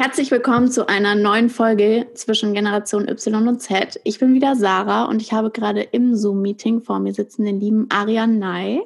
Herzlich 0.00 0.30
willkommen 0.30 0.70
zu 0.70 0.88
einer 0.88 1.16
neuen 1.16 1.50
Folge 1.50 2.06
zwischen 2.14 2.54
Generation 2.54 3.08
Y 3.08 3.48
und 3.48 3.60
Z. 3.60 3.98
Ich 4.04 4.20
bin 4.20 4.32
wieder 4.32 4.54
Sarah 4.54 5.06
und 5.06 5.20
ich 5.20 5.32
habe 5.32 5.50
gerade 5.50 5.82
im 5.82 6.14
Zoom-Meeting 6.14 6.82
vor 6.82 7.00
mir 7.00 7.12
sitzen 7.12 7.44
den 7.44 7.58
lieben 7.58 7.88
Arian 7.90 8.38
Ney. 8.38 8.84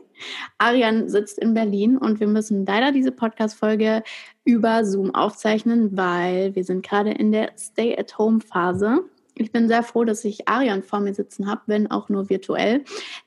Arian 0.56 1.10
sitzt 1.10 1.38
in 1.38 1.52
Berlin 1.52 1.98
und 1.98 2.18
wir 2.18 2.28
müssen 2.28 2.64
leider 2.64 2.92
diese 2.92 3.12
Podcast-Folge 3.12 4.02
über 4.44 4.86
Zoom 4.86 5.14
aufzeichnen, 5.14 5.94
weil 5.94 6.54
wir 6.54 6.64
sind 6.64 6.82
gerade 6.82 7.10
in 7.10 7.30
der 7.30 7.50
Stay-at-Home-Phase. 7.58 9.04
Ich 9.34 9.52
bin 9.52 9.68
sehr 9.68 9.82
froh, 9.82 10.04
dass 10.04 10.24
ich 10.24 10.48
Arian 10.48 10.82
vor 10.82 11.00
mir 11.00 11.12
sitzen 11.12 11.46
habe, 11.46 11.60
wenn 11.66 11.90
auch 11.90 12.08
nur 12.08 12.30
virtuell. 12.30 12.84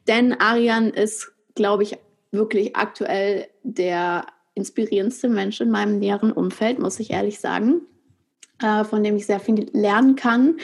Denn 0.07 0.33
Arian 0.33 0.89
ist, 0.89 1.33
glaube 1.53 1.83
ich, 1.83 1.99
wirklich 2.31 2.75
aktuell 2.75 3.45
der 3.61 4.25
inspirierendste 4.55 5.29
Mensch 5.29 5.61
in 5.61 5.69
meinem 5.69 5.99
näheren 5.99 6.31
Umfeld, 6.31 6.79
muss 6.79 6.99
ich 6.99 7.11
ehrlich 7.11 7.39
sagen. 7.39 7.81
Äh, 8.61 8.85
von 8.85 9.03
dem 9.03 9.17
ich 9.17 9.25
sehr 9.25 9.41
viel 9.41 9.69
lernen 9.73 10.15
kann. 10.15 10.59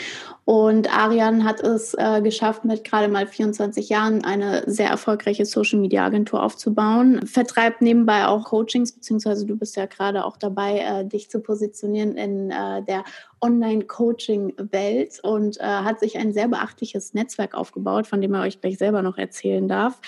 Und 0.45 0.95
Arian 0.98 1.44
hat 1.44 1.59
es 1.59 1.94
äh, 1.95 2.22
geschafft, 2.22 2.64
mit 2.64 2.86
gerade 2.86 3.09
mal 3.09 3.27
24 3.27 3.90
Jahren 3.90 4.23
eine 4.23 4.64
sehr 4.66 4.88
erfolgreiche 4.88 5.45
Social 5.45 5.77
Media 5.77 6.05
Agentur 6.05 6.41
aufzubauen. 6.41 7.27
Vertreibt 7.27 7.81
nebenbei 7.81 8.27
auch 8.27 8.45
Coachings, 8.45 8.94
beziehungsweise 8.94 9.45
du 9.45 9.58
bist 9.58 9.76
ja 9.76 9.88
gerade 9.88 10.23
auch 10.23 10.38
dabei, 10.38 10.80
äh, 10.80 11.05
dich 11.05 11.30
zu 11.30 11.42
positionieren 11.42 12.16
in 12.16 12.52
äh, 12.52 12.81
der 12.81 13.03
Online-Coaching-Welt 13.42 15.20
und 15.23 15.59
äh, 15.59 15.64
hat 15.64 16.00
sich 16.00 16.17
ein 16.17 16.31
sehr 16.31 16.47
beachtliches 16.47 17.14
Netzwerk 17.14 17.56
aufgebaut, 17.56 18.08
von 18.08 18.22
dem 18.22 18.34
er 18.34 18.44
euch 18.44 18.62
gleich 18.62 18.78
selber 18.78 19.02
noch 19.02 19.17
erzählen 19.17 19.67
darf. 19.67 20.00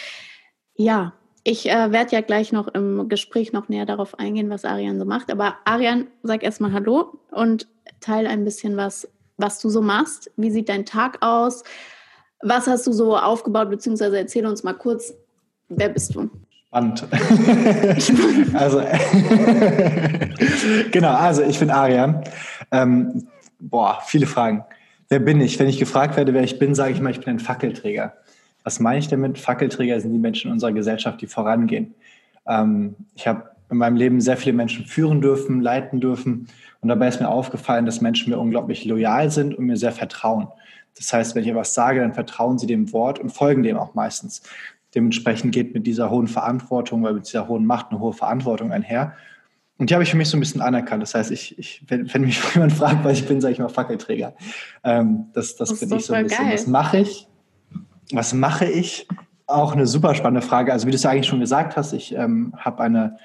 Ja, 0.76 1.12
ich 1.44 1.70
äh, 1.70 1.92
werde 1.92 2.16
ja 2.16 2.22
gleich 2.22 2.52
noch 2.52 2.68
im 2.70 3.10
Gespräch 3.10 3.52
noch 3.52 3.68
näher 3.68 3.86
darauf 3.86 4.18
eingehen, 4.18 4.50
was 4.50 4.64
Arian 4.64 4.98
so 4.98 5.06
macht. 5.06 5.32
Aber 5.32 5.56
Arian, 5.66 6.08
sag 6.24 6.44
erstmal 6.44 6.72
Hallo 6.72 7.20
und 7.32 7.68
teile 8.00 8.30
ein 8.30 8.46
bisschen 8.46 8.78
was, 8.78 9.08
was 9.38 9.60
du 9.60 9.70
so 9.70 9.82
machst. 9.82 10.32
Wie 10.38 10.52
sieht 10.52 10.70
dein 10.70 10.86
Tag 10.86 11.18
aus? 11.22 11.64
Was 12.42 12.68
hast 12.68 12.88
du 12.88 12.94
so 12.94 13.18
aufgebaut, 13.18 13.70
beziehungsweise 13.70 14.18
erzähl 14.18 14.46
uns 14.46 14.64
mal 14.64 14.74
kurz, 14.74 15.14
wer 15.68 15.90
bist 15.90 16.16
du? 16.16 16.30
Spannend. 16.68 17.06
also, 18.54 18.80
genau, 20.92 21.14
also 21.14 21.44
ich 21.44 21.60
bin 21.60 21.70
Arian. 21.70 22.24
Ähm, 22.72 23.28
boah, 23.60 24.00
viele 24.06 24.28
Fragen. 24.28 24.64
Wer 25.10 25.20
bin 25.20 25.42
ich? 25.42 25.60
Wenn 25.60 25.68
ich 25.68 25.78
gefragt 25.78 26.16
werde, 26.16 26.34
wer 26.34 26.44
ich 26.44 26.58
bin, 26.58 26.74
sage 26.74 26.94
ich 26.94 27.02
mal, 27.02 27.12
ich 27.12 27.20
bin 27.20 27.36
ein 27.36 27.40
Fackelträger. 27.40 28.14
Was 28.64 28.80
meine 28.80 29.00
ich 29.00 29.08
damit? 29.08 29.38
Fackelträger 29.38 30.00
sind 30.00 30.14
die 30.14 30.20
Menschen 30.20 30.48
in 30.48 30.54
unserer 30.54 30.72
Gesellschaft, 30.72 31.22
die 31.22 31.28
vorangehen. 31.28 31.94
Ähm, 32.48 32.96
ich 33.16 33.28
habe 33.28 33.52
in 33.70 33.78
meinem 33.78 33.96
Leben 33.96 34.22
sehr 34.22 34.38
viele 34.38 34.56
Menschen 34.56 34.86
führen 34.86 35.22
dürfen, 35.22 35.62
leiten 35.62 36.00
dürfen. 36.00 36.48
Und 36.82 36.90
dabei 36.90 37.08
ist 37.08 37.20
mir 37.20 37.30
aufgefallen, 37.30 37.86
dass 37.86 38.02
Menschen 38.02 38.32
mir 38.32 38.38
unglaublich 38.38 38.86
loyal 38.86 39.32
sind 39.32 39.56
und 39.56 39.66
mir 39.66 39.78
sehr 39.78 39.92
vertrauen. 39.92 40.48
Das 40.98 41.12
heißt, 41.12 41.36
wenn 41.36 41.44
ich 41.44 41.50
etwas 41.50 41.74
sage, 41.74 42.02
dann 42.02 42.14
vertrauen 42.14 42.60
sie 42.60 42.68
dem 42.68 42.94
Wort 42.94 43.20
und 43.20 43.30
folgen 43.30 43.64
dem 43.64 43.78
auch 43.78 43.96
meistens. 43.96 44.44
Dementsprechend 44.94 45.54
geht 45.54 45.74
mit 45.74 45.88
dieser 45.88 46.12
hohen 46.12 46.28
Verantwortung, 46.28 47.04
weil 47.04 47.14
mit 47.14 47.28
dieser 47.28 47.48
hohen 47.48 47.66
Macht 47.66 47.90
eine 47.90 48.00
hohe 48.00 48.14
Verantwortung 48.14 48.72
einher. 48.72 49.14
Und 49.80 49.90
die 49.90 49.96
habe 49.96 50.04
ich 50.04 50.12
für 50.12 50.18
mich 50.18 50.30
so 50.30 50.38
ein 50.38 50.40
bisschen 50.40 50.62
anerkannt. 50.62 51.02
Das 51.02 51.16
heißt, 51.16 51.32
ich, 51.32 51.58
ich 51.58 51.84
wenn, 51.88 52.14
wenn 52.14 52.22
mich 52.22 52.40
jemand 52.54 52.74
fragt, 52.74 53.04
was 53.04 53.20
ich 53.20 53.28
bin, 53.28 53.42
sage 53.42 53.54
ich 53.54 53.60
mal 53.60 53.70
Fackelträger. 53.70 54.36
Ähm, 54.84 55.26
das 55.34 55.56
das, 55.56 55.70
das 55.70 55.80
bin 55.80 55.98
ich 55.98 56.06
so 56.06 56.14
ein 56.14 56.24
bisschen. 56.26 56.46
Geil. 56.46 56.54
Was 56.54 56.68
mache 56.68 57.00
ich? 57.00 57.28
Was 58.12 58.34
mache 58.34 58.66
ich? 58.66 59.08
Auch 59.46 59.74
eine 59.74 59.88
super 59.88 60.16
spannende 60.16 60.46
Frage. 60.46 60.72
Also 60.74 60.88
wie 60.88 60.92
du 60.92 60.96
es 60.96 61.04
ja 61.04 61.12
eigentlich 61.12 61.28
schon 61.28 61.40
gesagt 61.40 61.78
hast, 61.78 61.94
ich 61.94 62.16
ähm, 62.16 62.54
habe 62.58 62.84
eine 62.84 63.18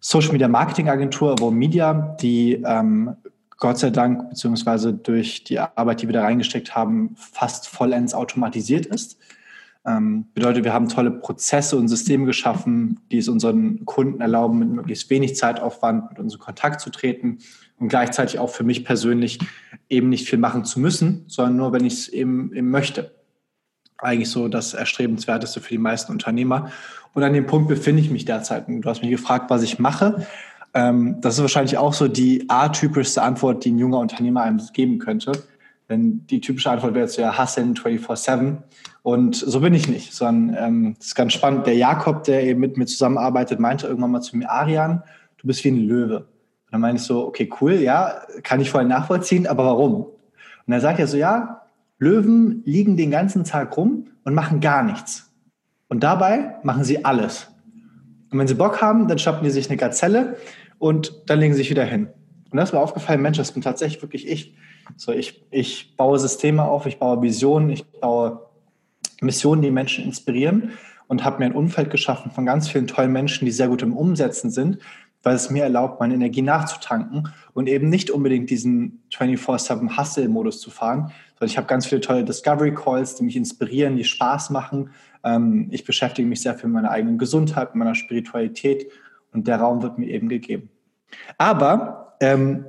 Social 0.00 0.32
Media 0.32 0.48
Marketing 0.48 0.88
Agentur, 0.88 1.32
Avo 1.32 1.50
Media, 1.50 2.16
die 2.20 2.62
ähm, 2.64 3.16
Gott 3.58 3.78
sei 3.78 3.90
Dank, 3.90 4.30
beziehungsweise 4.30 4.94
durch 4.94 5.42
die 5.44 5.58
Arbeit, 5.58 6.02
die 6.02 6.06
wir 6.06 6.12
da 6.12 6.22
reingesteckt 6.22 6.76
haben, 6.76 7.16
fast 7.16 7.68
vollends 7.68 8.14
automatisiert 8.14 8.86
ist. 8.86 9.18
Ähm, 9.84 10.26
bedeutet, 10.34 10.64
wir 10.64 10.72
haben 10.72 10.88
tolle 10.88 11.10
Prozesse 11.10 11.76
und 11.76 11.88
Systeme 11.88 12.26
geschaffen, 12.26 13.00
die 13.10 13.18
es 13.18 13.28
unseren 13.28 13.84
Kunden 13.84 14.20
erlauben, 14.20 14.58
mit 14.58 14.68
möglichst 14.68 15.10
wenig 15.10 15.34
Zeitaufwand 15.34 16.10
mit 16.10 16.18
uns 16.20 16.34
in 16.34 16.40
Kontakt 16.40 16.80
zu 16.80 16.90
treten 16.90 17.38
und 17.78 17.88
gleichzeitig 17.88 18.38
auch 18.38 18.50
für 18.50 18.64
mich 18.64 18.84
persönlich 18.84 19.38
eben 19.88 20.08
nicht 20.08 20.28
viel 20.28 20.38
machen 20.38 20.64
zu 20.64 20.78
müssen, 20.78 21.24
sondern 21.26 21.56
nur, 21.56 21.72
wenn 21.72 21.84
ich 21.84 21.94
es 21.94 22.08
eben, 22.08 22.52
eben 22.54 22.70
möchte 22.70 23.17
eigentlich 23.98 24.30
so 24.30 24.48
das 24.48 24.74
Erstrebenswerteste 24.74 25.60
für 25.60 25.70
die 25.70 25.78
meisten 25.78 26.12
Unternehmer. 26.12 26.70
Und 27.14 27.22
an 27.22 27.32
dem 27.32 27.46
Punkt 27.46 27.68
befinde 27.68 28.00
ich 28.00 28.10
mich 28.10 28.24
derzeit. 28.24 28.64
du 28.68 28.88
hast 28.88 29.02
mich 29.02 29.10
gefragt, 29.10 29.50
was 29.50 29.62
ich 29.62 29.78
mache. 29.78 30.26
Ähm, 30.74 31.20
das 31.20 31.34
ist 31.34 31.40
wahrscheinlich 31.40 31.78
auch 31.78 31.92
so 31.92 32.08
die 32.08 32.44
atypischste 32.48 33.22
Antwort, 33.22 33.64
die 33.64 33.72
ein 33.72 33.78
junger 33.78 33.98
Unternehmer 33.98 34.42
einem 34.42 34.60
geben 34.72 34.98
könnte. 34.98 35.32
Denn 35.88 36.26
die 36.26 36.40
typische 36.40 36.70
Antwort 36.70 36.94
wäre 36.94 37.06
jetzt 37.06 37.16
ja 37.16 37.38
Hustlen 37.38 37.74
24-7. 37.74 38.58
Und 39.02 39.36
so 39.36 39.60
bin 39.60 39.72
ich 39.72 39.88
nicht, 39.88 40.12
sondern 40.12 40.56
ähm, 40.56 40.94
das 40.98 41.08
ist 41.08 41.14
ganz 41.14 41.32
spannend. 41.32 41.66
Der 41.66 41.76
Jakob, 41.76 42.24
der 42.24 42.42
eben 42.44 42.60
mit 42.60 42.76
mir 42.76 42.86
zusammenarbeitet, 42.86 43.58
meinte 43.58 43.86
irgendwann 43.86 44.10
mal 44.10 44.20
zu 44.20 44.36
mir, 44.36 44.50
Arian, 44.50 45.02
du 45.38 45.46
bist 45.46 45.64
wie 45.64 45.70
ein 45.70 45.86
Löwe. 45.88 46.18
Und 46.18 46.72
dann 46.72 46.82
meine 46.82 46.98
ich 46.98 47.04
so, 47.04 47.26
okay, 47.26 47.48
cool, 47.60 47.74
ja, 47.74 48.20
kann 48.42 48.60
ich 48.60 48.70
voll 48.70 48.84
nachvollziehen, 48.84 49.46
aber 49.46 49.64
warum? 49.64 50.06
Und 50.66 50.72
er 50.72 50.80
sagt 50.80 50.98
ja 50.98 51.06
so, 51.06 51.16
ja, 51.16 51.62
Löwen 51.98 52.62
liegen 52.64 52.96
den 52.96 53.10
ganzen 53.10 53.44
Tag 53.44 53.76
rum 53.76 54.08
und 54.24 54.34
machen 54.34 54.60
gar 54.60 54.82
nichts. 54.82 55.32
Und 55.88 56.02
dabei 56.02 56.56
machen 56.62 56.84
sie 56.84 57.04
alles. 57.04 57.48
Und 58.30 58.38
wenn 58.38 58.46
sie 58.46 58.54
Bock 58.54 58.80
haben, 58.80 59.08
dann 59.08 59.18
schnappen 59.18 59.44
die 59.44 59.50
sich 59.50 59.68
eine 59.68 59.78
Gazelle 59.78 60.36
und 60.78 61.22
dann 61.26 61.40
legen 61.40 61.54
sie 61.54 61.58
sich 61.58 61.70
wieder 61.70 61.84
hin. 61.84 62.08
Und 62.50 62.56
das 62.56 62.70
ist 62.70 62.72
mir 62.72 62.80
aufgefallen, 62.80 63.22
Mensch, 63.22 63.38
das 63.38 63.52
bin 63.52 63.62
tatsächlich 63.62 64.02
wirklich 64.02 64.28
ich. 64.28 64.54
So, 64.96 65.12
ich, 65.12 65.44
ich 65.50 65.96
baue 65.96 66.18
Systeme 66.18 66.64
auf, 66.64 66.86
ich 66.86 66.98
baue 66.98 67.20
Visionen, 67.20 67.70
ich 67.70 67.84
baue 67.84 68.46
Missionen, 69.20 69.62
die 69.62 69.70
Menschen 69.70 70.04
inspirieren 70.04 70.72
und 71.08 71.24
habe 71.24 71.40
mir 71.40 71.46
ein 71.46 71.52
Umfeld 71.52 71.90
geschaffen 71.90 72.30
von 72.30 72.46
ganz 72.46 72.68
vielen 72.68 72.86
tollen 72.86 73.12
Menschen, 73.12 73.44
die 73.44 73.50
sehr 73.50 73.68
gut 73.68 73.82
im 73.82 73.94
Umsetzen 73.96 74.50
sind, 74.50 74.78
weil 75.22 75.34
es 75.34 75.50
mir 75.50 75.64
erlaubt, 75.64 76.00
meine 76.00 76.14
Energie 76.14 76.42
nachzutanken 76.42 77.28
und 77.52 77.68
eben 77.68 77.88
nicht 77.88 78.10
unbedingt 78.10 78.50
diesen 78.50 79.02
24-7 79.12 79.98
Hustle-Modus 79.98 80.60
zu 80.60 80.70
fahren, 80.70 81.12
sondern 81.38 81.50
ich 81.50 81.56
habe 81.56 81.66
ganz 81.66 81.86
viele 81.86 82.00
tolle 82.00 82.24
Discovery 82.24 82.74
Calls, 82.74 83.14
die 83.14 83.24
mich 83.24 83.36
inspirieren, 83.36 83.96
die 83.96 84.04
Spaß 84.04 84.50
machen. 84.50 84.90
Ähm, 85.24 85.68
ich 85.70 85.84
beschäftige 85.84 86.26
mich 86.26 86.42
sehr 86.42 86.54
viel 86.54 86.68
mit 86.68 86.82
meiner 86.82 86.90
eigenen 86.90 87.18
Gesundheit, 87.18 87.74
mit 87.74 87.84
meiner 87.84 87.94
Spiritualität 87.94 88.90
und 89.32 89.46
der 89.46 89.56
Raum 89.56 89.82
wird 89.82 89.98
mir 89.98 90.08
eben 90.08 90.28
gegeben. 90.28 90.70
Aber 91.36 92.16
ähm, 92.20 92.64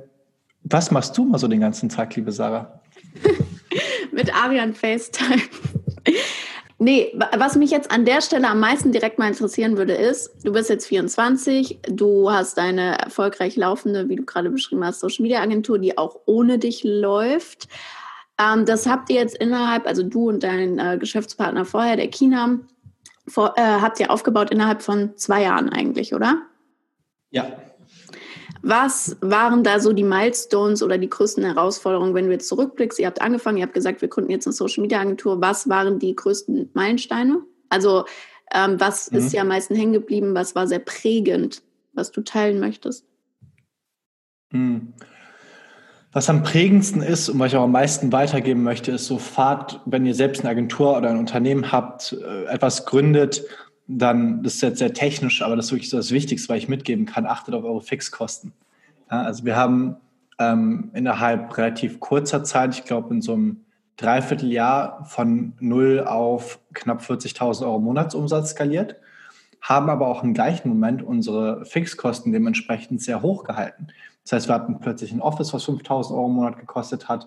was 0.62 0.90
machst 0.90 1.16
du 1.16 1.24
mal 1.24 1.38
so 1.38 1.48
den 1.48 1.60
ganzen 1.60 1.88
Tag, 1.88 2.14
liebe 2.16 2.32
Sarah? 2.32 2.80
mit 4.12 4.34
Arian 4.34 4.74
FaceTime. 4.74 5.42
Nee, 6.82 7.14
was 7.36 7.56
mich 7.56 7.70
jetzt 7.70 7.90
an 7.90 8.06
der 8.06 8.22
Stelle 8.22 8.48
am 8.48 8.58
meisten 8.58 8.90
direkt 8.90 9.18
mal 9.18 9.28
interessieren 9.28 9.76
würde, 9.76 9.92
ist, 9.92 10.30
du 10.42 10.52
bist 10.54 10.70
jetzt 10.70 10.86
24, 10.86 11.78
du 11.90 12.30
hast 12.30 12.58
eine 12.58 12.96
erfolgreich 12.98 13.56
laufende, 13.56 14.08
wie 14.08 14.16
du 14.16 14.24
gerade 14.24 14.48
beschrieben 14.48 14.82
hast, 14.82 15.00
Social 15.00 15.22
Media 15.22 15.42
Agentur, 15.42 15.78
die 15.78 15.98
auch 15.98 16.20
ohne 16.24 16.58
dich 16.58 16.82
läuft. 16.82 17.68
Ähm, 18.40 18.64
das 18.64 18.86
habt 18.86 19.10
ihr 19.10 19.16
jetzt 19.16 19.36
innerhalb, 19.36 19.86
also 19.86 20.02
du 20.02 20.28
und 20.28 20.42
dein 20.42 20.78
äh, 20.78 20.96
Geschäftspartner 20.98 21.64
vorher, 21.64 21.96
der 21.96 22.08
China, 22.08 22.58
vor, 23.28 23.54
äh, 23.56 23.60
habt 23.60 24.00
ihr 24.00 24.10
aufgebaut 24.10 24.50
innerhalb 24.50 24.82
von 24.82 25.16
zwei 25.16 25.42
Jahren 25.42 25.68
eigentlich, 25.68 26.14
oder? 26.14 26.42
Ja. 27.30 27.52
Was 28.62 29.16
waren 29.20 29.62
da 29.62 29.80
so 29.80 29.92
die 29.92 30.04
Milestones 30.04 30.82
oder 30.82 30.98
die 30.98 31.08
größten 31.08 31.44
Herausforderungen, 31.44 32.14
wenn 32.14 32.26
du 32.26 32.32
jetzt 32.32 32.48
zurückblickst? 32.48 32.98
Ihr 32.98 33.06
habt 33.06 33.20
angefangen, 33.20 33.58
ihr 33.58 33.64
habt 33.64 33.74
gesagt, 33.74 34.02
wir 34.02 34.08
gründen 34.08 34.30
jetzt 34.30 34.46
eine 34.46 34.52
Social 34.52 34.82
Media 34.82 35.00
Agentur. 35.00 35.40
Was 35.40 35.68
waren 35.68 35.98
die 35.98 36.14
größten 36.14 36.70
Meilensteine? 36.74 37.42
Also, 37.68 38.04
ähm, 38.52 38.78
was 38.78 39.10
mhm. 39.10 39.18
ist 39.18 39.32
dir 39.32 39.42
am 39.42 39.48
meisten 39.48 39.74
hängen 39.74 39.92
geblieben? 39.92 40.34
Was 40.34 40.54
war 40.54 40.66
sehr 40.66 40.80
prägend, 40.80 41.62
was 41.92 42.10
du 42.10 42.20
teilen 42.20 42.60
möchtest? 42.60 43.06
Mhm. 44.50 44.92
Was 46.12 46.28
am 46.28 46.42
prägendsten 46.42 47.02
ist 47.02 47.28
und 47.28 47.38
was 47.38 47.52
ich 47.52 47.56
auch 47.56 47.64
am 47.64 47.72
meisten 47.72 48.10
weitergeben 48.10 48.64
möchte, 48.64 48.90
ist 48.90 49.06
so 49.06 49.18
fahrt, 49.18 49.80
wenn 49.84 50.04
ihr 50.06 50.14
selbst 50.14 50.40
eine 50.40 50.50
Agentur 50.50 50.96
oder 50.96 51.08
ein 51.08 51.18
Unternehmen 51.18 51.70
habt, 51.70 52.16
äh, 52.20 52.46
etwas 52.46 52.84
gründet, 52.84 53.44
dann, 53.86 54.42
das 54.42 54.54
ist 54.54 54.62
jetzt 54.62 54.78
sehr 54.78 54.92
technisch, 54.92 55.40
aber 55.42 55.54
das 55.54 55.66
ist 55.66 55.72
wirklich 55.72 55.90
so 55.90 55.96
das 55.96 56.10
Wichtigste, 56.10 56.48
was 56.48 56.58
ich 56.58 56.68
mitgeben 56.68 57.06
kann, 57.06 57.26
achtet 57.26 57.54
auf 57.54 57.62
eure 57.62 57.80
Fixkosten. 57.80 58.52
Ja, 59.10 59.22
also 59.22 59.44
wir 59.44 59.54
haben 59.54 59.96
ähm, 60.40 60.90
innerhalb 60.94 61.56
relativ 61.56 62.00
kurzer 62.00 62.42
Zeit, 62.42 62.74
ich 62.74 62.84
glaube 62.84 63.14
in 63.14 63.20
so 63.20 63.34
einem 63.34 63.64
Dreivierteljahr 63.96 65.04
von 65.04 65.52
null 65.60 66.00
auf 66.04 66.58
knapp 66.72 67.02
40.000 67.02 67.62
Euro 67.62 67.78
Monatsumsatz 67.78 68.50
skaliert, 68.50 68.96
haben 69.60 69.90
aber 69.90 70.08
auch 70.08 70.24
im 70.24 70.34
gleichen 70.34 70.70
Moment 70.70 71.02
unsere 71.02 71.64
Fixkosten 71.66 72.32
dementsprechend 72.32 73.00
sehr 73.00 73.22
hoch 73.22 73.44
gehalten. 73.44 73.88
Das 74.24 74.32
heißt, 74.32 74.48
wir 74.48 74.54
hatten 74.54 74.80
plötzlich 74.80 75.12
ein 75.12 75.20
Office, 75.20 75.52
was 75.52 75.66
5.000 75.66 76.10
Euro 76.12 76.26
im 76.26 76.34
Monat 76.34 76.58
gekostet 76.58 77.08
hat, 77.08 77.26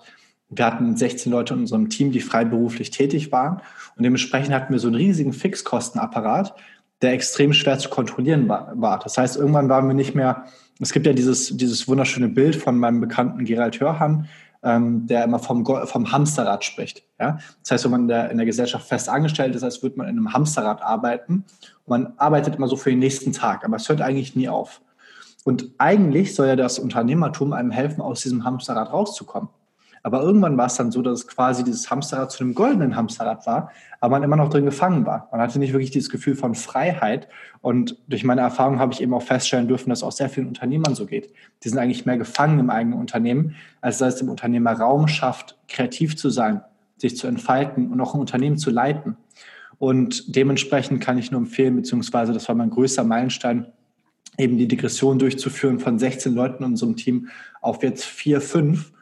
wir 0.57 0.65
hatten 0.65 0.95
16 0.95 1.31
Leute 1.31 1.53
in 1.53 1.61
unserem 1.61 1.89
Team, 1.89 2.11
die 2.11 2.19
freiberuflich 2.19 2.91
tätig 2.91 3.31
waren. 3.31 3.61
Und 3.95 4.03
dementsprechend 4.03 4.53
hatten 4.53 4.73
wir 4.73 4.79
so 4.79 4.87
einen 4.87 4.95
riesigen 4.95 5.33
Fixkostenapparat, 5.33 6.55
der 7.01 7.13
extrem 7.13 7.53
schwer 7.53 7.79
zu 7.79 7.89
kontrollieren 7.89 8.47
war. 8.47 8.99
Das 8.99 9.17
heißt, 9.17 9.35
irgendwann 9.35 9.69
waren 9.69 9.87
wir 9.87 9.93
nicht 9.93 10.15
mehr, 10.15 10.45
es 10.79 10.93
gibt 10.93 11.05
ja 11.05 11.13
dieses, 11.13 11.55
dieses 11.57 11.87
wunderschöne 11.87 12.29
Bild 12.29 12.55
von 12.55 12.77
meinem 12.77 13.01
bekannten 13.01 13.45
Gerald 13.45 13.79
Hörhan, 13.79 14.27
ähm, 14.63 15.05
der 15.07 15.25
immer 15.25 15.39
vom, 15.39 15.65
vom 15.65 16.11
Hamsterrad 16.11 16.63
spricht. 16.63 17.03
Ja? 17.19 17.39
Das 17.61 17.71
heißt, 17.71 17.83
wenn 17.83 17.91
man 17.91 18.01
in 18.01 18.07
der, 18.07 18.31
in 18.31 18.37
der 18.37 18.45
Gesellschaft 18.45 18.87
fest 18.87 19.09
angestellt 19.09 19.55
ist, 19.55 19.63
als 19.63 19.83
würde 19.83 19.97
man 19.97 20.07
in 20.07 20.17
einem 20.17 20.33
Hamsterrad 20.33 20.81
arbeiten. 20.81 21.43
Und 21.85 22.03
man 22.03 22.13
arbeitet 22.17 22.55
immer 22.55 22.67
so 22.67 22.77
für 22.77 22.89
den 22.89 22.99
nächsten 22.99 23.33
Tag, 23.33 23.65
aber 23.65 23.75
es 23.75 23.89
hört 23.89 24.01
eigentlich 24.01 24.35
nie 24.35 24.47
auf. 24.47 24.81
Und 25.43 25.71
eigentlich 25.77 26.35
soll 26.35 26.47
ja 26.47 26.55
das 26.55 26.79
Unternehmertum 26.79 27.53
einem 27.53 27.71
helfen, 27.71 28.01
aus 28.01 28.21
diesem 28.21 28.45
Hamsterrad 28.45 28.91
rauszukommen. 28.91 29.49
Aber 30.05 30.21
irgendwann 30.21 30.57
war 30.57 30.65
es 30.65 30.75
dann 30.75 30.91
so, 30.91 31.01
dass 31.01 31.27
quasi 31.27 31.63
dieses 31.63 31.89
Hamsterrad 31.89 32.29
zu 32.29 32.43
einem 32.43 32.53
goldenen 32.53 32.97
Hamsterrad 32.97 33.47
war, 33.47 33.71
aber 34.01 34.11
man 34.11 34.23
immer 34.23 34.35
noch 34.35 34.49
drin 34.49 34.65
gefangen 34.65 35.05
war. 35.05 35.29
Man 35.31 35.39
hatte 35.39 35.59
nicht 35.59 35.71
wirklich 35.71 35.91
dieses 35.91 36.09
Gefühl 36.09 36.35
von 36.35 36.55
Freiheit. 36.55 37.29
Und 37.61 37.97
durch 38.09 38.25
meine 38.25 38.41
Erfahrung 38.41 38.79
habe 38.79 38.91
ich 38.91 39.01
eben 39.01 39.13
auch 39.13 39.23
feststellen 39.23 39.69
dürfen, 39.69 39.89
dass 39.89 40.03
auch 40.03 40.11
sehr 40.11 40.29
vielen 40.29 40.47
Unternehmern 40.47 40.93
so 40.93 41.05
geht. 41.05 41.33
Die 41.63 41.69
sind 41.69 41.79
eigentlich 41.79 42.05
mehr 42.05 42.17
gefangen 42.17 42.59
im 42.59 42.69
eigenen 42.69 42.99
Unternehmen, 42.99 43.55
als 43.79 43.99
dass 43.99 44.15
es 44.15 44.19
dem 44.19 44.27
Unternehmer 44.27 44.73
Raum 44.73 45.07
schafft, 45.07 45.57
kreativ 45.69 46.17
zu 46.17 46.29
sein, 46.29 46.61
sich 46.97 47.15
zu 47.15 47.27
entfalten 47.27 47.89
und 47.89 48.01
auch 48.01 48.13
ein 48.13 48.19
Unternehmen 48.19 48.57
zu 48.57 48.71
leiten. 48.71 49.15
Und 49.77 50.35
dementsprechend 50.35 51.01
kann 51.01 51.17
ich 51.17 51.31
nur 51.31 51.39
empfehlen, 51.39 51.77
beziehungsweise 51.77 52.33
das 52.33 52.47
war 52.49 52.55
mein 52.55 52.69
größter 52.69 53.05
Meilenstein, 53.05 53.67
eben 54.37 54.57
die 54.57 54.67
Degression 54.67 55.19
durchzuführen 55.19 55.79
von 55.79 55.99
16 55.99 56.33
Leuten 56.33 56.63
in 56.63 56.71
unserem 56.71 56.95
Team 56.95 57.29
auf 57.61 57.83
jetzt 57.83 58.03
vier, 58.03 58.41
fünf 58.41 58.93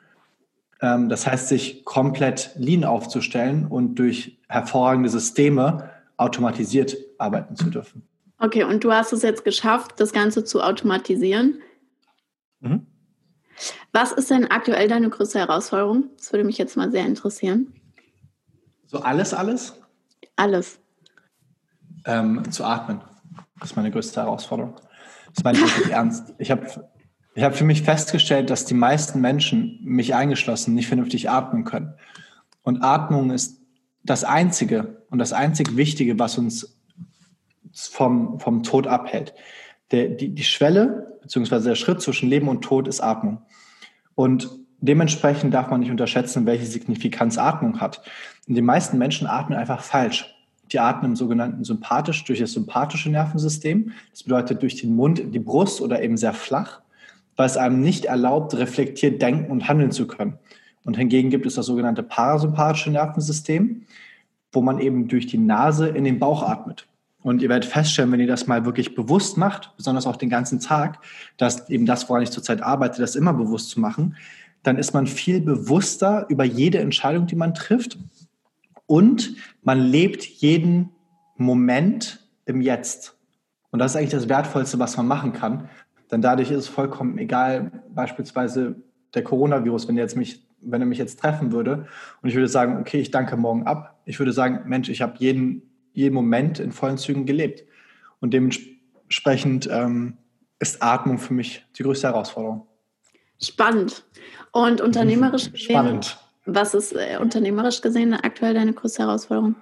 ähm, 0.81 1.09
das 1.09 1.27
heißt, 1.27 1.47
sich 1.47 1.85
komplett 1.85 2.51
lean 2.55 2.83
aufzustellen 2.83 3.67
und 3.67 3.95
durch 3.95 4.39
hervorragende 4.49 5.09
Systeme 5.09 5.89
automatisiert 6.17 6.97
arbeiten 7.17 7.55
zu 7.55 7.69
dürfen. 7.69 8.03
Okay, 8.39 8.63
und 8.63 8.83
du 8.83 8.91
hast 8.91 9.13
es 9.13 9.21
jetzt 9.21 9.45
geschafft, 9.45 9.99
das 9.99 10.11
Ganze 10.11 10.43
zu 10.43 10.61
automatisieren. 10.61 11.59
Mhm. 12.59 12.87
Was 13.91 14.11
ist 14.11 14.31
denn 14.31 14.49
aktuell 14.49 14.87
deine 14.87 15.09
größte 15.09 15.37
Herausforderung? 15.37 16.05
Das 16.17 16.33
würde 16.33 16.45
mich 16.45 16.57
jetzt 16.57 16.75
mal 16.75 16.91
sehr 16.91 17.05
interessieren. 17.05 17.73
So 18.87 18.99
alles, 18.99 19.33
alles? 19.33 19.79
Alles. 20.35 20.79
Ähm, 22.05 22.49
zu 22.51 22.63
atmen. 22.63 23.01
Das 23.59 23.71
ist 23.71 23.75
meine 23.75 23.91
größte 23.91 24.21
Herausforderung. 24.21 24.75
Das 25.33 25.43
meine 25.43 25.57
ich 25.57 25.63
wirklich 25.63 25.93
ernst. 25.93 26.33
Ich 26.37 26.51
habe 26.51 26.67
ich 27.33 27.43
habe 27.43 27.55
für 27.55 27.63
mich 27.63 27.81
festgestellt, 27.83 28.49
dass 28.49 28.65
die 28.65 28.73
meisten 28.73 29.21
Menschen, 29.21 29.79
mich 29.83 30.13
eingeschlossen, 30.13 30.73
nicht 30.73 30.87
vernünftig 30.87 31.29
atmen 31.29 31.63
können. 31.63 31.93
Und 32.61 32.83
Atmung 32.83 33.31
ist 33.31 33.61
das 34.03 34.25
Einzige 34.25 35.03
und 35.09 35.19
das 35.19 35.31
einzig 35.31 35.77
Wichtige, 35.77 36.19
was 36.19 36.37
uns 36.37 36.77
vom, 37.73 38.39
vom 38.39 38.63
Tod 38.63 38.85
abhält. 38.85 39.33
Der, 39.91 40.09
die, 40.09 40.35
die 40.35 40.43
Schwelle 40.43 41.17
beziehungsweise 41.21 41.69
der 41.69 41.75
Schritt 41.75 42.01
zwischen 42.01 42.29
Leben 42.29 42.47
und 42.47 42.61
Tod 42.61 42.87
ist 42.87 43.01
Atmung. 43.01 43.43
Und 44.15 44.49
dementsprechend 44.79 45.53
darf 45.53 45.69
man 45.69 45.79
nicht 45.79 45.91
unterschätzen, 45.91 46.45
welche 46.45 46.65
Signifikanz 46.65 47.37
Atmung 47.37 47.79
hat. 47.79 48.01
Und 48.47 48.55
die 48.55 48.61
meisten 48.61 48.97
Menschen 48.97 49.27
atmen 49.27 49.57
einfach 49.57 49.83
falsch. 49.83 50.35
Die 50.71 50.79
atmen 50.79 51.11
im 51.11 51.15
sogenannten 51.15 51.63
sympathisch 51.63 52.23
durch 52.23 52.39
das 52.39 52.53
sympathische 52.53 53.09
Nervensystem. 53.09 53.91
Das 54.11 54.23
bedeutet 54.23 54.61
durch 54.61 54.75
den 54.75 54.95
Mund, 54.95 55.21
die 55.33 55.39
Brust 55.39 55.81
oder 55.81 56.01
eben 56.01 56.17
sehr 56.17 56.33
flach 56.33 56.81
was 57.41 57.57
einem 57.57 57.81
nicht 57.81 58.05
erlaubt, 58.05 58.55
reflektiert 58.55 59.21
denken 59.21 59.51
und 59.51 59.67
handeln 59.67 59.91
zu 59.91 60.07
können. 60.07 60.37
Und 60.83 60.97
hingegen 60.97 61.29
gibt 61.29 61.45
es 61.45 61.55
das 61.55 61.65
sogenannte 61.65 62.03
parasympathische 62.03 62.91
Nervensystem, 62.91 63.83
wo 64.51 64.61
man 64.61 64.79
eben 64.79 65.07
durch 65.07 65.27
die 65.27 65.37
Nase 65.37 65.87
in 65.87 66.03
den 66.03 66.19
Bauch 66.19 66.43
atmet. 66.43 66.87
Und 67.23 67.41
ihr 67.41 67.49
werdet 67.49 67.65
feststellen, 67.65 68.11
wenn 68.11 68.19
ihr 68.19 68.27
das 68.27 68.47
mal 68.47 68.65
wirklich 68.65 68.95
bewusst 68.95 69.37
macht, 69.37 69.73
besonders 69.77 70.07
auch 70.07 70.15
den 70.15 70.29
ganzen 70.29 70.59
Tag, 70.59 70.99
dass 71.37 71.69
eben 71.69 71.85
das, 71.85 72.09
woran 72.09 72.23
ich 72.23 72.31
zurzeit 72.31 72.61
arbeite, 72.61 72.99
das 72.99 73.15
immer 73.15 73.33
bewusst 73.33 73.69
zu 73.69 73.79
machen, 73.79 74.15
dann 74.63 74.77
ist 74.77 74.93
man 74.93 75.07
viel 75.07 75.41
bewusster 75.41 76.25
über 76.29 76.43
jede 76.43 76.79
Entscheidung, 76.79 77.27
die 77.27 77.35
man 77.35 77.53
trifft. 77.53 77.97
Und 78.91 79.37
man 79.63 79.79
lebt 79.79 80.25
jeden 80.25 80.89
Moment 81.37 82.27
im 82.43 82.59
Jetzt. 82.59 83.17
Und 83.69 83.79
das 83.79 83.93
ist 83.93 83.95
eigentlich 83.95 84.09
das 84.09 84.27
Wertvollste, 84.27 84.79
was 84.79 84.97
man 84.97 85.07
machen 85.07 85.31
kann, 85.31 85.69
denn 86.11 86.21
dadurch 86.21 86.51
ist 86.51 86.57
es 86.57 86.67
vollkommen 86.67 87.17
egal, 87.17 87.71
beispielsweise 87.95 88.75
der 89.13 89.23
Coronavirus, 89.23 89.87
wenn 89.87 89.97
er 89.97 90.03
jetzt 90.03 90.17
mich, 90.17 90.45
wenn 90.59 90.81
er 90.81 90.87
mich 90.87 90.97
jetzt 90.97 91.21
treffen 91.21 91.53
würde 91.53 91.87
und 92.21 92.27
ich 92.27 92.35
würde 92.35 92.49
sagen, 92.49 92.81
okay, 92.81 92.99
ich 92.99 93.11
danke 93.11 93.37
morgen 93.37 93.65
ab. 93.65 94.01
Ich 94.03 94.19
würde 94.19 94.33
sagen, 94.33 94.63
Mensch, 94.65 94.89
ich 94.89 95.01
habe 95.01 95.13
jeden, 95.19 95.61
jeden 95.93 96.13
Moment 96.13 96.59
in 96.59 96.73
vollen 96.73 96.97
Zügen 96.97 97.25
gelebt. 97.25 97.63
Und 98.19 98.33
dementsprechend 98.33 99.69
ähm, 99.71 100.17
ist 100.59 100.83
Atmung 100.83 101.17
für 101.17 101.33
mich 101.33 101.65
die 101.77 101.83
größte 101.83 102.09
Herausforderung. 102.09 102.67
Spannend. 103.41 104.03
Und 104.51 104.81
unternehmerisch 104.81 105.49
gesehen, 105.49 105.69
Spannend. 105.69 106.17
Was 106.55 106.73
ist 106.73 106.93
äh, 106.93 107.17
unternehmerisch 107.19 107.81
gesehen 107.81 108.13
aktuell 108.13 108.53
deine 108.53 108.73
größte 108.73 109.03
Herausforderung? 109.03 109.55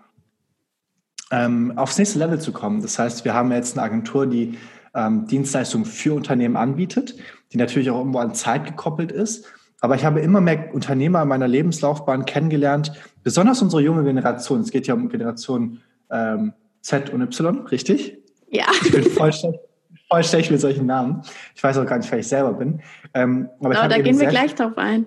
Ähm, 1.32 1.78
aufs 1.78 1.98
nächste 1.98 2.20
Level 2.20 2.40
zu 2.40 2.52
kommen. 2.52 2.82
Das 2.82 2.98
heißt, 2.98 3.24
wir 3.24 3.34
haben 3.34 3.52
jetzt 3.52 3.78
eine 3.78 3.86
Agentur, 3.86 4.26
die 4.26 4.58
ähm, 4.96 5.28
Dienstleistungen 5.28 5.86
für 5.86 6.14
Unternehmen 6.14 6.58
anbietet, 6.58 7.16
die 7.54 7.58
natürlich 7.58 7.90
auch 7.92 8.00
irgendwo 8.00 8.20
an 8.20 8.34
Zeit 8.34 8.66
gekoppelt 8.66 9.12
ist. 9.12 9.46
Aber 9.82 9.96
ich 9.96 10.04
habe 10.04 10.20
immer 10.20 10.42
mehr 10.42 10.74
Unternehmer 10.74 11.22
in 11.22 11.28
meiner 11.28 11.48
Lebenslaufbahn 11.48 12.26
kennengelernt, 12.26 12.92
besonders 13.24 13.62
unsere 13.62 13.82
junge 13.82 14.04
Generation. 14.04 14.62
Es 14.62 14.72
geht 14.72 14.88
ja 14.88 14.94
um 14.94 15.08
Generation 15.10 15.82
ähm, 16.10 16.54
Z 16.82 17.12
und 17.12 17.22
Y, 17.22 17.68
richtig? 17.68 18.18
Ja. 18.50 18.66
Ich 18.84 18.92
bin 18.92 19.04
voll 19.04 19.32
schlecht, 19.32 19.60
voll 20.10 20.24
schlecht 20.24 20.52
mit 20.52 20.60
solchen 20.60 20.86
Namen. 20.86 21.22
Ich 21.56 21.64
weiß 21.64 21.78
auch 21.78 21.86
gar 21.86 21.98
nicht, 21.98 22.12
wer 22.12 22.20
ich 22.20 22.28
selber 22.28 22.54
bin. 22.54 22.82
Ähm, 23.14 23.50
aber, 23.60 23.78
aber 23.80 23.88
da 23.88 24.02
gehen 24.02 24.20
wir 24.20 24.28
gleich 24.28 24.56
drauf 24.56 24.78
ein. 24.78 25.06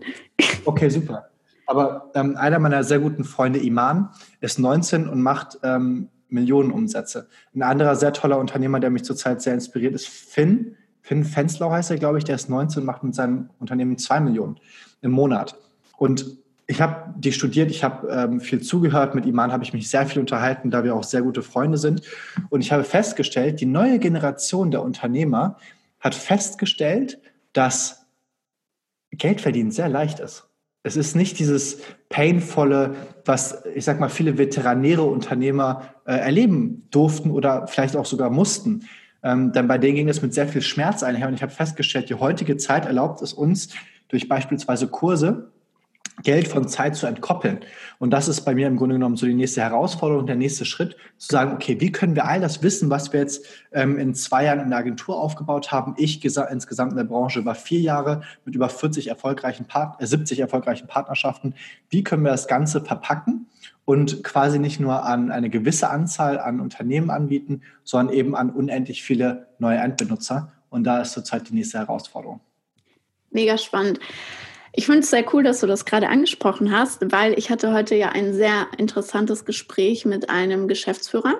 Okay, 0.64 0.88
super. 0.88 1.31
Aber 1.66 2.10
ähm, 2.14 2.36
einer 2.36 2.58
meiner 2.58 2.84
sehr 2.84 2.98
guten 2.98 3.24
Freunde, 3.24 3.60
Iman, 3.60 4.10
ist 4.40 4.58
19 4.58 5.08
und 5.08 5.22
macht 5.22 5.58
ähm, 5.62 6.08
Millionen 6.28 6.72
Umsätze. 6.72 7.28
Ein 7.54 7.62
anderer 7.62 7.96
sehr 7.96 8.12
toller 8.12 8.38
Unternehmer, 8.38 8.80
der 8.80 8.90
mich 8.90 9.04
zurzeit 9.04 9.42
sehr 9.42 9.54
inspiriert, 9.54 9.94
ist 9.94 10.08
Finn. 10.08 10.76
Finn 11.02 11.24
Fenslau 11.24 11.70
heißt 11.70 11.90
er, 11.90 11.98
glaube 11.98 12.18
ich, 12.18 12.24
der 12.24 12.36
ist 12.36 12.48
19 12.48 12.80
und 12.80 12.86
macht 12.86 13.02
mit 13.02 13.14
seinem 13.14 13.50
Unternehmen 13.58 13.98
zwei 13.98 14.20
Millionen 14.20 14.58
im 15.02 15.10
Monat. 15.10 15.56
Und 15.98 16.38
ich 16.66 16.80
habe 16.80 17.12
die 17.18 17.32
studiert, 17.32 17.70
ich 17.70 17.84
habe 17.84 18.08
ähm, 18.08 18.40
viel 18.40 18.62
zugehört, 18.62 19.14
mit 19.14 19.26
Iman 19.26 19.52
habe 19.52 19.64
ich 19.64 19.72
mich 19.72 19.90
sehr 19.90 20.06
viel 20.06 20.20
unterhalten, 20.20 20.70
da 20.70 20.84
wir 20.84 20.94
auch 20.94 21.04
sehr 21.04 21.22
gute 21.22 21.42
Freunde 21.42 21.76
sind. 21.76 22.02
Und 22.50 22.60
ich 22.60 22.72
habe 22.72 22.84
festgestellt, 22.84 23.60
die 23.60 23.66
neue 23.66 23.98
Generation 23.98 24.70
der 24.70 24.82
Unternehmer 24.82 25.58
hat 26.00 26.14
festgestellt, 26.14 27.20
dass 27.52 28.06
Geld 29.10 29.40
verdienen 29.40 29.70
sehr 29.70 29.88
leicht 29.88 30.20
ist. 30.20 30.48
Es 30.84 30.96
ist 30.96 31.14
nicht 31.14 31.38
dieses 31.38 31.78
painvolle, 32.08 32.96
was 33.24 33.64
ich 33.74 33.84
sag 33.84 34.00
mal 34.00 34.08
viele 34.08 34.36
veteranäre 34.36 35.02
Unternehmer 35.02 35.94
äh, 36.06 36.14
erleben 36.14 36.88
durften 36.90 37.30
oder 37.30 37.68
vielleicht 37.68 37.94
auch 37.94 38.06
sogar 38.06 38.30
mussten. 38.30 38.88
Ähm, 39.22 39.52
denn 39.52 39.68
bei 39.68 39.78
denen 39.78 39.94
ging 39.94 40.08
es 40.08 40.22
mit 40.22 40.34
sehr 40.34 40.48
viel 40.48 40.62
Schmerz 40.62 41.04
einher. 41.04 41.28
Und 41.28 41.34
ich 41.34 41.42
habe 41.42 41.52
festgestellt, 41.52 42.08
die 42.10 42.14
heutige 42.14 42.56
Zeit 42.56 42.86
erlaubt 42.86 43.22
es 43.22 43.32
uns 43.32 43.68
durch 44.08 44.28
beispielsweise 44.28 44.88
Kurse 44.88 45.51
Geld 46.22 46.48
von 46.48 46.68
Zeit 46.68 46.96
zu 46.96 47.06
entkoppeln. 47.06 47.60
Und 47.98 48.10
das 48.10 48.28
ist 48.28 48.42
bei 48.42 48.54
mir 48.54 48.66
im 48.66 48.76
Grunde 48.76 48.94
genommen 48.94 49.16
so 49.16 49.26
die 49.26 49.34
nächste 49.34 49.62
Herausforderung, 49.62 50.26
der 50.26 50.36
nächste 50.36 50.64
Schritt, 50.64 50.96
zu 51.18 51.28
sagen, 51.32 51.52
okay, 51.52 51.80
wie 51.80 51.92
können 51.92 52.14
wir 52.14 52.26
all 52.26 52.40
das 52.40 52.62
Wissen, 52.62 52.90
was 52.90 53.12
wir 53.12 53.20
jetzt 53.20 53.44
ähm, 53.72 53.98
in 53.98 54.14
zwei 54.14 54.44
Jahren 54.44 54.60
in 54.60 54.70
der 54.70 54.78
Agentur 54.78 55.20
aufgebaut 55.20 55.72
haben, 55.72 55.94
ich 55.98 56.24
insgesamt 56.24 56.92
in 56.92 56.96
der 56.96 57.04
Branche 57.04 57.44
war 57.44 57.54
vier 57.54 57.80
Jahre 57.80 58.22
mit 58.44 58.54
über 58.54 58.68
40 58.68 59.08
erfolgreichen 59.08 59.66
Part 59.66 60.00
äh, 60.00 60.06
70 60.06 60.40
erfolgreichen 60.40 60.86
Partnerschaften, 60.86 61.54
wie 61.90 62.02
können 62.02 62.24
wir 62.24 62.32
das 62.32 62.48
Ganze 62.48 62.80
verpacken 62.80 63.46
und 63.84 64.22
quasi 64.22 64.58
nicht 64.58 64.80
nur 64.80 65.04
an 65.04 65.30
eine 65.30 65.50
gewisse 65.50 65.90
Anzahl 65.90 66.38
an 66.38 66.60
Unternehmen 66.60 67.10
anbieten, 67.10 67.62
sondern 67.84 68.14
eben 68.14 68.36
an 68.36 68.50
unendlich 68.50 69.02
viele 69.02 69.48
neue 69.58 69.78
Endbenutzer. 69.78 70.52
Und 70.70 70.84
da 70.84 71.02
ist 71.02 71.12
zurzeit 71.12 71.48
die 71.48 71.54
nächste 71.54 71.78
Herausforderung. 71.78 72.40
Mega 73.30 73.58
spannend. 73.58 73.98
Ich 74.74 74.86
finde 74.86 75.00
es 75.00 75.10
sehr 75.10 75.24
cool, 75.34 75.42
dass 75.42 75.60
du 75.60 75.66
das 75.66 75.84
gerade 75.84 76.08
angesprochen 76.08 76.72
hast, 76.72 77.12
weil 77.12 77.38
ich 77.38 77.50
hatte 77.50 77.74
heute 77.74 77.94
ja 77.94 78.08
ein 78.08 78.32
sehr 78.32 78.68
interessantes 78.78 79.44
Gespräch 79.44 80.06
mit 80.06 80.30
einem 80.30 80.66
Geschäftsführer, 80.66 81.34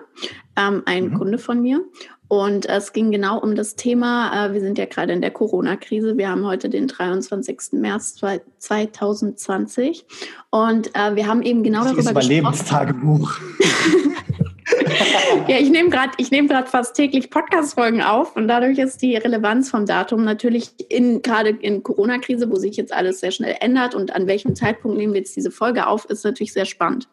ähm, 0.56 0.82
ein 0.84 1.10
mhm. 1.10 1.18
Kunde 1.18 1.38
von 1.38 1.62
mir. 1.62 1.82
Und 2.28 2.66
es 2.66 2.92
ging 2.94 3.10
genau 3.10 3.38
um 3.38 3.54
das 3.54 3.74
Thema, 3.76 4.46
äh, 4.46 4.54
wir 4.54 4.60
sind 4.60 4.78
ja 4.78 4.86
gerade 4.86 5.12
in 5.12 5.20
der 5.20 5.30
Corona-Krise. 5.30 6.16
Wir 6.16 6.30
haben 6.30 6.46
heute 6.46 6.70
den 6.70 6.88
23. 6.88 7.72
März 7.72 8.14
2020. 8.58 10.06
Und 10.48 10.94
äh, 10.94 11.14
wir 11.14 11.26
haben 11.26 11.42
eben 11.42 11.62
genau 11.62 11.84
das 11.84 11.92
darüber 11.92 12.20
gesprochen. 12.20 12.38
Überlebenstagebuch. 12.38 13.34
ja, 15.48 15.58
ich 15.58 15.70
nehme 15.70 15.90
gerade 15.90 16.12
nehm 16.30 16.48
fast 16.66 16.96
täglich 16.96 17.30
Podcast-Folgen 17.30 18.02
auf 18.02 18.36
und 18.36 18.48
dadurch 18.48 18.78
ist 18.78 19.02
die 19.02 19.16
Relevanz 19.16 19.70
vom 19.70 19.86
Datum 19.86 20.24
natürlich 20.24 20.72
in, 20.88 21.22
gerade 21.22 21.50
in 21.50 21.82
Corona-Krise, 21.82 22.50
wo 22.50 22.56
sich 22.56 22.76
jetzt 22.76 22.92
alles 22.92 23.20
sehr 23.20 23.30
schnell 23.30 23.56
ändert 23.60 23.94
und 23.94 24.14
an 24.14 24.26
welchem 24.26 24.54
Zeitpunkt 24.54 24.98
nehmen 24.98 25.12
wir 25.12 25.20
jetzt 25.20 25.36
diese 25.36 25.50
Folge 25.50 25.86
auf, 25.86 26.04
ist 26.06 26.24
natürlich 26.24 26.52
sehr 26.52 26.64
spannend. 26.64 27.08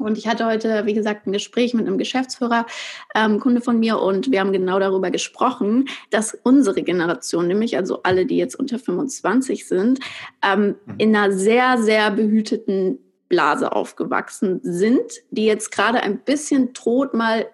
Und 0.00 0.16
ich 0.16 0.26
hatte 0.26 0.46
heute, 0.46 0.86
wie 0.86 0.94
gesagt, 0.94 1.26
ein 1.26 1.32
Gespräch 1.32 1.74
mit 1.74 1.86
einem 1.86 1.98
Geschäftsführer, 1.98 2.66
ähm, 3.14 3.38
Kunde 3.38 3.60
von 3.60 3.78
mir, 3.78 3.98
und 3.98 4.30
wir 4.30 4.40
haben 4.40 4.52
genau 4.52 4.78
darüber 4.78 5.10
gesprochen, 5.10 5.88
dass 6.10 6.38
unsere 6.42 6.82
Generation, 6.82 7.46
nämlich 7.46 7.76
also 7.76 8.02
alle, 8.02 8.24
die 8.24 8.38
jetzt 8.38 8.54
unter 8.54 8.78
25 8.78 9.68
sind, 9.68 10.00
ähm, 10.42 10.76
mhm. 10.86 10.94
in 10.96 11.14
einer 11.14 11.32
sehr, 11.32 11.78
sehr 11.78 12.10
behüteten 12.10 12.98
Blase 13.30 13.72
aufgewachsen 13.72 14.60
sind, 14.62 15.00
die 15.30 15.46
jetzt 15.46 15.72
gerade 15.72 16.02
ein 16.02 16.18
bisschen 16.18 16.74
droht 16.74 17.14
mal 17.14 17.46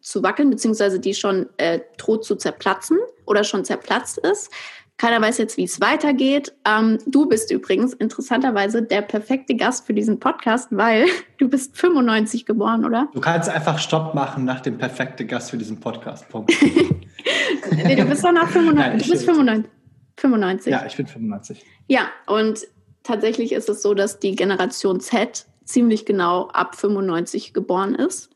zu 0.00 0.22
wackeln, 0.22 0.48
beziehungsweise 0.48 0.98
die 1.00 1.12
schon 1.12 1.48
äh, 1.58 1.80
droht 1.98 2.24
zu 2.24 2.36
zerplatzen 2.36 2.98
oder 3.26 3.44
schon 3.44 3.64
zerplatzt 3.64 4.18
ist. 4.18 4.50
Keiner 4.96 5.20
weiß 5.20 5.38
jetzt, 5.38 5.56
wie 5.56 5.64
es 5.64 5.80
weitergeht. 5.80 6.54
Ähm, 6.64 6.98
du 7.06 7.26
bist 7.26 7.50
übrigens 7.50 7.94
interessanterweise 7.94 8.80
der 8.80 9.02
perfekte 9.02 9.56
Gast 9.56 9.86
für 9.86 9.92
diesen 9.92 10.20
Podcast, 10.20 10.68
weil 10.70 11.06
du 11.38 11.48
bist 11.48 11.76
95 11.76 12.46
geboren, 12.46 12.84
oder? 12.84 13.08
Du 13.12 13.20
kannst 13.20 13.48
einfach 13.48 13.78
Stopp 13.78 14.14
machen 14.14 14.44
nach 14.44 14.60
dem 14.60 14.78
perfekten 14.78 15.26
Gast 15.26 15.50
für 15.50 15.58
diesen 15.58 15.80
Podcast. 15.80 16.28
Punkt. 16.28 16.52
nee, 17.72 17.96
du 17.96 18.04
bist 18.04 18.24
doch 18.24 18.30
nach 18.30 18.48
95. 18.48 18.74
Nein, 18.74 18.98
du 18.98 19.10
bist 19.10 19.24
95. 19.24 19.70
95. 20.16 20.70
Ja, 20.70 20.86
ich 20.86 20.96
bin 20.96 21.06
95. 21.08 21.64
Ja, 21.88 22.02
und 22.28 22.60
tatsächlich 23.04 23.52
ist 23.52 23.68
es 23.68 23.82
so, 23.82 23.94
dass 23.94 24.18
die 24.18 24.34
Generation 24.34 24.98
Z 24.98 25.46
ziemlich 25.64 26.04
genau 26.04 26.48
ab 26.48 26.74
95 26.74 27.54
geboren 27.54 27.94
ist. 27.94 28.30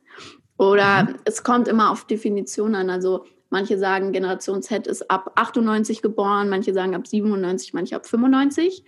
Oder 0.56 1.04
mhm. 1.04 1.16
es 1.24 1.42
kommt 1.42 1.66
immer 1.68 1.90
auf 1.90 2.06
Definition 2.06 2.74
an. 2.74 2.90
Also 2.90 3.24
manche 3.50 3.78
sagen, 3.78 4.12
Generation 4.12 4.62
Z 4.62 4.86
ist 4.86 5.10
ab 5.10 5.32
98 5.34 6.02
geboren, 6.02 6.48
manche 6.48 6.72
sagen 6.72 6.94
ab 6.94 7.06
97, 7.06 7.74
manche 7.74 7.96
ab 7.96 8.06
95. 8.06 8.84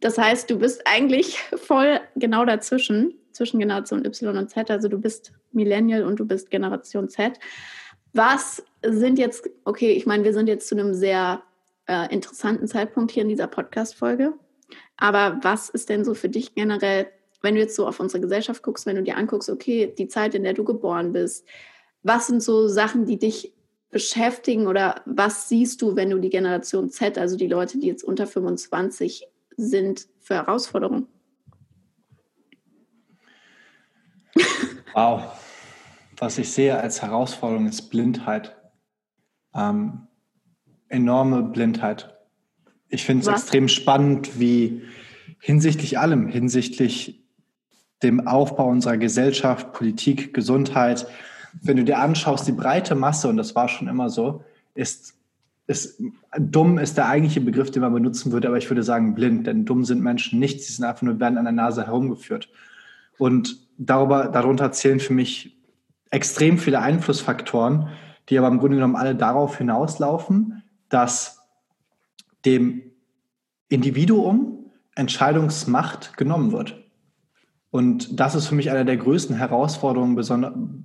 Das 0.00 0.16
heißt, 0.16 0.48
du 0.48 0.58
bist 0.58 0.82
eigentlich 0.86 1.38
voll 1.56 2.00
genau 2.16 2.44
dazwischen, 2.44 3.14
zwischen 3.32 3.58
Generation 3.58 4.04
Y 4.04 4.36
und 4.36 4.50
Z. 4.50 4.70
Also 4.70 4.88
du 4.88 4.98
bist 4.98 5.32
Millennial 5.52 6.04
und 6.04 6.20
du 6.20 6.26
bist 6.26 6.50
Generation 6.50 7.08
Z. 7.08 7.38
Was 8.12 8.62
sind 8.84 9.18
jetzt, 9.18 9.48
okay, 9.64 9.92
ich 9.92 10.06
meine, 10.06 10.24
wir 10.24 10.32
sind 10.32 10.48
jetzt 10.48 10.68
zu 10.68 10.74
einem 10.74 10.94
sehr 10.94 11.42
äh, 11.86 12.12
interessanten 12.12 12.66
Zeitpunkt 12.66 13.12
hier 13.12 13.22
in 13.22 13.28
dieser 13.28 13.46
Podcast-Folge. 13.46 14.34
Aber 14.96 15.38
was 15.42 15.68
ist 15.68 15.88
denn 15.88 16.04
so 16.04 16.14
für 16.14 16.28
dich 16.28 16.54
generell, 16.54 17.08
wenn 17.42 17.54
du 17.54 17.60
jetzt 17.60 17.76
so 17.76 17.86
auf 17.86 18.00
unsere 18.00 18.20
Gesellschaft 18.20 18.62
guckst, 18.62 18.86
wenn 18.86 18.96
du 18.96 19.02
dir 19.02 19.16
anguckst, 19.16 19.48
okay, 19.48 19.92
die 19.96 20.08
Zeit, 20.08 20.34
in 20.34 20.42
der 20.42 20.54
du 20.54 20.64
geboren 20.64 21.12
bist, 21.12 21.46
was 22.02 22.26
sind 22.26 22.42
so 22.42 22.68
Sachen, 22.68 23.06
die 23.06 23.18
dich 23.18 23.52
beschäftigen 23.90 24.66
oder 24.66 25.02
was 25.06 25.48
siehst 25.48 25.80
du, 25.82 25.96
wenn 25.96 26.10
du 26.10 26.18
die 26.18 26.30
Generation 26.30 26.90
Z, 26.90 27.16
also 27.16 27.36
die 27.36 27.46
Leute, 27.46 27.78
die 27.78 27.86
jetzt 27.86 28.04
unter 28.04 28.26
25 28.26 29.26
sind, 29.56 30.08
für 30.20 30.34
Herausforderungen? 30.34 31.06
Wow. 34.94 35.22
Was 36.16 36.38
ich 36.38 36.50
sehe 36.52 36.78
als 36.78 37.00
Herausforderung 37.00 37.66
ist 37.66 37.88
Blindheit. 37.88 38.56
Ähm, 39.54 40.08
enorme 40.88 41.42
Blindheit 41.42 42.17
ich 42.88 43.04
finde 43.04 43.22
es 43.22 43.28
extrem 43.28 43.68
spannend, 43.68 44.38
wie 44.38 44.82
hinsichtlich 45.40 45.98
allem, 45.98 46.28
hinsichtlich 46.28 47.20
dem 48.02 48.26
Aufbau 48.26 48.68
unserer 48.68 48.96
Gesellschaft, 48.96 49.72
Politik, 49.72 50.32
Gesundheit, 50.32 51.06
wenn 51.62 51.76
du 51.76 51.84
dir 51.84 51.98
anschaust, 51.98 52.46
die 52.46 52.52
breite 52.52 52.94
Masse, 52.94 53.28
und 53.28 53.36
das 53.36 53.54
war 53.54 53.68
schon 53.68 53.88
immer 53.88 54.10
so, 54.10 54.44
ist, 54.74 55.14
ist 55.66 56.00
dumm 56.38 56.78
ist 56.78 56.96
der 56.96 57.08
eigentliche 57.08 57.40
Begriff, 57.40 57.70
den 57.70 57.82
man 57.82 57.92
benutzen 57.92 58.32
würde, 58.32 58.48
aber 58.48 58.58
ich 58.58 58.70
würde 58.70 58.82
sagen 58.82 59.14
blind, 59.14 59.46
denn 59.46 59.64
dumm 59.64 59.84
sind 59.84 60.02
Menschen 60.02 60.38
nicht, 60.38 60.62
sie 60.62 60.72
sind 60.72 60.84
einfach 60.84 61.02
nur, 61.02 61.20
werden 61.20 61.38
an 61.38 61.44
der 61.44 61.52
Nase 61.52 61.86
herumgeführt. 61.86 62.48
Und 63.18 63.58
darüber, 63.76 64.28
darunter 64.28 64.72
zählen 64.72 65.00
für 65.00 65.12
mich 65.14 65.56
extrem 66.10 66.58
viele 66.58 66.80
Einflussfaktoren, 66.80 67.88
die 68.28 68.38
aber 68.38 68.48
im 68.48 68.58
Grunde 68.58 68.76
genommen 68.76 68.96
alle 68.96 69.14
darauf 69.14 69.58
hinauslaufen, 69.58 70.62
dass 70.88 71.37
dem 72.48 72.82
Individuum 73.68 74.70
Entscheidungsmacht 74.94 76.16
genommen 76.16 76.52
wird. 76.52 76.84
Und 77.70 78.18
das 78.18 78.34
ist 78.34 78.46
für 78.46 78.54
mich 78.54 78.70
eine 78.70 78.84
der 78.84 78.96
größten 78.96 79.36
Herausforderungen, 79.36 80.16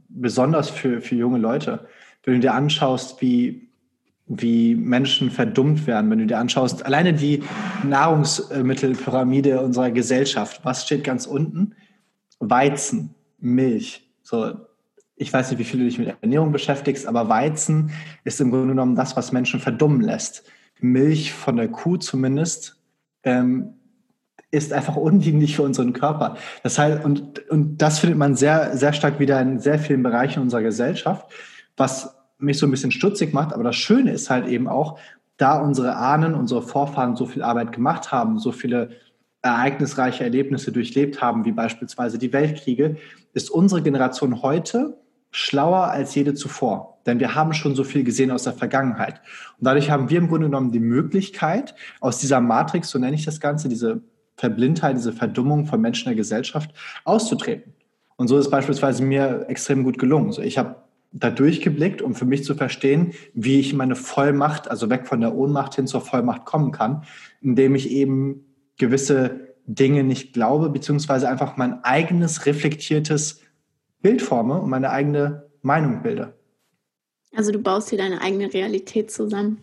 besonders 0.10 0.70
für, 0.70 1.02
für 1.02 1.16
junge 1.16 1.40
Leute. 1.40 1.88
Wenn 2.24 2.36
du 2.36 2.40
dir 2.42 2.54
anschaust, 2.54 3.22
wie, 3.22 3.70
wie 4.28 4.76
Menschen 4.76 5.32
verdummt 5.32 5.88
werden, 5.88 6.12
wenn 6.12 6.20
du 6.20 6.28
dir 6.28 6.40
anschaust, 6.40 6.86
alleine 6.86 7.14
die 7.14 7.42
Nahrungsmittelpyramide 7.86 9.62
unserer 9.62 9.92
Gesellschaft, 9.92 10.60
was 10.64 10.86
steht 10.86 11.04
ganz 11.04 11.26
unten? 11.26 11.74
Weizen, 12.40 13.16
Milch. 13.40 14.14
So, 14.22 14.54
ich 15.16 15.32
weiß 15.32 15.52
nicht, 15.52 15.60
wie 15.60 15.64
viel 15.64 15.80
du 15.80 15.86
dich 15.86 16.00
mit 16.00 16.14
Ernährung 16.22 16.52
beschäftigst, 16.52 17.08
aber 17.08 17.30
Weizen 17.30 17.92
ist 18.26 18.42
im 18.42 18.52
Grunde 18.52 18.70
genommen 18.70 18.96
das, 18.96 19.16
was 19.16 19.32
Menschen 19.32 19.60
verdummen 19.62 20.02
lässt. 20.02 20.44
Milch 20.80 21.34
von 21.34 21.56
der 21.56 21.70
Kuh 21.70 21.98
zumindest 21.98 22.78
ähm, 23.24 23.76
ist 24.52 24.72
einfach 24.72 24.96
undienlich 24.96 25.56
für 25.56 25.64
unseren 25.64 25.94
Körper. 25.94 26.38
Das 26.62 26.78
heißt, 26.78 27.04
und, 27.04 27.50
und 27.50 27.78
das 27.82 28.00
findet 28.00 28.20
man 28.20 28.36
sehr, 28.36 28.78
sehr 28.78 28.94
stark 28.94 29.20
wieder 29.20 29.42
in 29.42 29.60
sehr 29.60 29.80
vielen 29.80 30.04
Bereichen 30.04 30.42
unserer 30.42 30.62
Gesellschaft, 30.62 31.28
was 31.76 32.16
mich 32.38 32.60
so 32.60 32.68
ein 32.68 32.72
bisschen 32.72 32.92
stutzig 32.92 33.34
macht. 33.34 33.54
Aber 33.54 33.64
das 33.64 33.76
Schöne 33.76 34.12
ist 34.12 34.30
halt 34.30 34.48
eben 34.48 34.68
auch, 34.68 35.00
da 35.38 35.60
unsere 35.60 35.96
Ahnen, 35.96 36.36
unsere 36.36 36.62
Vorfahren 36.62 37.16
so 37.16 37.26
viel 37.26 37.42
Arbeit 37.42 37.72
gemacht 37.72 38.12
haben, 38.12 38.38
so 38.38 38.52
viele 38.52 38.92
ereignisreiche 39.42 40.24
Erlebnisse 40.24 40.72
durchlebt 40.72 41.22
haben, 41.22 41.46
wie 41.46 41.52
beispielsweise 41.52 42.18
die 42.18 42.32
Weltkriege, 42.32 42.98
ist 43.34 43.50
unsere 43.50 43.82
Generation 43.82 44.42
heute 44.42 44.98
schlauer 45.32 45.88
als 45.88 46.14
jede 46.14 46.36
zuvor. 46.36 46.93
Denn 47.06 47.20
wir 47.20 47.36
haben 47.36 47.54
schon 47.54 47.76
so 47.76 47.84
viel 47.84 48.04
gesehen 48.04 48.32
aus 48.32 48.44
der 48.44 48.54
Vergangenheit. 48.54 49.22
Und 49.60 49.66
dadurch 49.66 49.90
haben 49.90 50.10
wir 50.10 50.18
im 50.18 50.28
Grunde 50.28 50.48
genommen 50.48 50.72
die 50.72 50.80
Möglichkeit, 50.80 51.76
aus 52.00 52.20
dieser 52.20 52.40
Matrix, 52.42 52.90
so 52.90 53.00
nenne 53.00 53.16
ich 53.16 53.26
das 53.26 53.40
Ganze, 53.40 53.70
diese 53.70 54.02
Verblindheit, 54.38 54.98
diese 54.98 55.14
Verdummung 55.14 55.66
von 55.66 55.82
Menschen 55.82 56.06
der 56.06 56.16
Gesellschaft 56.16 56.74
auszutreten. 57.04 57.74
Und 58.16 58.28
so 58.28 58.38
ist 58.38 58.50
beispielsweise 58.50 59.04
mir 59.04 59.46
extrem 59.48 59.84
gut 59.84 59.98
gelungen. 59.98 60.32
So, 60.32 60.42
ich 60.42 60.58
habe 60.58 60.76
da 61.12 61.30
durchgeblickt, 61.30 62.02
um 62.02 62.16
für 62.16 62.26
mich 62.26 62.44
zu 62.44 62.56
verstehen, 62.56 63.14
wie 63.34 63.60
ich 63.60 63.74
meine 63.74 63.96
Vollmacht, 63.96 64.70
also 64.70 64.90
weg 64.90 65.08
von 65.08 65.22
der 65.22 65.36
Ohnmacht 65.36 65.76
hin 65.76 65.88
zur 65.88 66.02
Vollmacht 66.02 66.46
kommen 66.46 66.72
kann, 66.72 67.04
indem 67.42 67.76
ich 67.76 67.92
eben 67.92 68.46
gewisse 68.78 69.54
Dinge 69.66 70.04
nicht 70.04 70.34
glaube, 70.34 70.70
beziehungsweise 70.70 71.30
einfach 71.30 71.56
mein 71.58 71.84
eigenes 71.84 72.46
reflektiertes 72.46 73.42
Bild 74.02 74.22
forme 74.22 74.60
und 74.60 74.70
meine 74.70 74.90
eigene 74.90 75.50
Meinung 75.62 76.02
bilde. 76.02 76.34
Also 77.36 77.52
du 77.52 77.60
baust 77.60 77.92
dir 77.92 77.98
deine 77.98 78.22
eigene 78.22 78.54
Realität 78.54 79.12
zusammen. 79.12 79.60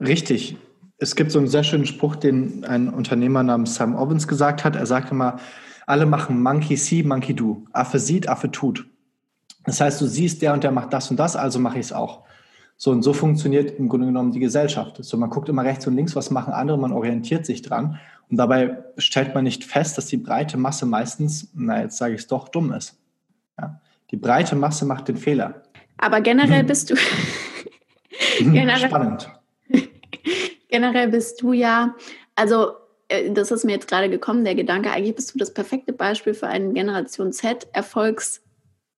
Richtig. 0.00 0.56
Es 0.98 1.14
gibt 1.16 1.30
so 1.30 1.38
einen 1.38 1.48
sehr 1.48 1.64
schönen 1.64 1.86
Spruch, 1.86 2.16
den 2.16 2.64
ein 2.64 2.88
Unternehmer 2.88 3.42
namens 3.42 3.74
Sam 3.74 3.94
Ovens 3.94 4.28
gesagt 4.28 4.64
hat. 4.64 4.76
Er 4.76 4.86
sagte 4.86 5.14
mal, 5.14 5.38
alle 5.86 6.06
machen 6.06 6.42
Monkey 6.42 6.76
see, 6.76 7.02
Monkey 7.02 7.34
do. 7.34 7.64
Affe 7.72 7.98
sieht, 7.98 8.28
Affe 8.28 8.50
tut. 8.50 8.86
Das 9.64 9.80
heißt, 9.80 10.00
du 10.00 10.06
siehst, 10.06 10.42
der 10.42 10.52
und 10.52 10.64
der 10.64 10.72
macht 10.72 10.92
das 10.92 11.10
und 11.10 11.18
das, 11.18 11.36
also 11.36 11.58
mache 11.58 11.78
ich 11.78 11.86
es 11.86 11.92
auch. 11.92 12.24
So 12.76 12.90
und 12.90 13.02
so 13.02 13.12
funktioniert 13.12 13.78
im 13.78 13.88
Grunde 13.88 14.06
genommen 14.06 14.32
die 14.32 14.38
Gesellschaft. 14.38 15.02
So 15.02 15.16
man 15.16 15.30
guckt 15.30 15.48
immer 15.48 15.64
rechts 15.64 15.86
und 15.86 15.96
links, 15.96 16.14
was 16.14 16.30
machen 16.30 16.52
andere, 16.52 16.78
man 16.78 16.92
orientiert 16.92 17.46
sich 17.46 17.62
dran 17.62 17.98
und 18.28 18.36
dabei 18.36 18.84
stellt 18.98 19.34
man 19.34 19.44
nicht 19.44 19.64
fest, 19.64 19.96
dass 19.96 20.06
die 20.06 20.16
breite 20.16 20.56
Masse 20.56 20.86
meistens, 20.86 21.48
na 21.54 21.82
jetzt 21.82 21.96
sage 21.96 22.14
ich 22.14 22.22
es 22.22 22.26
doch, 22.26 22.48
dumm 22.48 22.72
ist. 22.72 22.98
Ja? 23.58 23.80
Die 24.10 24.16
breite 24.16 24.56
Masse 24.56 24.84
macht 24.84 25.08
den 25.08 25.16
Fehler. 25.16 25.62
Aber 25.98 26.20
generell 26.20 26.60
hm. 26.60 26.66
bist 26.66 26.90
du 26.90 26.94
generell, 28.38 28.88
spannend. 28.88 29.30
generell 30.68 31.08
bist 31.08 31.40
du 31.42 31.52
ja, 31.52 31.94
also 32.34 32.72
äh, 33.08 33.30
das 33.30 33.50
ist 33.50 33.64
mir 33.64 33.72
jetzt 33.72 33.88
gerade 33.88 34.10
gekommen, 34.10 34.44
der 34.44 34.54
Gedanke, 34.54 34.90
eigentlich 34.90 35.14
bist 35.14 35.34
du 35.34 35.38
das 35.38 35.52
perfekte 35.52 35.92
Beispiel 35.92 36.34
für 36.34 36.46
einen 36.46 36.74
Generation 36.74 37.32
Z 37.32 37.68
Erfolgs 37.72 38.42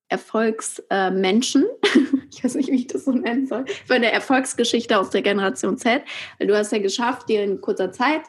Erfolgsmenschen. 0.09 1.65
Äh, 1.65 1.99
ich 2.31 2.43
weiß 2.43 2.55
nicht, 2.55 2.69
wie 2.69 2.77
ich 2.77 2.87
das 2.87 3.05
so 3.05 3.11
nennen 3.11 3.45
soll. 3.45 3.65
Für 3.85 3.93
eine 3.93 4.11
Erfolgsgeschichte 4.11 4.99
aus 4.99 5.11
der 5.11 5.21
Generation 5.21 5.77
Z. 5.77 6.01
Weil 6.39 6.47
du 6.47 6.57
hast 6.57 6.71
ja 6.71 6.79
geschafft, 6.79 7.29
dir 7.29 7.43
in 7.43 7.61
kurzer 7.61 7.91
Zeit 7.91 8.21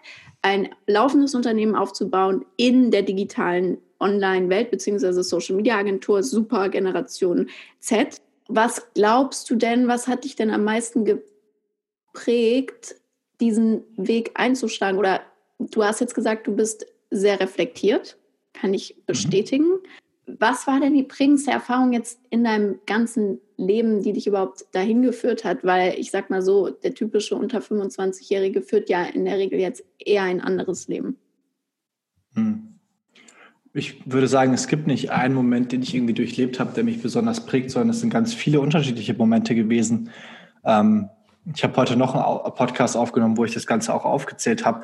ein 0.42 0.68
laufendes 0.86 1.34
Unternehmen 1.34 1.74
aufzubauen 1.74 2.44
in 2.56 2.90
der 2.90 3.02
digitalen 3.02 3.78
Online-Welt 3.98 4.70
beziehungsweise 4.70 5.22
Social 5.22 5.56
Media 5.56 5.76
Agentur 5.76 6.22
Super 6.22 6.68
Generation 6.68 7.48
Z. 7.78 8.20
Was 8.52 8.92
glaubst 8.94 9.48
du 9.48 9.54
denn, 9.54 9.86
was 9.86 10.08
hat 10.08 10.24
dich 10.24 10.34
denn 10.34 10.50
am 10.50 10.64
meisten 10.64 11.04
geprägt, 11.04 12.96
diesen 13.40 13.84
Weg 13.96 14.32
einzuschlagen? 14.34 14.98
Oder 14.98 15.20
du 15.58 15.84
hast 15.84 16.00
jetzt 16.00 16.16
gesagt, 16.16 16.48
du 16.48 16.56
bist 16.56 16.84
sehr 17.10 17.38
reflektiert, 17.38 18.18
kann 18.52 18.74
ich 18.74 18.96
mhm. 18.96 19.02
bestätigen. 19.06 19.68
Mhm. 19.68 20.36
was 20.38 20.66
war 20.66 20.80
denn 20.80 20.94
die 20.94 21.04
prägendste 21.04 21.52
Erfahrung 21.52 21.92
jetzt 21.92 22.20
in 22.30 22.44
deinem 22.44 22.80
ganzen 22.86 23.40
Leben, 23.56 24.02
die 24.02 24.12
dich 24.12 24.26
überhaupt 24.26 24.64
dahin 24.72 25.02
geführt 25.02 25.44
hat? 25.44 25.64
Weil 25.64 25.98
ich 25.98 26.10
sag 26.10 26.28
mal 26.28 26.42
so, 26.42 26.70
der 26.70 26.94
typische 26.94 27.36
unter 27.36 27.60
25-Jährige 27.60 28.62
führt 28.62 28.88
ja 28.88 29.04
in 29.04 29.24
der 29.24 29.38
Regel 29.38 29.60
jetzt 29.60 29.84
eher 29.98 30.22
ein 30.22 30.40
anderes 30.40 30.88
Leben. 30.88 31.18
Hm. 32.34 32.69
Ich 33.72 34.02
würde 34.04 34.26
sagen, 34.26 34.52
es 34.52 34.66
gibt 34.66 34.88
nicht 34.88 35.10
einen 35.12 35.34
Moment, 35.34 35.70
den 35.70 35.82
ich 35.82 35.94
irgendwie 35.94 36.14
durchlebt 36.14 36.58
habe, 36.58 36.72
der 36.72 36.82
mich 36.82 37.00
besonders 37.00 37.46
prägt, 37.46 37.70
sondern 37.70 37.90
es 37.90 38.00
sind 38.00 38.10
ganz 38.10 38.34
viele 38.34 38.60
unterschiedliche 38.60 39.14
Momente 39.14 39.54
gewesen. 39.54 40.10
Ähm, 40.64 41.08
ich 41.54 41.62
habe 41.62 41.76
heute 41.76 41.96
noch 41.96 42.14
einen 42.14 42.54
Podcast 42.54 42.96
aufgenommen, 42.96 43.36
wo 43.36 43.44
ich 43.44 43.54
das 43.54 43.66
Ganze 43.66 43.94
auch 43.94 44.04
aufgezählt 44.04 44.64
habe. 44.64 44.82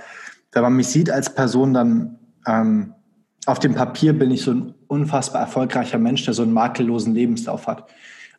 Wenn 0.53 0.63
man 0.63 0.77
mich 0.77 0.87
sieht 0.87 1.11
als 1.11 1.35
Person, 1.35 1.75
dann 1.75 2.19
ähm, 2.47 2.95
auf 3.47 3.59
dem 3.59 3.75
Papier 3.75 4.13
bin 4.13 4.31
ich 4.31 4.43
so 4.43 4.53
ein 4.53 4.75
unfassbar 4.87 5.43
erfolgreicher 5.43 5.99
Mensch, 5.99 6.25
der 6.25 6.35
so 6.35 6.43
einen 6.43 6.53
makellosen 6.53 7.13
Lebenslauf 7.13 7.67
hat. 7.67 7.89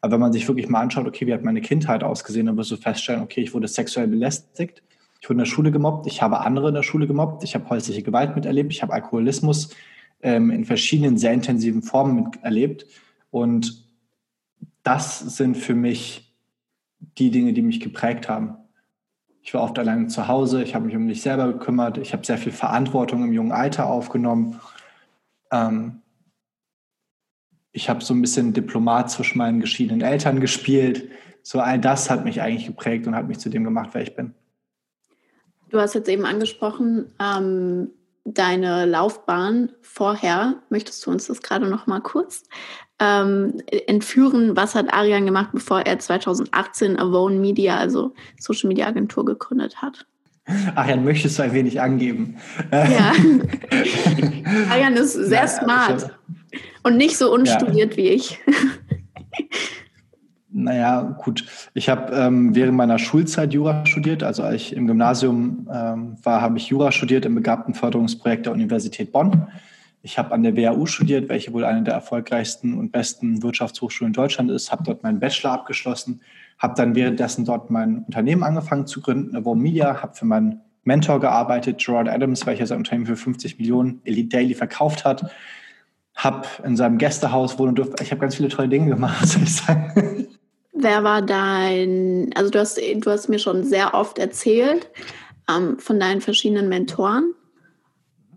Aber 0.02 0.14
wenn 0.14 0.22
man 0.22 0.34
sich 0.34 0.48
wirklich 0.48 0.70
mal 0.70 0.82
anschaut, 0.82 1.08
okay, 1.08 1.28
wie 1.28 1.34
hat 1.34 1.44
meine 1.44 1.62
Kindheit 1.62 2.04
ausgesehen, 2.04 2.46
dann 2.46 2.58
wirst 2.58 2.72
du 2.72 2.78
feststellen, 2.78 3.22
okay, 3.22 3.42
ich 3.42 3.54
wurde 3.54 3.68
sexuell 3.68 4.08
belästigt, 4.08 4.82
ich 5.20 5.28
wurde 5.28 5.36
in 5.36 5.40
der 5.40 5.46
Schule 5.46 5.72
gemobbt, 5.72 6.08
ich 6.08 6.22
habe 6.22 6.40
andere 6.40 6.70
in 6.70 6.76
der 6.76 6.84
Schule 6.84 7.08
gemobbt, 7.08 7.44
ich 7.44 7.56
habe 7.56 7.70
häusliche 7.70 8.04
Gewalt 8.04 8.36
miterlebt, 8.36 8.72
ich 8.72 8.82
habe 8.82 8.94
Alkoholismus 8.94 9.70
ähm, 10.22 10.52
in 10.52 10.66
verschiedenen 10.66 11.18
sehr 11.18 11.34
intensiven 11.34 11.82
Formen 11.82 12.24
miterlebt. 12.24 12.86
Und 13.32 13.86
das 14.84 15.20
sind 15.20 15.58
für 15.58 15.76
mich 15.76 16.34
die 17.18 17.32
Dinge, 17.32 17.54
die 17.54 17.62
mich 17.62 17.80
geprägt 17.80 18.30
haben. 18.30 18.56
Ich 19.42 19.54
war 19.54 19.62
oft 19.62 19.80
allein 19.80 20.10
zu 20.10 20.28
Hause, 20.28 20.62
ich 20.62 20.76
habe 20.76 20.86
mich 20.86 20.96
um 20.96 21.06
mich 21.06 21.22
selber 21.22 21.54
gekümmert, 21.54 21.98
ich 21.98 22.12
habe 22.12 22.26
sehr 22.26 22.38
viel 22.38 22.52
Verantwortung 22.52 23.24
im 23.24 23.32
jungen 23.32 23.54
Alter 23.54 23.88
aufgenommen. 23.88 24.60
Ähm, 25.52 26.02
ich 27.72 27.90
habe 27.90 28.04
so 28.04 28.14
ein 28.14 28.22
bisschen 28.22 28.54
Diplomat 28.54 29.12
zwischen 29.12 29.38
meinen 29.38 29.62
geschiedenen 29.62 30.02
Eltern 30.02 30.40
gespielt. 30.40 31.10
So 31.44 31.60
all 31.60 31.80
das 31.80 32.10
hat 32.10 32.26
mich 32.26 32.42
eigentlich 32.42 32.66
geprägt 32.66 33.08
und 33.08 33.16
hat 33.16 33.28
mich 33.28 33.38
zu 33.38 33.50
dem 33.50 33.64
gemacht, 33.64 33.92
wer 33.94 34.02
ich 34.02 34.16
bin. 34.16 34.34
Du 35.70 35.80
hast 35.80 35.94
jetzt 35.94 36.10
eben 36.10 36.26
angesprochen, 36.26 37.14
ähm, 37.20 37.92
deine 38.34 38.86
Laufbahn 38.86 39.72
vorher. 39.82 40.56
Möchtest 40.70 41.06
du 41.06 41.12
uns 41.12 41.28
das 41.28 41.42
gerade 41.42 41.68
noch 41.68 41.88
mal 41.88 42.02
kurz 42.02 42.44
ähm, 43.00 43.62
entführen? 43.88 44.56
Was 44.56 44.76
hat 44.76 44.94
Arian 44.94 45.26
gemacht, 45.26 45.50
bevor 45.54 45.82
er 45.82 45.98
2018 46.00 47.00
Avone 47.00 47.40
Media, 47.40 47.78
also 47.78 48.14
Social 48.38 48.68
Media 48.68 48.88
Agentur, 48.88 49.26
gegründet 49.26 49.82
hat? 49.82 50.06
Arian, 50.76 51.04
möchtest 51.04 51.40
du 51.40 51.44
ein 51.44 51.54
wenig 51.54 51.82
angeben? 51.82 52.38
Ja. 52.72 53.14
Arian 54.72 54.94
ist 54.96 55.14
sehr 55.14 55.42
ja, 55.42 55.48
smart 55.48 56.12
und 56.84 56.98
nicht 56.98 57.18
so 57.18 57.34
unstudiert 57.34 57.92
ja. 57.92 57.98
wie 57.98 58.10
ich. 58.10 58.40
Naja, 60.50 61.02
gut. 61.02 61.46
Ich 61.74 61.90
habe 61.90 62.14
ähm, 62.14 62.56
während 62.56 62.78
meiner 62.78 63.00
Schulzeit 63.00 63.54
Jura 63.54 63.86
studiert. 63.86 64.24
Also 64.24 64.44
als 64.44 64.56
ich 64.56 64.76
im 64.76 64.88
Gymnasium 64.88 65.68
ähm, 65.72 66.16
war, 66.24 66.42
habe 66.42 66.58
ich 66.58 66.70
Jura 66.70 66.92
studiert 66.92 67.26
im 67.26 67.36
Begabtenförderungsprojekt 67.36 68.46
der 68.46 68.54
Universität 68.54 69.12
Bonn. 69.12 69.48
Ich 70.04 70.18
habe 70.18 70.32
an 70.34 70.44
der 70.44 70.56
WHU 70.56 70.86
studiert, 70.86 71.28
welche 71.28 71.52
wohl 71.52 71.66
eine 71.66 71.84
der 71.84 71.96
erfolgreichsten 71.96 72.78
und 72.78 72.94
besten 72.94 73.44
Wirtschaftshochschulen 73.44 74.12
in 74.12 74.14
Deutschland 74.14 74.50
ist. 74.50 74.72
Habe 74.72 74.84
dort 74.86 75.04
meinen 75.04 75.20
Bachelor 75.20 75.52
abgeschlossen. 75.52 76.22
Habe 76.58 76.76
dann 76.78 76.96
währenddessen 76.96 77.44
dort 77.44 77.70
mein 77.70 78.04
Unternehmen 78.06 78.44
angefangen 78.44 78.88
zu 78.88 79.02
gründen, 79.02 79.36
Avo 79.36 79.54
Media. 79.54 80.02
Habe 80.02 80.16
für 80.16 80.26
meinen 80.26 80.62
Mentor 80.86 81.20
gearbeitet, 81.20 81.84
Gerard 81.84 82.08
Adams, 82.08 82.46
welcher 82.46 82.66
sein 82.66 82.78
Unternehmen 82.78 83.06
für 83.06 83.18
50 83.18 83.60
Millionen 83.60 84.00
Elite 84.06 84.30
Daily 84.30 84.54
verkauft 84.54 85.04
hat. 85.04 85.30
Habe 86.18 86.48
in 86.66 86.76
seinem 86.76 86.98
Gästehaus 86.98 87.58
wohnen 87.58 87.76
dürfen. 87.76 87.96
Ich 88.02 88.12
habe 88.12 88.20
ganz 88.22 88.36
viele 88.36 88.50
tolle 88.50 88.70
Dinge 88.70 88.90
gemacht, 88.90 89.26
soll 89.28 89.44
ich 89.44 89.56
sagen. 89.56 90.28
Wer 90.74 91.04
war 91.04 91.22
dein, 91.22 92.30
also 92.36 92.52
du 92.52 92.60
hast, 92.60 92.78
du 92.78 93.10
hast 93.10 93.30
mir 93.30 93.40
schon 93.40 93.64
sehr 93.64 93.94
oft 93.94 94.20
erzählt 94.20 94.90
ähm, 95.50 95.80
von 95.80 96.00
deinen 96.00 96.22
verschiedenen 96.22 96.70
Mentoren, 96.70 97.34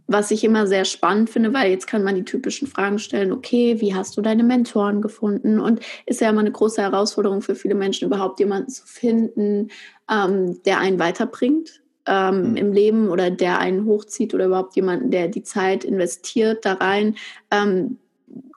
was 0.06 0.30
ich 0.30 0.42
immer 0.42 0.66
sehr 0.66 0.86
spannend 0.86 1.28
finde, 1.28 1.52
weil 1.52 1.70
jetzt 1.70 1.86
kann 1.86 2.02
man 2.02 2.14
die 2.14 2.24
typischen 2.24 2.66
Fragen 2.66 2.98
stellen, 2.98 3.32
okay, 3.32 3.80
wie 3.80 3.94
hast 3.94 4.16
du 4.16 4.22
deine 4.22 4.42
Mentoren 4.42 5.02
gefunden? 5.02 5.60
Und 5.60 5.80
ist 6.06 6.20
ja 6.20 6.30
immer 6.30 6.40
eine 6.40 6.50
große 6.50 6.80
Herausforderung 6.80 7.42
für 7.42 7.54
viele 7.54 7.74
Menschen, 7.74 8.06
überhaupt 8.06 8.40
jemanden 8.40 8.70
zu 8.70 8.86
finden, 8.86 9.68
ähm, 10.10 10.62
der 10.64 10.78
einen 10.78 10.98
weiterbringt 10.98 11.82
ähm, 12.06 12.50
mhm. 12.50 12.56
im 12.56 12.72
Leben 12.72 13.08
oder 13.08 13.30
der 13.30 13.58
einen 13.58 13.84
hochzieht 13.86 14.34
oder 14.34 14.46
überhaupt 14.46 14.76
jemanden, 14.76 15.10
der 15.10 15.28
die 15.28 15.42
Zeit 15.42 15.84
investiert 15.84 16.64
da 16.64 16.74
rein 16.74 17.16
ähm, 17.50 17.98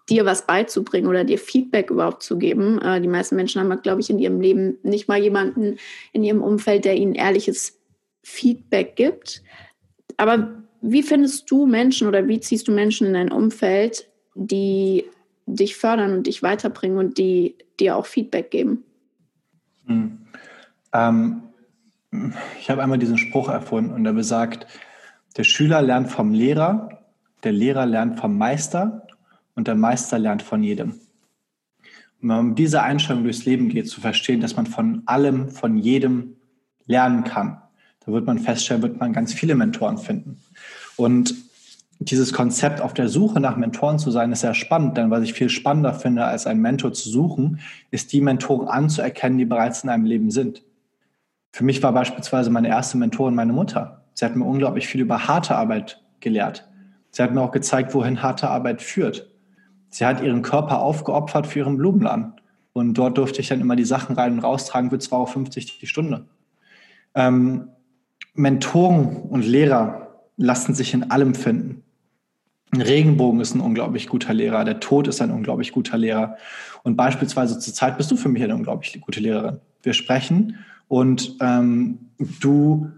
dir 0.09 0.25
was 0.25 0.45
beizubringen 0.45 1.07
oder 1.07 1.23
dir 1.23 1.37
Feedback 1.37 1.89
überhaupt 1.89 2.23
zu 2.23 2.37
geben. 2.37 2.81
Äh, 2.81 3.01
die 3.01 3.07
meisten 3.07 3.35
Menschen 3.35 3.61
haben, 3.61 3.81
glaube 3.81 4.01
ich, 4.01 4.09
in 4.09 4.19
ihrem 4.19 4.41
Leben 4.41 4.77
nicht 4.83 5.07
mal 5.07 5.21
jemanden 5.21 5.77
in 6.11 6.23
ihrem 6.23 6.41
Umfeld, 6.41 6.85
der 6.85 6.95
ihnen 6.95 7.15
ehrliches 7.15 7.79
Feedback 8.23 8.95
gibt. 8.95 9.43
Aber 10.17 10.51
wie 10.81 11.03
findest 11.03 11.49
du 11.49 11.65
Menschen 11.65 12.07
oder 12.07 12.27
wie 12.27 12.39
ziehst 12.39 12.67
du 12.67 12.71
Menschen 12.71 13.07
in 13.07 13.13
dein 13.13 13.31
Umfeld, 13.31 14.09
die 14.35 15.05
dich 15.45 15.75
fördern 15.75 16.13
und 16.13 16.27
dich 16.27 16.43
weiterbringen 16.43 16.97
und 16.97 17.17
die 17.17 17.55
dir 17.79 17.95
auch 17.95 18.05
Feedback 18.05 18.51
geben? 18.51 18.83
Hm. 19.85 20.19
Ähm, 20.93 21.43
ich 22.59 22.69
habe 22.69 22.83
einmal 22.83 22.99
diesen 22.99 23.17
Spruch 23.17 23.49
erfunden 23.49 23.91
und 23.93 24.03
der 24.03 24.13
besagt, 24.13 24.67
der 25.37 25.43
Schüler 25.43 25.81
lernt 25.81 26.11
vom 26.11 26.33
Lehrer, 26.33 27.03
der 27.43 27.51
Lehrer 27.51 27.85
lernt 27.85 28.19
vom 28.19 28.37
Meister 28.37 29.07
und 29.55 29.67
der 29.67 29.75
Meister 29.75 30.19
lernt 30.19 30.43
von 30.43 30.63
jedem. 30.63 30.91
Und 32.21 32.29
wenn 32.29 32.37
man 32.37 32.47
mit 32.49 32.59
dieser 32.59 32.83
Einstellung 32.83 33.23
durchs 33.23 33.45
Leben 33.45 33.69
geht, 33.69 33.89
zu 33.89 33.99
verstehen, 33.99 34.41
dass 34.41 34.55
man 34.55 34.65
von 34.65 35.03
allem, 35.05 35.49
von 35.49 35.77
jedem 35.77 36.35
lernen 36.85 37.23
kann, 37.23 37.61
da 38.05 38.11
wird 38.11 38.25
man 38.25 38.39
feststellen, 38.39 38.81
wird 38.83 38.99
man 38.99 39.13
ganz 39.13 39.33
viele 39.33 39.55
Mentoren 39.55 39.97
finden. 39.97 40.41
Und 40.95 41.35
dieses 41.99 42.33
Konzept 42.33 42.81
auf 42.81 42.93
der 42.93 43.07
Suche 43.07 43.39
nach 43.39 43.55
Mentoren 43.55 43.97
zu 43.97 44.11
sein, 44.11 44.31
ist 44.31 44.41
sehr 44.41 44.53
spannend, 44.53 44.97
denn 44.97 45.09
was 45.09 45.23
ich 45.23 45.33
viel 45.33 45.49
spannender 45.49 45.93
finde, 45.93 46.25
als 46.25 46.47
einen 46.47 46.61
Mentor 46.61 46.93
zu 46.93 47.09
suchen, 47.09 47.59
ist 47.91 48.11
die 48.13 48.21
Mentoren 48.21 48.67
anzuerkennen, 48.67 49.37
die 49.37 49.45
bereits 49.45 49.83
in 49.83 49.89
einem 49.89 50.05
Leben 50.05 50.31
sind. 50.31 50.63
Für 51.53 51.63
mich 51.63 51.83
war 51.83 51.93
beispielsweise 51.93 52.49
meine 52.49 52.67
erste 52.67 52.97
Mentorin 52.97 53.35
meine 53.35 53.53
Mutter. 53.53 54.01
Sie 54.15 54.25
hat 54.25 54.35
mir 54.35 54.43
unglaublich 54.43 54.87
viel 54.87 55.01
über 55.01 55.27
harte 55.27 55.55
Arbeit 55.55 56.03
gelehrt. 56.19 56.67
Sie 57.11 57.21
hat 57.21 57.31
mir 57.31 57.41
auch 57.41 57.51
gezeigt, 57.51 57.93
wohin 57.93 58.23
harte 58.23 58.49
Arbeit 58.49 58.81
führt. 58.81 59.29
Sie 59.89 60.03
hat 60.03 60.23
ihren 60.23 60.41
Körper 60.41 60.81
aufgeopfert 60.81 61.45
für 61.45 61.59
ihren 61.59 61.77
Blumenladen. 61.77 62.33
Und 62.73 62.95
dort 62.95 63.19
durfte 63.19 63.39
ich 63.39 63.49
dann 63.49 63.61
immer 63.61 63.75
die 63.75 63.85
Sachen 63.85 64.15
rein 64.15 64.33
und 64.33 64.39
raustragen 64.39 64.89
für 64.89 64.95
2,50 64.95 65.11
Euro 65.13 65.49
die 65.79 65.87
Stunde. 65.87 66.25
Ähm, 67.13 67.69
Mentoren 68.33 69.17
und 69.17 69.45
Lehrer 69.45 70.23
lassen 70.37 70.73
sich 70.73 70.95
in 70.95 71.11
allem 71.11 71.35
finden. 71.35 71.83
Ein 72.71 72.81
Regenbogen 72.81 73.39
ist 73.39 73.53
ein 73.53 73.61
unglaublich 73.61 74.09
guter 74.09 74.33
Lehrer, 74.33 74.65
der 74.65 74.79
Tod 74.79 75.07
ist 75.07 75.21
ein 75.21 75.29
unglaublich 75.29 75.71
guter 75.71 75.99
Lehrer. 75.99 76.37
Und 76.81 76.95
beispielsweise 76.95 77.59
zur 77.59 77.75
Zeit 77.75 77.97
bist 77.97 78.09
du 78.09 78.15
für 78.15 78.29
mich 78.29 78.41
eine 78.43 78.55
unglaublich 78.55 78.99
gute 78.99 79.19
Lehrerin. 79.19 79.59
Wir 79.83 79.93
sprechen 79.93 80.57
und 80.93 81.37
ähm, 81.41 82.11
du 82.19 82.91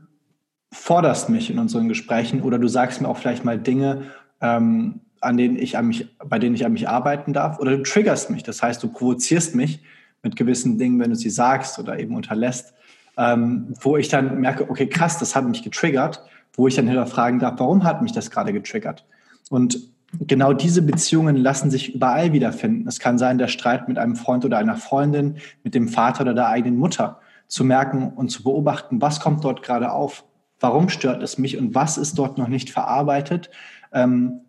forderst 0.69 1.29
mich 1.29 1.49
in 1.49 1.59
unseren 1.59 1.87
Gesprächen 1.87 2.41
oder 2.41 2.59
du 2.59 2.67
sagst 2.67 2.99
mir 2.99 3.07
auch 3.07 3.15
vielleicht 3.15 3.45
mal 3.45 3.57
Dinge, 3.57 4.07
ähm, 4.41 4.99
an 5.21 5.37
denen 5.37 5.55
ich 5.55 5.77
an 5.77 5.87
mich, 5.87 6.05
bei 6.19 6.37
denen 6.37 6.55
ich 6.55 6.65
an 6.65 6.73
mich 6.73 6.89
arbeiten 6.89 7.31
darf, 7.31 7.57
oder 7.57 7.77
du 7.77 7.83
triggerst 7.83 8.29
mich. 8.31 8.43
Das 8.43 8.61
heißt, 8.61 8.83
du 8.83 8.89
provozierst 8.89 9.55
mich 9.55 9.81
mit 10.23 10.35
gewissen 10.35 10.77
Dingen, 10.77 10.99
wenn 10.99 11.11
du 11.11 11.15
sie 11.15 11.29
sagst 11.29 11.79
oder 11.79 11.97
eben 11.97 12.17
unterlässt, 12.17 12.73
ähm, 13.17 13.73
wo 13.79 13.95
ich 13.95 14.09
dann 14.09 14.41
merke, 14.41 14.69
okay, 14.69 14.87
krass, 14.87 15.17
das 15.17 15.33
hat 15.33 15.47
mich 15.47 15.63
getriggert, 15.63 16.21
wo 16.53 16.67
ich 16.67 16.75
dann 16.75 16.87
hinterfragen 16.87 17.39
darf, 17.39 17.61
warum 17.61 17.85
hat 17.85 18.01
mich 18.01 18.11
das 18.11 18.29
gerade 18.29 18.51
getriggert? 18.51 19.05
Und 19.49 19.79
genau 20.19 20.51
diese 20.51 20.81
Beziehungen 20.81 21.37
lassen 21.37 21.71
sich 21.71 21.95
überall 21.95 22.33
wiederfinden. 22.33 22.89
Es 22.89 22.99
kann 22.99 23.17
sein, 23.17 23.37
der 23.37 23.47
Streit 23.47 23.87
mit 23.87 23.97
einem 23.97 24.17
Freund 24.17 24.43
oder 24.43 24.57
einer 24.57 24.75
Freundin, 24.75 25.37
mit 25.63 25.73
dem 25.73 25.87
Vater 25.87 26.23
oder 26.23 26.33
der 26.33 26.49
eigenen 26.49 26.77
Mutter, 26.77 27.21
zu 27.47 27.63
merken 27.63 28.13
und 28.13 28.29
zu 28.29 28.43
beobachten, 28.43 29.01
was 29.01 29.19
kommt 29.19 29.43
dort 29.43 29.63
gerade 29.63 29.91
auf? 29.91 30.23
Warum 30.59 30.89
stört 30.89 31.21
es 31.21 31.37
mich 31.37 31.57
und 31.57 31.75
was 31.75 31.97
ist 31.97 32.17
dort 32.17 32.37
noch 32.37 32.47
nicht 32.47 32.69
verarbeitet? 32.69 33.49
Ähm, 33.91 34.41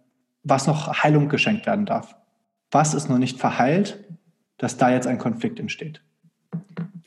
was 0.43 0.67
noch 0.67 1.03
Heilung 1.03 1.29
geschenkt 1.29 1.67
werden 1.67 1.87
darf. 1.87 2.17
Was 2.71 2.95
ist 2.95 3.09
noch 3.09 3.19
nicht 3.19 3.39
verheilt, 3.39 4.05
dass 4.59 4.77
da 4.77 4.91
jetzt 4.91 5.07
ein 5.07 5.19
Konflikt 5.19 5.59
entsteht? 5.59 6.03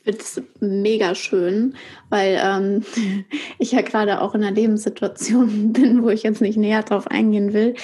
Finde 0.02 0.18
es 0.18 0.42
mega 0.60 1.14
schön, 1.14 1.74
weil 2.08 2.40
ähm, 2.42 2.84
ich 3.58 3.72
ja 3.72 3.82
gerade 3.82 4.20
auch 4.22 4.34
in 4.34 4.42
einer 4.42 4.54
Lebenssituation 4.54 5.72
bin, 5.72 6.02
wo 6.02 6.08
ich 6.08 6.22
jetzt 6.22 6.40
nicht 6.40 6.56
näher 6.56 6.82
drauf 6.82 7.06
eingehen 7.06 7.52
will, 7.52 7.74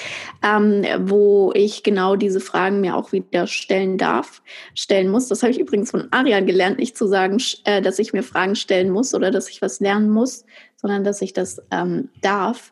ähm, 0.43 0.83
wo 1.01 1.51
ich 1.53 1.83
genau 1.83 2.15
diese 2.15 2.39
Fragen 2.39 2.81
mir 2.81 2.95
auch 2.95 3.11
wieder 3.11 3.45
stellen 3.45 3.97
darf, 3.97 4.41
stellen 4.73 5.09
muss. 5.09 5.27
Das 5.27 5.43
habe 5.43 5.51
ich 5.51 5.59
übrigens 5.59 5.91
von 5.91 6.07
Aria 6.11 6.39
gelernt, 6.39 6.79
nicht 6.79 6.97
zu 6.97 7.07
sagen, 7.07 7.37
äh, 7.65 7.81
dass 7.81 7.99
ich 7.99 8.13
mir 8.13 8.23
Fragen 8.23 8.55
stellen 8.55 8.89
muss 8.89 9.13
oder 9.13 9.29
dass 9.29 9.49
ich 9.49 9.61
was 9.61 9.79
lernen 9.79 10.09
muss, 10.09 10.45
sondern 10.75 11.03
dass 11.03 11.21
ich 11.21 11.33
das 11.33 11.61
ähm, 11.71 12.09
darf. 12.21 12.71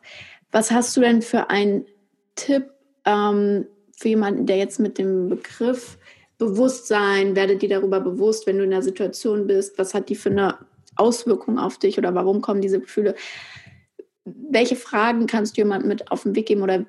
Was 0.50 0.70
hast 0.70 0.96
du 0.96 1.00
denn 1.00 1.22
für 1.22 1.50
einen 1.50 1.86
Tipp 2.34 2.70
ähm, 3.04 3.66
für 3.96 4.08
jemanden, 4.08 4.46
der 4.46 4.58
jetzt 4.58 4.78
mit 4.78 4.98
dem 4.98 5.28
Begriff 5.28 5.98
Bewusstsein, 6.38 7.34
werde 7.34 7.56
dir 7.56 7.68
darüber 7.68 8.00
bewusst, 8.00 8.46
wenn 8.46 8.58
du 8.58 8.64
in 8.64 8.70
der 8.70 8.82
Situation 8.82 9.46
bist, 9.46 9.78
was 9.78 9.94
hat 9.94 10.08
die 10.08 10.14
für 10.14 10.30
eine 10.30 10.58
Auswirkung 10.96 11.58
auf 11.58 11.78
dich 11.78 11.98
oder 11.98 12.14
warum 12.14 12.40
kommen 12.40 12.60
diese 12.60 12.80
Gefühle? 12.80 13.14
Welche 14.24 14.76
Fragen 14.76 15.26
kannst 15.26 15.56
du 15.56 15.62
jemandem 15.62 15.88
mit 15.88 16.10
auf 16.10 16.24
den 16.24 16.34
Weg 16.34 16.46
geben 16.46 16.62
oder 16.62 16.84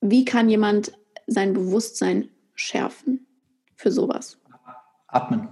wie 0.00 0.24
kann 0.24 0.48
jemand 0.48 0.92
sein 1.26 1.52
Bewusstsein 1.52 2.28
schärfen 2.54 3.26
für 3.74 3.90
sowas? 3.90 4.38
Atmen. 5.08 5.48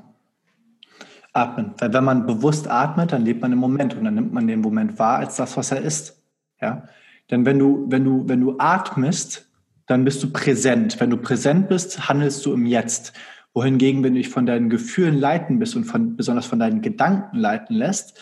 Atmen. 1.33 1.75
Weil 1.79 1.92
wenn 1.92 2.05
man 2.05 2.27
bewusst 2.27 2.68
atmet, 2.68 3.12
dann 3.12 3.25
lebt 3.25 3.40
man 3.40 3.53
im 3.53 3.59
Moment 3.59 3.94
und 3.94 4.05
dann 4.05 4.14
nimmt 4.14 4.33
man 4.33 4.47
den 4.47 4.61
Moment 4.61 4.99
wahr 4.99 5.18
als 5.18 5.37
das, 5.37 5.57
was 5.57 5.73
er 5.73 5.81
ist. 5.81 6.23
Ja? 6.61 6.88
Denn 7.31 7.44
wenn 7.47 7.59
du, 7.59 7.87
wenn 7.88 8.05
du, 8.05 8.29
wenn 8.29 8.40
du 8.40 8.57
atmest, 8.59 9.51
dann 9.87 10.05
bist 10.05 10.23
du 10.23 10.31
präsent. 10.31 10.99
Wenn 11.01 11.11
du 11.11 11.16
präsent 11.16 11.68
bist, 11.68 12.09
handelst 12.09 12.44
du 12.47 12.53
im 12.53 12.66
Jetzt. 12.66 13.12
Wohingegen, 13.53 14.03
wenn 14.03 14.14
du 14.14 14.18
dich 14.18 14.31
von 14.31 14.47
deinen 14.47 14.68
Gefühlen 14.68 15.18
leiten 15.18 15.59
bist 15.59 15.77
und 15.77 15.85
von, 15.85 16.16
besonders 16.16 16.47
von 16.47 16.59
deinen 16.59 16.83
Gedanken 16.83 17.38
leiten 17.38 17.77
lässt, 17.77 18.20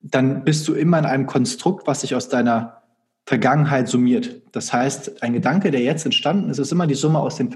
dann 0.00 0.44
bist 0.44 0.66
du 0.68 0.74
immer 0.74 0.98
in 0.98 1.04
einem 1.04 1.26
Konstrukt, 1.26 1.86
was 1.86 2.00
sich 2.00 2.14
aus 2.14 2.28
deiner 2.28 2.80
Vergangenheit 3.26 3.88
summiert. 3.88 4.42
Das 4.52 4.72
heißt, 4.72 5.22
ein 5.22 5.34
Gedanke, 5.34 5.70
der 5.70 5.82
jetzt 5.82 6.04
entstanden 6.04 6.48
ist, 6.50 6.58
ist 6.58 6.72
immer 6.72 6.86
die 6.86 6.94
Summe 6.94 7.18
aus 7.18 7.36
den 7.36 7.50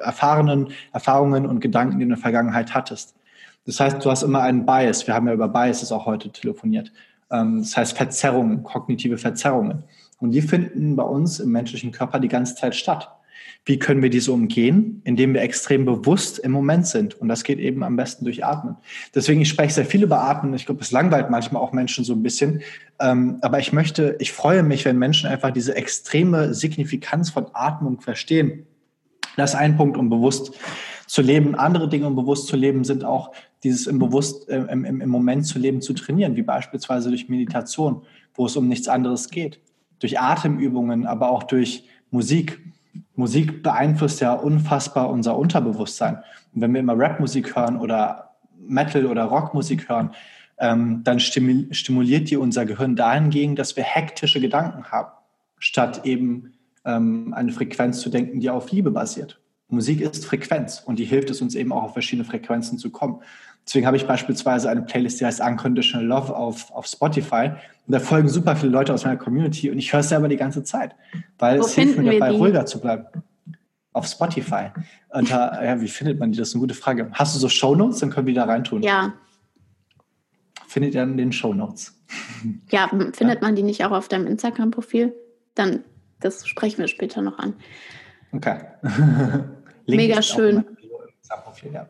erfahrenen 0.00 0.68
Erfahrungen 0.92 1.46
und 1.46 1.60
Gedanken, 1.60 1.94
die 1.94 1.98
du 2.00 2.02
in 2.04 2.08
der 2.10 2.18
Vergangenheit 2.18 2.74
hattest. 2.74 3.14
Das 3.64 3.80
heißt, 3.80 4.04
du 4.04 4.10
hast 4.10 4.22
immer 4.22 4.42
einen 4.42 4.64
Bias. 4.64 5.06
Wir 5.06 5.14
haben 5.14 5.26
ja 5.26 5.34
über 5.34 5.48
Biases 5.48 5.90
auch 5.92 6.06
heute 6.06 6.30
telefoniert. 6.30 6.92
Ähm, 7.30 7.58
das 7.58 7.76
heißt 7.76 7.96
Verzerrungen, 7.96 8.62
kognitive 8.62 9.18
Verzerrungen. 9.18 9.84
Und 10.18 10.32
die 10.32 10.42
finden 10.42 10.96
bei 10.96 11.04
uns 11.04 11.40
im 11.40 11.50
menschlichen 11.50 11.92
Körper 11.92 12.18
die 12.18 12.28
ganze 12.28 12.54
Zeit 12.54 12.74
statt. 12.74 13.10
Wie 13.64 13.78
können 13.78 14.02
wir 14.02 14.10
diese 14.10 14.32
umgehen? 14.32 15.00
Indem 15.04 15.34
wir 15.34 15.42
extrem 15.42 15.84
bewusst 15.84 16.38
im 16.38 16.52
Moment 16.52 16.86
sind. 16.86 17.14
Und 17.20 17.28
das 17.28 17.44
geht 17.44 17.58
eben 17.58 17.82
am 17.82 17.96
besten 17.96 18.24
durch 18.24 18.44
Atmen. 18.44 18.76
Deswegen, 19.14 19.40
ich 19.40 19.48
spreche 19.48 19.74
sehr 19.74 19.84
viel 19.84 20.02
über 20.02 20.22
Atmen. 20.22 20.54
Ich 20.54 20.66
glaube, 20.66 20.80
es 20.80 20.90
langweilt 20.90 21.30
manchmal 21.30 21.62
auch 21.62 21.72
Menschen 21.72 22.04
so 22.04 22.14
ein 22.14 22.22
bisschen. 22.22 22.62
Ähm, 22.98 23.38
aber 23.42 23.58
ich 23.58 23.72
möchte, 23.72 24.16
ich 24.18 24.32
freue 24.32 24.62
mich, 24.62 24.84
wenn 24.84 24.98
Menschen 24.98 25.28
einfach 25.28 25.50
diese 25.50 25.76
extreme 25.76 26.54
Signifikanz 26.54 27.30
von 27.30 27.46
Atmung 27.52 28.00
verstehen. 28.00 28.66
Das 29.36 29.50
ist 29.50 29.56
ein 29.56 29.76
Punkt, 29.76 29.96
um 29.96 30.08
bewusst 30.08 30.52
zu 31.06 31.22
leben. 31.22 31.54
Andere 31.54 31.88
Dinge, 31.88 32.06
um 32.06 32.16
bewusst 32.16 32.48
zu 32.48 32.56
leben, 32.56 32.84
sind 32.84 33.04
auch 33.04 33.32
dieses 33.62 33.86
im 33.86 33.98
Bewusst, 33.98 34.48
äh, 34.48 34.64
im, 34.70 34.84
im 34.84 35.08
Moment 35.08 35.46
zu 35.46 35.58
leben, 35.58 35.80
zu 35.80 35.92
trainieren, 35.92 36.36
wie 36.36 36.42
beispielsweise 36.42 37.10
durch 37.10 37.28
Meditation, 37.28 38.02
wo 38.34 38.46
es 38.46 38.56
um 38.56 38.66
nichts 38.66 38.88
anderes 38.88 39.28
geht 39.28 39.60
durch 39.98 40.20
Atemübungen, 40.20 41.06
aber 41.06 41.30
auch 41.30 41.42
durch 41.42 41.88
Musik. 42.10 42.60
Musik 43.14 43.62
beeinflusst 43.62 44.20
ja 44.20 44.32
unfassbar 44.32 45.10
unser 45.10 45.36
Unterbewusstsein. 45.36 46.22
Und 46.54 46.60
wenn 46.60 46.72
wir 46.72 46.80
immer 46.80 46.98
Rapmusik 46.98 47.56
hören 47.56 47.78
oder 47.78 48.36
Metal 48.58 49.06
oder 49.06 49.24
Rockmusik 49.24 49.88
hören, 49.88 50.10
ähm, 50.58 51.02
dann 51.04 51.20
stimuliert 51.20 52.30
die 52.30 52.36
unser 52.36 52.66
Gehirn 52.66 52.96
dahingehend, 52.96 53.58
dass 53.58 53.76
wir 53.76 53.84
hektische 53.84 54.40
Gedanken 54.40 54.84
haben, 54.90 55.12
statt 55.58 56.04
eben 56.04 56.54
ähm, 56.84 57.32
eine 57.34 57.52
Frequenz 57.52 58.00
zu 58.00 58.10
denken, 58.10 58.40
die 58.40 58.50
auf 58.50 58.70
Liebe 58.70 58.90
basiert. 58.90 59.40
Musik 59.68 60.00
ist 60.00 60.24
Frequenz 60.24 60.82
und 60.84 60.98
die 60.98 61.04
hilft 61.04 61.30
es 61.30 61.42
uns 61.42 61.54
eben 61.54 61.72
auch 61.72 61.82
auf 61.82 61.92
verschiedene 61.92 62.26
Frequenzen 62.26 62.78
zu 62.78 62.90
kommen. 62.90 63.20
Deswegen 63.68 63.86
habe 63.86 63.98
ich 63.98 64.06
beispielsweise 64.06 64.70
eine 64.70 64.80
Playlist, 64.80 65.20
die 65.20 65.26
heißt 65.26 65.42
Unconditional 65.42 66.06
Love 66.06 66.34
auf, 66.34 66.70
auf 66.72 66.86
Spotify. 66.86 67.50
Und 67.86 67.92
da 67.92 68.00
folgen 68.00 68.26
super 68.26 68.56
viele 68.56 68.72
Leute 68.72 68.94
aus 68.94 69.04
meiner 69.04 69.18
Community 69.18 69.70
und 69.70 69.76
ich 69.76 69.92
höre 69.92 70.00
es 70.00 70.08
selber 70.08 70.26
die 70.28 70.38
ganze 70.38 70.64
Zeit, 70.64 70.96
weil 71.38 71.60
Wo 71.60 71.66
es 71.66 71.74
hilft 71.74 71.98
mir 71.98 72.12
dabei, 72.12 72.30
die? 72.30 72.36
ruhiger 72.38 72.64
zu 72.64 72.80
bleiben. 72.80 73.04
Auf 73.92 74.06
Spotify. 74.06 74.70
Und 75.10 75.30
da, 75.30 75.62
ja, 75.62 75.78
wie 75.82 75.88
findet 75.88 76.18
man 76.18 76.32
die? 76.32 76.38
Das 76.38 76.48
ist 76.48 76.54
eine 76.54 76.62
gute 76.62 76.72
Frage. 76.72 77.10
Hast 77.12 77.34
du 77.34 77.40
so 77.40 77.50
Shownotes? 77.50 77.98
Dann 77.98 78.08
können 78.08 78.26
wir 78.26 78.32
die 78.32 78.38
da 78.38 78.46
reintun. 78.46 78.82
Ja. 78.82 79.12
Findet 80.66 80.94
ihr 80.94 81.02
in 81.02 81.18
den 81.18 81.32
Shownotes? 81.32 81.94
Ja, 82.70 82.88
findet 82.88 83.20
ja. 83.20 83.36
man 83.42 83.54
die 83.54 83.62
nicht 83.62 83.84
auch 83.84 83.90
auf 83.90 84.08
deinem 84.08 84.26
Instagram-Profil? 84.26 85.12
Dann, 85.54 85.84
das 86.20 86.46
sprechen 86.48 86.78
wir 86.78 86.88
später 86.88 87.20
noch 87.20 87.38
an. 87.38 87.52
Okay. 88.32 88.60
Mega 89.86 90.22
schön. 90.22 90.64
Ja. 91.70 91.86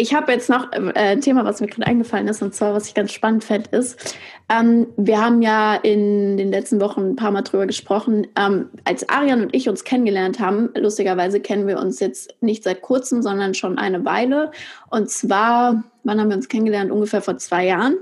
Ich 0.00 0.14
habe 0.14 0.32
jetzt 0.32 0.48
noch 0.48 0.72
äh, 0.72 0.92
ein 0.94 1.20
Thema, 1.20 1.44
was 1.44 1.60
mir 1.60 1.66
gerade 1.66 1.86
eingefallen 1.86 2.26
ist, 2.26 2.40
und 2.40 2.54
zwar, 2.54 2.72
was 2.72 2.88
ich 2.88 2.94
ganz 2.94 3.12
spannend 3.12 3.44
fände, 3.44 3.68
ist, 3.76 4.16
ähm, 4.48 4.86
wir 4.96 5.22
haben 5.22 5.42
ja 5.42 5.74
in 5.74 6.38
den 6.38 6.50
letzten 6.50 6.80
Wochen 6.80 7.10
ein 7.10 7.16
paar 7.16 7.30
Mal 7.30 7.42
drüber 7.42 7.66
gesprochen, 7.66 8.26
ähm, 8.34 8.70
als 8.84 9.06
Arian 9.10 9.42
und 9.42 9.54
ich 9.54 9.68
uns 9.68 9.84
kennengelernt 9.84 10.40
haben, 10.40 10.70
lustigerweise 10.74 11.38
kennen 11.40 11.66
wir 11.66 11.78
uns 11.78 12.00
jetzt 12.00 12.34
nicht 12.40 12.64
seit 12.64 12.80
kurzem, 12.80 13.20
sondern 13.20 13.52
schon 13.52 13.76
eine 13.76 14.02
Weile. 14.06 14.52
Und 14.88 15.10
zwar, 15.10 15.84
wann 16.02 16.18
haben 16.18 16.30
wir 16.30 16.36
uns 16.36 16.48
kennengelernt? 16.48 16.90
Ungefähr 16.90 17.20
vor 17.20 17.36
zwei 17.36 17.66
Jahren. 17.66 17.98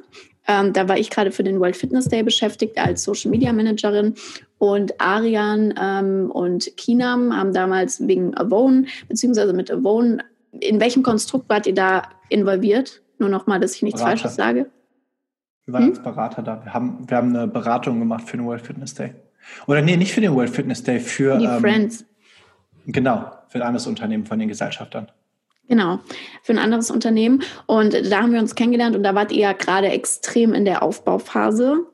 Ähm, 0.47 0.73
da 0.73 0.89
war 0.89 0.99
ich 0.99 1.11
gerade 1.11 1.33
für 1.33 1.43
den 1.43 1.59
World 1.59 1.77
Fitness 1.77 2.05
Day 2.05 2.23
beschäftigt 2.23 2.79
als 2.79 3.03
Social 3.03 3.33
Media 3.33 3.53
Managerin 3.53 4.15
und 4.59 5.01
Arian 5.01 5.75
ähm, 5.77 6.31
und 6.31 6.77
Kinam 6.77 7.37
haben 7.37 7.53
damals 7.53 8.07
wegen 8.07 8.37
Avon, 8.37 8.87
beziehungsweise 9.09 9.53
mit 9.53 9.69
Avon 9.69 10.23
in 10.53 10.81
welchem 10.81 11.03
Konstrukt 11.03 11.49
wart 11.49 11.67
ihr 11.67 11.75
da 11.75 12.03
involviert? 12.29 13.03
Nur 13.19 13.29
nochmal, 13.29 13.61
dass 13.61 13.75
ich 13.75 13.83
nichts 13.83 14.01
Berater. 14.01 14.19
Falsches 14.19 14.37
sage. 14.37 14.71
Wir 15.67 15.75
waren 15.75 15.85
hm? 15.85 15.91
als 15.91 16.03
Berater 16.03 16.43
da. 16.43 16.65
Wir 16.65 16.73
haben, 16.73 17.09
wir 17.09 17.17
haben 17.17 17.35
eine 17.35 17.47
Beratung 17.47 17.99
gemacht 17.99 18.29
für 18.29 18.37
den 18.37 18.47
World 18.47 18.63
Fitness 18.63 18.95
Day. 18.95 19.15
Oder 19.67 19.83
nee, 19.83 19.97
nicht 19.97 20.13
für 20.13 20.21
den 20.21 20.35
World 20.35 20.51
Fitness 20.51 20.83
Day, 20.83 21.01
für 21.01 21.39
die 21.39 21.45
ähm, 21.45 21.61
Friends. 21.61 22.05
Genau, 22.87 23.31
für 23.49 23.59
ein 23.59 23.63
anderes 23.63 23.87
Unternehmen 23.87 24.25
von 24.25 24.39
den 24.39 24.49
Gesellschaftern. 24.49 25.11
Genau, 25.69 26.01
für 26.43 26.53
ein 26.53 26.59
anderes 26.59 26.91
Unternehmen. 26.91 27.43
Und 27.67 27.95
da 28.11 28.23
haben 28.23 28.33
wir 28.33 28.41
uns 28.41 28.55
kennengelernt 28.55 28.97
und 28.97 29.03
da 29.03 29.15
wart 29.15 29.33
ihr 29.33 29.41
ja 29.41 29.53
gerade 29.53 29.89
extrem 29.89 30.55
in 30.55 30.65
der 30.65 30.83
Aufbauphase 30.83 31.85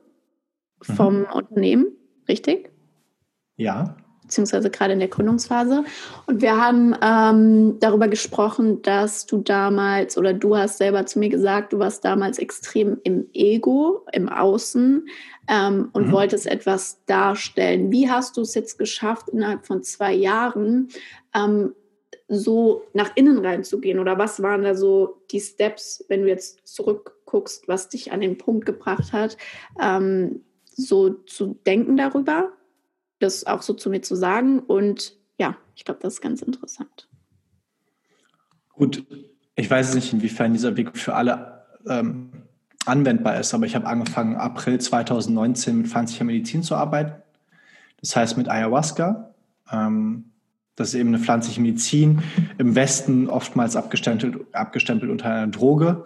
vom 0.81 1.21
mhm. 1.21 1.27
Unternehmen, 1.33 1.87
richtig? 2.29 2.71
Ja 3.57 3.97
beziehungsweise 4.35 4.69
gerade 4.69 4.95
in 4.95 4.99
der 4.99 5.09
Gründungsphase. 5.09 5.85
Und 6.27 6.43
wir 6.43 6.57
haben 6.57 6.97
ähm, 7.01 7.79
darüber 7.79 8.09
gesprochen, 8.09 8.83
dass 8.83 9.27
du 9.27 9.39
damals 9.39 10.19
oder 10.19 10.33
du 10.33 10.57
hast 10.57 10.79
selber 10.79 11.07
zu 11.07 11.21
mir 11.21 11.29
gesagt, 11.29 11.73
du 11.73 11.79
warst 11.79 12.05
damals 12.05 12.41
extrem 12.41 12.99
im 13.05 13.29
Ego, 13.33 14.05
im 14.13 14.29
Außen 14.29 15.09
ähm, 15.49 15.89
und 15.93 16.09
mhm. 16.09 16.13
wolltest 16.13 16.49
etwas 16.49 17.05
darstellen. 17.07 17.93
Wie 17.93 18.11
hast 18.11 18.37
du 18.37 18.41
es 18.41 18.55
jetzt 18.55 18.77
geschafft, 18.77 19.29
innerhalb 19.29 19.67
von 19.67 19.85
zwei 19.85 20.13
Jahren 20.13 20.89
ähm, 21.33 21.73
so 22.27 22.83
nach 22.93 23.13
innen 23.15 23.39
reinzugehen? 23.39 24.01
Oder 24.01 24.19
was 24.19 24.43
waren 24.43 24.65
da 24.65 24.75
so 24.75 25.23
die 25.31 25.41
Steps, 25.41 26.05
wenn 26.09 26.23
du 26.23 26.29
jetzt 26.29 26.67
zurückguckst, 26.67 27.69
was 27.69 27.89
dich 27.89 28.11
an 28.11 28.21
den 28.21 28.37
Punkt 28.37 28.67
gebracht 28.67 29.13
hat, 29.13 29.37
ähm, 29.81 30.41
so 30.65 31.11
zu 31.11 31.57
denken 31.65 31.97
darüber? 31.97 32.51
Das 33.25 33.47
auch 33.47 33.63
so 33.63 33.75
zu 33.75 33.91
mir 33.91 34.03
zu 34.03 34.15
sagen. 34.15 34.61
Und 34.61 35.17
ja, 35.39 35.57
ich 35.75 35.85
glaube, 35.85 36.01
das 36.03 36.15
ist 36.15 36.21
ganz 36.21 36.43
interessant. 36.43 37.09
Gut, 38.73 39.05
ich 39.57 39.71
weiß 39.71 39.95
nicht, 39.95 40.13
inwiefern 40.13 40.53
dieser 40.53 40.77
Weg 40.77 40.97
für 40.97 41.15
alle 41.15 41.65
ähm, 41.87 42.31
anwendbar 42.87 43.39
ist, 43.39 43.55
aber 43.55 43.67
ich 43.67 43.75
habe 43.75 43.87
angefangen, 43.87 44.37
April 44.37 44.81
2019 44.81 45.79
mit 45.79 45.87
pflanzlicher 45.89 46.25
Medizin 46.25 46.63
zu 46.63 46.75
arbeiten. 46.75 47.23
Das 48.01 48.17
heißt 48.17 48.37
mit 48.37 48.49
Ayahuasca. 48.49 49.35
Ähm, 49.71 50.31
das 50.77 50.89
ist 50.89 50.95
eben 50.95 51.11
eine 51.11 51.21
pflanzliche 51.21 51.61
Medizin, 51.61 52.23
im 52.59 52.75
Westen 52.75 53.29
oftmals 53.29 53.77
abgestempelt, 53.77 54.53
abgestempelt 54.53 55.11
unter 55.11 55.31
einer 55.31 55.47
Droge 55.47 56.05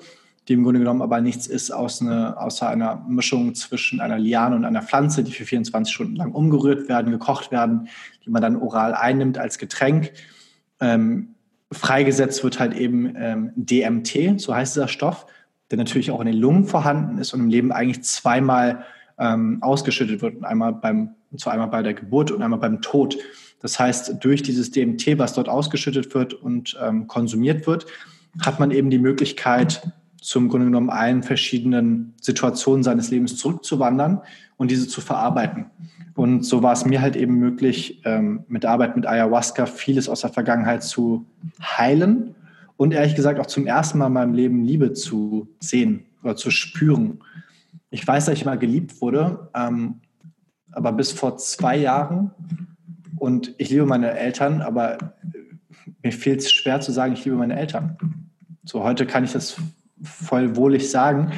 die 0.49 0.55
im 0.55 0.65
Grunde 0.65 0.81
genommen 0.81 1.03
aber 1.03 1.21
nichts 1.21 1.47
ist 1.47 1.71
aus 1.71 2.01
eine, 2.01 2.41
außer 2.41 2.69
einer 2.69 3.05
Mischung 3.07 3.55
zwischen 3.55 4.01
einer 4.01 4.19
Liane 4.19 4.57
und 4.57 4.65
einer 4.65 4.83
Pflanze, 4.83 5.23
die 5.23 5.33
für 5.33 5.45
24 5.45 5.95
Stunden 5.95 6.17
lang 6.17 6.33
umgerührt 6.33 6.89
werden, 6.89 7.13
gekocht 7.13 7.53
werden, 7.53 7.89
die 8.25 8.31
man 8.31 8.41
dann 8.41 8.57
oral 8.57 8.95
einnimmt 8.95 9.37
als 9.37 9.59
Getränk. 9.59 10.13
Ähm, 10.81 11.35
freigesetzt 11.71 12.43
wird 12.43 12.59
halt 12.59 12.75
eben 12.75 13.15
ähm, 13.17 13.53
DMT, 13.57 14.41
so 14.41 14.55
heißt 14.55 14.75
dieser 14.75 14.89
Stoff, 14.89 15.27
der 15.71 15.77
natürlich 15.77 16.11
auch 16.11 16.21
in 16.21 16.27
den 16.27 16.39
Lungen 16.39 16.65
vorhanden 16.65 17.19
ist 17.19 17.35
und 17.35 17.41
im 17.41 17.49
Leben 17.49 17.71
eigentlich 17.71 18.03
zweimal 18.05 18.85
ähm, 19.19 19.59
ausgeschüttet 19.61 20.23
wird. 20.23 20.43
einmal 20.45 20.73
beim, 20.73 21.11
und 21.31 21.41
zwar 21.41 21.53
einmal 21.53 21.69
bei 21.69 21.83
der 21.83 21.93
Geburt 21.93 22.31
und 22.31 22.43
einmal 22.43 22.61
beim 22.61 22.81
Tod. 22.81 23.19
Das 23.61 23.79
heißt, 23.79 24.17
durch 24.21 24.43
dieses 24.43 24.71
DMT, 24.71 25.19
was 25.19 25.35
dort 25.35 25.51
ausgeschüttet 25.51 26.15
wird 26.15 26.33
und 26.33 26.79
ähm, 26.83 27.07
konsumiert 27.07 27.67
wird, 27.67 27.85
hat 28.41 28.61
man 28.61 28.71
eben 28.71 28.89
die 28.89 28.99
Möglichkeit, 28.99 29.93
zum 30.21 30.49
Grunde 30.49 30.67
genommen 30.67 30.91
allen 30.91 31.23
verschiedenen 31.23 32.15
Situationen 32.21 32.83
seines 32.83 33.11
Lebens 33.11 33.37
zurückzuwandern 33.37 34.21
und 34.57 34.71
diese 34.71 34.89
zu 34.89 35.01
verarbeiten. 35.01 35.67
Und 36.15 36.45
so 36.45 36.63
war 36.63 36.73
es 36.73 36.85
mir 36.85 37.01
halt 37.01 37.15
eben 37.15 37.35
möglich, 37.37 38.03
ähm, 38.05 38.45
mit 38.49 38.65
der 38.65 38.71
Arbeit 38.71 38.97
mit 38.97 39.07
Ayahuasca 39.07 39.67
vieles 39.67 40.09
aus 40.09 40.23
der 40.23 40.31
Vergangenheit 40.31 40.83
zu 40.83 41.27
heilen 41.63 42.35
und 42.77 42.93
ehrlich 42.93 43.15
gesagt 43.15 43.39
auch 43.39 43.47
zum 43.47 43.67
ersten 43.67 43.99
Mal 43.99 44.09
in 44.09 44.13
meinem 44.13 44.35
Leben 44.35 44.65
Liebe 44.65 44.93
zu 44.93 45.49
sehen 45.61 46.07
oder 46.23 46.35
zu 46.35 46.51
spüren. 46.51 47.21
Ich 47.91 48.07
weiß, 48.07 48.27
dass 48.27 48.35
ich 48.35 48.45
mal 48.45 48.59
geliebt 48.59 49.01
wurde, 49.01 49.49
ähm, 49.55 50.01
aber 50.73 50.93
bis 50.93 51.13
vor 51.13 51.39
zwei 51.39 51.77
Jahren 51.77 52.33
Und 53.19 53.55
ich 53.59 53.71
liebe 53.71 53.87
meine 53.87 54.13
Eltern, 54.13 54.63
aber 54.63 54.99
mir 56.03 56.13
fehlt 56.13 56.41
es 56.41 56.53
schwer 56.53 56.81
zu 56.81 56.93
sagen, 56.93 57.13
ich 57.13 57.25
liebe 57.25 57.37
meine 57.37 57.59
Eltern. 57.59 57.97
So 58.65 58.83
heute 58.83 59.07
kann 59.07 59.25
ich 59.25 59.33
das 59.33 59.57
voll 60.03 60.57
wohlig 60.57 60.91
sagen. 60.91 61.33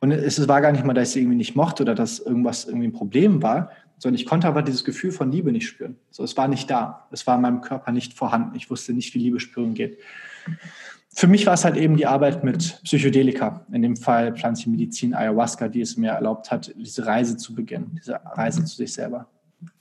Und 0.00 0.12
es 0.12 0.46
war 0.46 0.60
gar 0.60 0.72
nicht 0.72 0.84
mal, 0.84 0.94
dass 0.94 1.08
ich 1.08 1.14
sie 1.14 1.20
irgendwie 1.20 1.36
nicht 1.36 1.56
mochte 1.56 1.82
oder 1.82 1.94
dass 1.94 2.18
irgendwas 2.18 2.64
irgendwie 2.64 2.88
ein 2.88 2.92
Problem 2.92 3.42
war, 3.42 3.70
sondern 3.98 4.20
ich 4.20 4.26
konnte 4.26 4.46
aber 4.46 4.62
dieses 4.62 4.84
Gefühl 4.84 5.10
von 5.10 5.32
Liebe 5.32 5.52
nicht 5.52 5.66
spüren. 5.66 5.96
So, 6.10 6.22
es 6.22 6.36
war 6.36 6.48
nicht 6.48 6.70
da. 6.70 7.08
Es 7.10 7.26
war 7.26 7.36
in 7.36 7.42
meinem 7.42 7.60
Körper 7.62 7.92
nicht 7.92 8.12
vorhanden. 8.12 8.54
Ich 8.56 8.70
wusste 8.70 8.92
nicht, 8.92 9.14
wie 9.14 9.18
Liebe 9.18 9.40
spüren 9.40 9.74
geht. 9.74 9.98
Für 11.14 11.28
mich 11.28 11.46
war 11.46 11.54
es 11.54 11.64
halt 11.64 11.78
eben 11.78 11.96
die 11.96 12.06
Arbeit 12.06 12.44
mit 12.44 12.78
Psychedelika, 12.84 13.64
in 13.72 13.80
dem 13.80 13.96
Fall 13.96 14.34
pflanzliche 14.34 15.16
Ayahuasca, 15.16 15.68
die 15.68 15.80
es 15.80 15.96
mir 15.96 16.10
erlaubt 16.10 16.50
hat, 16.50 16.74
diese 16.76 17.06
Reise 17.06 17.38
zu 17.38 17.54
beginnen, 17.54 17.98
diese 17.98 18.20
Reise 18.22 18.64
zu 18.66 18.76
sich 18.76 18.92
selber. 18.92 19.26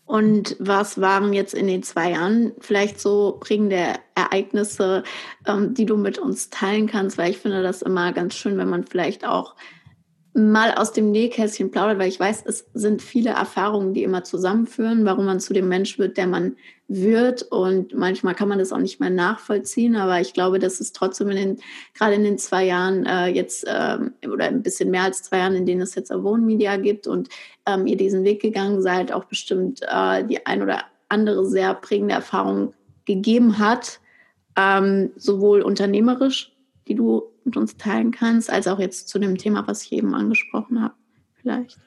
Und 0.06 0.56
was 0.60 1.02
waren 1.02 1.34
jetzt 1.34 1.56
in 1.56 1.68
den 1.68 1.82
zwei 1.82 2.12
Jahren 2.12 2.54
vielleicht 2.60 3.00
so 3.00 3.38
prägende 3.40 3.96
Ereignisse, 4.14 5.04
ähm, 5.48 5.74
die 5.74 5.86
du 5.86 5.98
mit 5.98 6.20
uns 6.20 6.52
teilen 6.52 6.88
kannst? 6.88 7.18
Weil 7.18 7.32
ich 7.32 7.40
finde 7.40 7.64
das 7.64 7.82
immer 7.82 8.14
ganz 8.14 8.36
schön, 8.36 8.58
wenn 8.58 8.70
man 8.70 8.86
vielleicht 8.86 9.26
auch 9.26 9.56
mal 10.36 10.74
aus 10.76 10.92
dem 10.92 11.12
Nähkästchen 11.12 11.72
plaudert, 11.72 11.98
weil 11.98 12.10
ich 12.10 12.20
weiß, 12.20 12.44
es 12.46 12.68
sind 12.74 13.02
viele 13.02 13.32
Erfahrungen, 13.32 13.94
die 13.94 14.04
immer 14.04 14.24
zusammenführen, 14.24 15.06
warum 15.06 15.26
man 15.26 15.40
zu 15.40 15.54
dem 15.54 15.70
Mensch 15.70 15.98
wird, 15.98 16.18
der 16.18 16.28
man 16.28 16.58
wird. 16.88 17.44
Und 17.44 17.94
manchmal 17.96 18.36
kann 18.36 18.48
man 18.48 18.60
das 18.60 18.72
auch 18.72 18.80
nicht 18.80 19.00
mehr 19.00 19.10
nachvollziehen, 19.10 19.96
aber 19.96 20.22
ich 20.22 20.34
glaube, 20.34 20.60
dass 20.60 20.80
es 20.80 20.92
trotzdem 20.92 21.30
in 21.30 21.36
den, 21.36 21.58
gerade 21.94 22.16
in 22.16 22.24
den 22.24 22.38
zwei 22.38 22.66
Jahren 22.66 23.06
äh, 23.06 23.28
jetzt 23.28 23.66
ähm, 23.68 24.14
oder 24.26 24.46
ein 24.46 24.62
bisschen 24.62 24.92
mehr 24.92 25.04
als 25.04 25.24
zwei 25.24 25.40
Jahren, 25.40 25.56
in 25.56 25.66
denen 25.66 25.82
es 25.82 25.96
jetzt 25.96 26.12
Avon 26.12 26.46
Media 26.46 26.78
gibt 26.78 27.08
und 27.08 27.30
ähm, 27.66 27.88
ihr 27.88 27.98
diesen 27.98 28.24
Weg 28.24 28.42
gegangen 28.42 28.82
seid, 28.82 29.12
auch 29.12 29.26
bestimmt 29.26 29.82
äh, 29.82 30.24
die 30.24 30.46
ein 30.46 30.62
oder 30.62 30.84
andere 31.10 31.46
sehr 31.46 31.74
prägende 31.74 32.14
Erfahrung 32.14 32.74
gegeben 33.06 33.58
hat, 33.58 34.00
ähm, 34.56 35.12
sowohl 35.16 35.62
unternehmerisch, 35.62 36.52
die 36.88 36.96
du 36.96 37.24
mit 37.44 37.58
uns 37.58 37.78
teilen 37.78 38.12
kannst, 38.12 38.52
als 38.52 38.68
auch 38.68 38.80
jetzt 38.80 39.10
zu 39.10 39.20
dem 39.20 39.38
Thema, 39.38 39.68
was 39.68 39.84
ich 39.84 39.92
eben 39.92 40.14
angesprochen 40.14 40.82
habe, 40.82 40.94
vielleicht? 41.34 41.78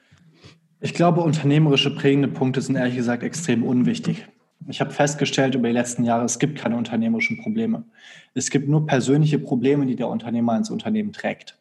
Ich 0.81 0.93
glaube, 0.93 1.21
unternehmerische 1.21 1.93
prägende 1.93 2.29
Punkte 2.29 2.61
sind 2.61 2.75
ehrlich 2.75 2.95
gesagt 2.95 3.23
extrem 3.23 3.63
unwichtig. 3.63 4.25
Ich 4.67 4.81
habe 4.81 4.91
festgestellt 4.91 5.55
über 5.55 5.67
die 5.67 5.73
letzten 5.73 6.03
Jahre, 6.03 6.25
es 6.25 6.37
gibt 6.37 6.57
keine 6.57 6.75
unternehmerischen 6.75 7.41
Probleme. 7.41 7.85
Es 8.33 8.49
gibt 8.49 8.67
nur 8.67 8.85
persönliche 8.85 9.39
Probleme, 9.39 9.85
die 9.85 9.95
der 9.95 10.09
Unternehmer 10.09 10.57
ins 10.57 10.69
Unternehmen 10.69 11.13
trägt. 11.13 11.57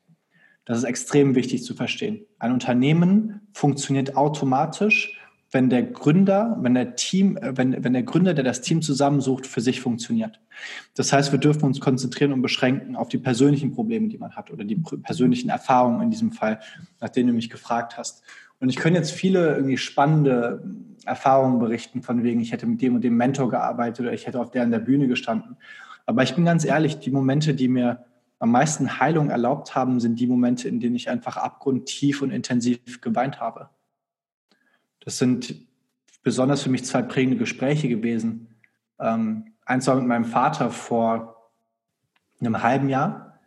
Das 0.65 0.79
ist 0.79 0.85
extrem 0.85 1.35
wichtig 1.35 1.65
zu 1.65 1.75
verstehen. 1.75 2.27
Ein 2.39 2.53
Unternehmen 2.53 3.41
funktioniert 3.53 4.17
automatisch, 4.17 5.19
wenn 5.51 5.71
der 5.71 5.83
Gründer, 5.83 6.59
wenn 6.61 6.75
der 6.75 6.95
Team, 6.95 7.39
äh, 7.39 7.57
wenn, 7.57 7.83
wenn 7.83 7.95
der 7.95 8.03
Gründer, 8.03 8.35
der 8.35 8.45
das 8.45 8.61
Team 8.61 8.83
zusammensucht, 8.83 9.47
für 9.47 9.61
sich 9.61 9.81
funktioniert. 9.81 10.41
Das 10.95 11.13
heißt, 11.13 11.33
wir 11.33 11.39
dürfen 11.39 11.65
uns 11.65 11.81
konzentrieren 11.81 12.33
und 12.33 12.43
beschränken 12.43 12.97
auf 12.97 13.09
die 13.09 13.19
persönlichen 13.19 13.73
Probleme, 13.73 14.09
die 14.09 14.19
man 14.19 14.33
hat 14.33 14.51
oder 14.51 14.65
die 14.65 14.77
persönlichen 14.77 15.49
Erfahrungen 15.49 16.03
in 16.03 16.11
diesem 16.11 16.33
Fall, 16.33 16.61
nach 17.01 17.09
denen 17.09 17.29
du 17.29 17.35
mich 17.35 17.49
gefragt 17.49 17.97
hast. 17.97 18.23
Und 18.61 18.69
ich 18.69 18.77
könnte 18.77 18.99
jetzt 18.99 19.13
viele 19.13 19.55
irgendwie 19.55 19.79
spannende 19.79 20.63
Erfahrungen 21.09 21.59
berichten, 21.59 22.03
von 22.03 22.23
wegen, 22.23 22.40
ich 22.40 22.53
hätte 22.53 22.66
mit 22.66 22.81
dem 22.83 22.97
und 22.97 23.03
dem 23.03 23.16
Mentor 23.16 23.49
gearbeitet 23.51 24.01
oder 24.01 24.12
ich 24.12 24.27
hätte 24.27 24.40
auf 24.40 24.51
der 24.51 24.62
an 24.62 24.71
der 24.71 24.79
Bühne 24.79 25.09
gestanden. 25.09 25.57
Aber 26.07 26.23
ich 26.23 26.35
bin 26.35 26.44
ganz 26.44 26.64
ehrlich, 26.64 27.01
die 27.01 27.11
Momente, 27.11 27.55
die 27.55 27.68
mir 27.68 28.05
am 28.38 28.51
meisten 28.53 29.01
Heilung 29.01 29.31
erlaubt 29.31 29.75
haben, 29.75 30.01
sind 30.01 30.21
die 30.21 30.27
Momente, 30.27 30.68
in 30.68 30.81
denen 30.81 30.97
ich 30.97 31.11
einfach 31.11 31.37
abgrundtief 31.37 32.23
und 32.23 32.31
intensiv 32.31 33.01
geweint 33.01 33.40
habe. 33.40 33.68
Das 35.01 35.18
sind 35.18 35.55
besonders 36.23 36.62
für 36.62 36.71
mich 36.71 36.85
zwei 36.85 37.03
prägende 37.03 37.37
Gespräche 37.37 37.88
gewesen. 37.88 38.49
Ähm, 39.01 39.55
eins 39.64 39.87
war 39.87 39.97
mit 39.97 40.07
meinem 40.07 40.25
Vater 40.25 40.71
vor 40.71 41.51
einem 42.40 42.62
halben 42.62 42.88
Jahr, 42.88 43.38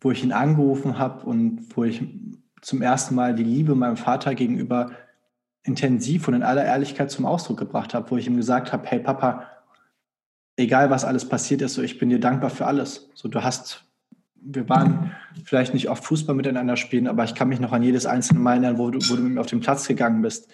wo 0.00 0.10
ich 0.10 0.24
ihn 0.24 0.32
angerufen 0.32 0.98
habe 0.98 1.26
und 1.26 1.76
wo 1.76 1.84
ich 1.84 2.02
zum 2.62 2.82
ersten 2.82 3.14
Mal 3.14 3.34
die 3.34 3.44
Liebe 3.44 3.74
meinem 3.74 3.96
Vater 3.96 4.34
gegenüber 4.34 4.90
intensiv 5.62 6.28
und 6.28 6.34
in 6.34 6.42
aller 6.42 6.64
Ehrlichkeit 6.64 7.10
zum 7.10 7.26
Ausdruck 7.26 7.58
gebracht 7.58 7.94
habe, 7.94 8.10
wo 8.10 8.16
ich 8.16 8.26
ihm 8.26 8.36
gesagt 8.36 8.72
habe, 8.72 8.86
hey 8.86 8.98
Papa, 9.00 9.46
egal 10.56 10.90
was 10.90 11.04
alles 11.04 11.28
passiert 11.28 11.62
ist, 11.62 11.74
so 11.74 11.82
ich 11.82 11.98
bin 11.98 12.08
dir 12.08 12.20
dankbar 12.20 12.50
für 12.50 12.66
alles. 12.66 13.10
So 13.14 13.28
du 13.28 13.42
hast, 13.42 13.84
wir 14.34 14.68
waren 14.68 15.12
vielleicht 15.44 15.74
nicht 15.74 15.88
oft 15.88 16.04
Fußball 16.04 16.34
miteinander 16.34 16.76
spielen, 16.76 17.06
aber 17.06 17.24
ich 17.24 17.34
kann 17.34 17.48
mich 17.48 17.60
noch 17.60 17.72
an 17.72 17.82
jedes 17.82 18.06
einzelne 18.06 18.40
Mal 18.40 18.52
erinnern, 18.52 18.78
wo 18.78 18.90
du, 18.90 18.98
wo 19.08 19.16
du 19.16 19.22
mit 19.22 19.34
mir 19.34 19.40
auf 19.40 19.46
den 19.46 19.60
Platz 19.60 19.86
gegangen 19.86 20.22
bist. 20.22 20.48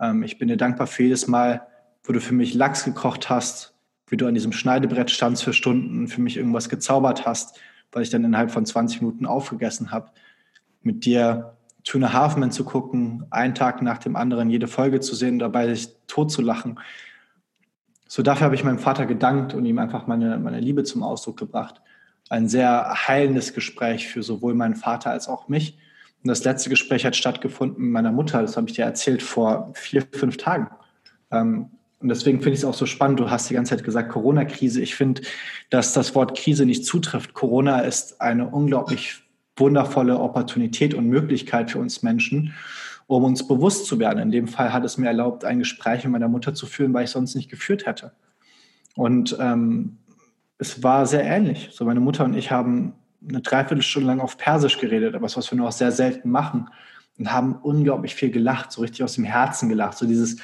Ähm, 0.00 0.22
ich 0.22 0.38
bin 0.38 0.48
dir 0.48 0.56
dankbar 0.56 0.86
für 0.86 1.02
jedes 1.04 1.26
Mal, 1.26 1.66
wo 2.04 2.12
du 2.12 2.20
für 2.20 2.34
mich 2.34 2.54
Lachs 2.54 2.84
gekocht 2.84 3.28
hast, 3.28 3.74
wie 4.08 4.16
du 4.16 4.26
an 4.26 4.34
diesem 4.34 4.52
Schneidebrett 4.52 5.10
standst 5.10 5.44
für 5.44 5.52
Stunden, 5.52 6.08
für 6.08 6.20
mich 6.20 6.36
irgendwas 6.36 6.68
gezaubert 6.68 7.26
hast, 7.26 7.58
weil 7.92 8.02
ich 8.02 8.10
dann 8.10 8.24
innerhalb 8.24 8.50
von 8.50 8.64
20 8.64 9.02
Minuten 9.02 9.26
aufgegessen 9.26 9.90
habe. 9.90 10.10
Mit 10.82 11.04
dir 11.04 11.56
Tuna 11.84 12.12
Halfman 12.12 12.50
zu 12.50 12.64
gucken, 12.64 13.24
einen 13.30 13.54
Tag 13.54 13.82
nach 13.82 13.98
dem 13.98 14.16
anderen 14.16 14.50
jede 14.50 14.68
Folge 14.68 15.00
zu 15.00 15.14
sehen, 15.14 15.38
dabei 15.38 15.68
sich 15.68 15.88
tot 16.06 16.30
zu 16.30 16.42
lachen. 16.42 16.78
So 18.06 18.22
dafür 18.22 18.46
habe 18.46 18.54
ich 18.54 18.64
meinem 18.64 18.78
Vater 18.78 19.06
gedankt 19.06 19.54
und 19.54 19.64
ihm 19.64 19.78
einfach 19.78 20.06
meine, 20.06 20.38
meine 20.38 20.60
Liebe 20.60 20.84
zum 20.84 21.02
Ausdruck 21.02 21.36
gebracht. 21.36 21.80
Ein 22.28 22.48
sehr 22.48 23.06
heilendes 23.06 23.54
Gespräch 23.54 24.08
für 24.08 24.22
sowohl 24.22 24.54
meinen 24.54 24.74
Vater 24.74 25.10
als 25.10 25.28
auch 25.28 25.48
mich. 25.48 25.78
Und 26.22 26.28
das 26.28 26.44
letzte 26.44 26.70
Gespräch 26.70 27.06
hat 27.06 27.16
stattgefunden 27.16 27.84
mit 27.84 27.92
meiner 27.92 28.12
Mutter, 28.12 28.42
das 28.42 28.56
habe 28.56 28.68
ich 28.68 28.74
dir 28.74 28.84
erzählt, 28.84 29.22
vor 29.22 29.70
vier, 29.74 30.02
fünf 30.12 30.36
Tagen. 30.36 30.68
Ähm, 31.30 31.70
und 32.00 32.08
deswegen 32.08 32.38
finde 32.38 32.54
ich 32.54 32.60
es 32.60 32.64
auch 32.64 32.74
so 32.74 32.86
spannend. 32.86 33.20
Du 33.20 33.30
hast 33.30 33.48
die 33.50 33.54
ganze 33.54 33.76
Zeit 33.76 33.84
gesagt, 33.84 34.08
Corona-Krise. 34.08 34.80
Ich 34.80 34.94
finde, 34.94 35.22
dass 35.68 35.92
das 35.92 36.14
Wort 36.14 36.36
Krise 36.36 36.64
nicht 36.64 36.86
zutrifft. 36.86 37.34
Corona 37.34 37.80
ist 37.80 38.20
eine 38.22 38.48
unglaublich 38.48 39.22
wundervolle 39.60 40.18
Opportunität 40.18 40.94
und 40.94 41.06
Möglichkeit 41.06 41.70
für 41.70 41.78
uns 41.78 42.02
Menschen, 42.02 42.54
um 43.06 43.24
uns 43.24 43.46
bewusst 43.46 43.86
zu 43.86 43.98
werden. 43.98 44.18
In 44.18 44.30
dem 44.30 44.48
Fall 44.48 44.72
hat 44.72 44.84
es 44.84 44.98
mir 44.98 45.08
erlaubt, 45.08 45.44
ein 45.44 45.58
Gespräch 45.58 46.04
mit 46.04 46.12
meiner 46.12 46.28
Mutter 46.28 46.54
zu 46.54 46.66
führen, 46.66 46.94
weil 46.94 47.04
ich 47.04 47.10
sonst 47.10 47.34
nicht 47.34 47.50
geführt 47.50 47.86
hätte. 47.86 48.12
Und 48.96 49.36
ähm, 49.40 49.98
es 50.58 50.82
war 50.82 51.06
sehr 51.06 51.24
ähnlich. 51.24 51.70
So 51.72 51.84
meine 51.84 52.00
Mutter 52.00 52.24
und 52.24 52.34
ich 52.34 52.50
haben 52.50 52.94
eine 53.28 53.40
Dreiviertelstunde 53.40 54.06
lang 54.06 54.20
auf 54.20 54.38
Persisch 54.38 54.78
geredet, 54.78 55.14
aber 55.14 55.24
was 55.24 55.50
wir 55.50 55.56
nur 55.56 55.68
auch 55.68 55.72
sehr 55.72 55.92
selten 55.92 56.30
machen 56.30 56.68
und 57.18 57.32
haben 57.32 57.56
unglaublich 57.56 58.14
viel 58.14 58.30
gelacht, 58.30 58.72
so 58.72 58.80
richtig 58.80 59.02
aus 59.04 59.14
dem 59.14 59.24
Herzen 59.24 59.68
gelacht, 59.68 59.98
so 59.98 60.06
dieses 60.06 60.36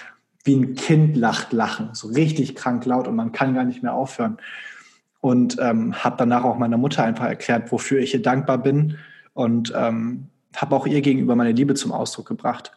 wie 0.44 0.55
ein 0.55 0.74
Kind 0.74 1.16
lacht, 1.16 1.52
lachen, 1.52 1.90
so 1.92 2.09
richtig 2.09 2.55
krank 2.55 2.85
laut 2.85 3.09
und 3.09 3.16
man 3.16 3.33
kann 3.33 3.55
gar 3.55 3.64
nicht 3.64 3.83
mehr 3.83 3.94
aufhören. 3.94 4.38
Und 5.26 5.56
ähm, 5.58 5.92
habe 6.04 6.14
danach 6.18 6.44
auch 6.44 6.56
meiner 6.56 6.78
Mutter 6.78 7.02
einfach 7.02 7.24
erklärt, 7.24 7.72
wofür 7.72 7.98
ich 7.98 8.14
ihr 8.14 8.22
dankbar 8.22 8.58
bin 8.58 8.96
und 9.34 9.72
ähm, 9.76 10.28
habe 10.54 10.76
auch 10.76 10.86
ihr 10.86 11.00
gegenüber 11.00 11.34
meine 11.34 11.50
Liebe 11.50 11.74
zum 11.74 11.90
Ausdruck 11.90 12.28
gebracht. 12.28 12.70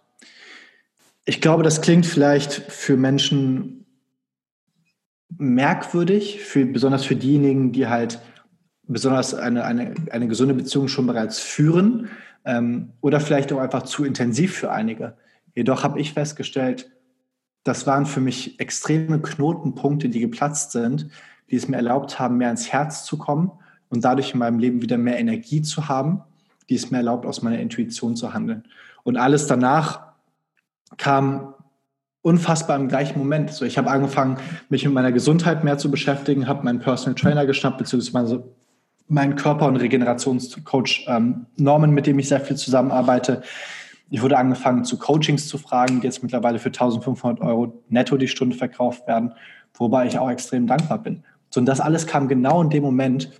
Ich 1.26 1.42
glaube, 1.42 1.62
das 1.62 1.82
klingt 1.82 2.08
vielleicht 2.08 2.54
für 2.54 2.98
Menschen 2.98 3.86
merkwürdig, 5.38 6.42
für, 6.42 6.66
besonders 6.66 7.06
für 7.06 7.16
diejenigen, 7.16 7.72
die 7.72 7.86
halt 7.86 8.20
besonders 8.88 9.36
eine, 9.36 9.64
eine, 9.64 9.94
eine 10.10 10.28
gesunde 10.28 10.56
Beziehung 10.56 10.88
schon 10.88 11.06
bereits 11.06 11.38
führen 11.38 12.10
ähm, 12.46 12.94
oder 13.02 13.20
vielleicht 13.20 13.54
auch 13.54 13.60
einfach 13.60 13.84
zu 13.84 14.06
intensiv 14.06 14.56
für 14.56 14.72
einige. 14.72 15.16
Jedoch 15.54 15.84
habe 15.84 16.00
ich 16.00 16.14
festgestellt, 16.14 16.90
das 17.64 17.86
waren 17.86 18.08
für 18.08 18.22
mich 18.22 18.60
extreme 18.60 19.22
Knotenpunkte, 19.22 20.10
die 20.10 20.20
geplatzt 20.20 20.72
sind, 20.72 21.12
die 21.52 21.56
es 21.56 21.68
mir 21.68 21.78
erlaubt 21.78 22.20
haben, 22.20 22.38
mehr 22.38 22.52
ins 22.52 22.72
Herz 22.72 23.06
zu 23.06 23.18
kommen 23.18 23.52
und 23.90 24.06
dadurch 24.06 24.34
in 24.34 24.40
meinem 24.40 24.60
Leben 24.60 24.82
wieder 24.82 24.98
mehr 24.98 25.20
Energie 25.20 25.62
zu 25.62 25.88
haben, 25.88 26.22
die 26.70 26.76
es 26.76 26.92
mir 26.92 26.98
erlaubt, 26.98 27.26
aus 27.26 27.42
meiner 27.42 27.60
Intuition 27.60 28.16
zu 28.16 28.34
handeln. 28.34 28.64
Und 29.04 29.18
alles 29.18 29.48
danach 29.48 30.02
kam 30.98 31.54
unfassbar 32.22 32.78
im 32.78 32.88
gleichen 32.88 33.18
Moment. 33.18 33.52
So, 33.52 33.66
ich 33.66 33.78
habe 33.78 33.90
angefangen, 33.90 34.38
mich 34.70 34.86
mit 34.86 34.94
meiner 34.94 35.12
Gesundheit 35.12 35.64
mehr 35.64 35.78
zu 35.78 35.90
beschäftigen, 35.90 36.48
habe 36.48 36.64
meinen 36.64 36.80
Personal 36.80 37.16
Trainer 37.16 37.46
geschnappt, 37.46 37.78
beziehungsweise 37.78 38.44
meinen 39.08 39.36
Körper- 39.36 39.66
und 39.66 39.78
Regenerationscoach 39.78 41.06
ähm, 41.08 41.48
Norman, 41.58 41.92
mit 41.92 42.06
dem 42.06 42.20
ich 42.20 42.28
sehr 42.28 42.42
viel 42.42 42.58
zusammenarbeite. 42.58 43.42
Ich 44.12 44.22
wurde 44.22 44.38
angefangen, 44.38 44.86
zu 44.86 44.98
Coachings 44.98 45.48
zu 45.48 45.58
fragen, 45.58 46.02
die 46.02 46.08
jetzt 46.08 46.22
mittlerweile 46.22 46.60
für 46.60 46.70
1500 46.70 47.42
Euro 47.42 47.82
netto 47.90 48.18
die 48.18 48.28
Stunde 48.28 48.56
verkauft 48.56 49.08
werden, 49.08 49.34
wobei 49.74 50.06
ich 50.06 50.20
auch 50.20 50.30
extrem 50.30 50.68
dankbar 50.68 51.00
bin. 51.00 51.24
Und 51.56 51.66
das 51.66 51.80
alles 51.80 52.06
kam 52.06 52.28
genau 52.28 52.62
in 52.62 52.70
dem 52.70 52.84
Moment, 52.84 53.32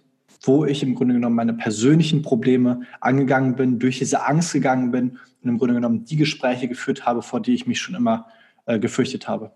wo 0.42 0.66
ich 0.66 0.84
im 0.84 0.96
Grunde 0.96 1.16
genommen 1.16 1.36
meine 1.36 1.54
persönlichen 1.54 2.22
Probleme 2.22 2.82
angegangen 3.02 3.56
bin, 3.56 3.80
durch 3.80 4.00
diese 4.00 4.26
Angst 4.26 4.54
gegangen 4.54 4.92
bin 4.92 5.20
und 5.44 5.50
im 5.50 5.58
Grunde 5.58 5.76
genommen 5.76 6.06
die 6.06 6.16
Gespräche 6.16 6.68
geführt 6.68 7.06
habe, 7.06 7.22
vor 7.22 7.42
die 7.42 7.54
ich 7.54 7.68
mich 7.68 7.80
schon 7.80 7.96
immer 7.96 8.28
äh, 8.66 8.80
gefürchtet 8.80 9.28
habe. 9.28 9.52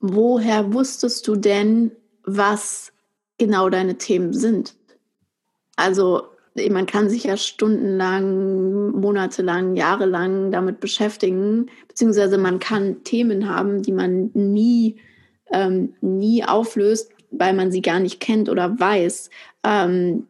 Woher 0.00 0.72
wusstest 0.72 1.28
du 1.28 1.36
denn, 1.36 1.92
was 2.24 2.92
genau 3.38 3.68
deine 3.68 3.98
Themen 3.98 4.32
sind? 4.32 4.74
Also 5.76 6.22
man 6.70 6.86
kann 6.86 7.08
sich 7.08 7.24
ja 7.24 7.36
stundenlang, 7.36 8.90
monatelang, 9.00 9.74
jahrelang 9.74 10.50
damit 10.50 10.80
beschäftigen, 10.80 11.66
beziehungsweise 11.88 12.36
man 12.36 12.58
kann 12.58 13.04
Themen 13.04 13.48
haben, 13.48 13.82
die 13.82 13.92
man 13.92 14.30
nie 14.34 14.96
ähm, 15.52 15.94
nie 16.00 16.44
auflöst, 16.44 17.10
weil 17.32 17.54
man 17.54 17.72
sie 17.72 17.82
gar 17.82 18.00
nicht 18.00 18.20
kennt 18.20 18.48
oder 18.48 18.78
weiß. 18.78 19.30
Ähm, 19.64 20.26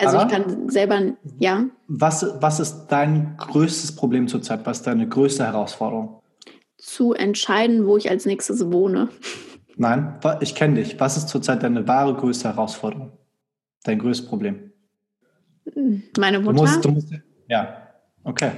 also 0.00 0.18
Aber 0.18 0.26
ich 0.26 0.32
kann 0.32 0.68
selber, 0.68 1.00
ja. 1.38 1.64
Was, 1.88 2.26
was 2.40 2.60
ist 2.60 2.86
dein 2.88 3.36
größtes 3.36 3.96
Problem 3.96 4.28
zurzeit? 4.28 4.64
Was 4.64 4.78
ist 4.78 4.86
deine 4.86 5.08
größte 5.08 5.44
Herausforderung? 5.44 6.20
Zu 6.78 7.14
entscheiden, 7.14 7.86
wo 7.86 7.96
ich 7.96 8.10
als 8.10 8.26
nächstes 8.26 8.70
wohne. 8.70 9.08
Nein, 9.76 10.18
ich 10.40 10.54
kenne 10.54 10.76
dich. 10.76 10.98
Was 11.00 11.16
ist 11.16 11.28
zurzeit 11.28 11.62
deine 11.62 11.86
wahre 11.86 12.14
größte 12.14 12.48
Herausforderung? 12.48 13.12
Dein 13.84 13.98
größtes 13.98 14.26
Problem? 14.26 14.72
Meine 16.18 16.40
Mutter? 16.40 16.56
Du 16.56 16.62
musst, 16.62 16.84
du 16.84 16.90
musst, 16.90 17.12
ja, 17.48 17.76
okay. 18.24 18.52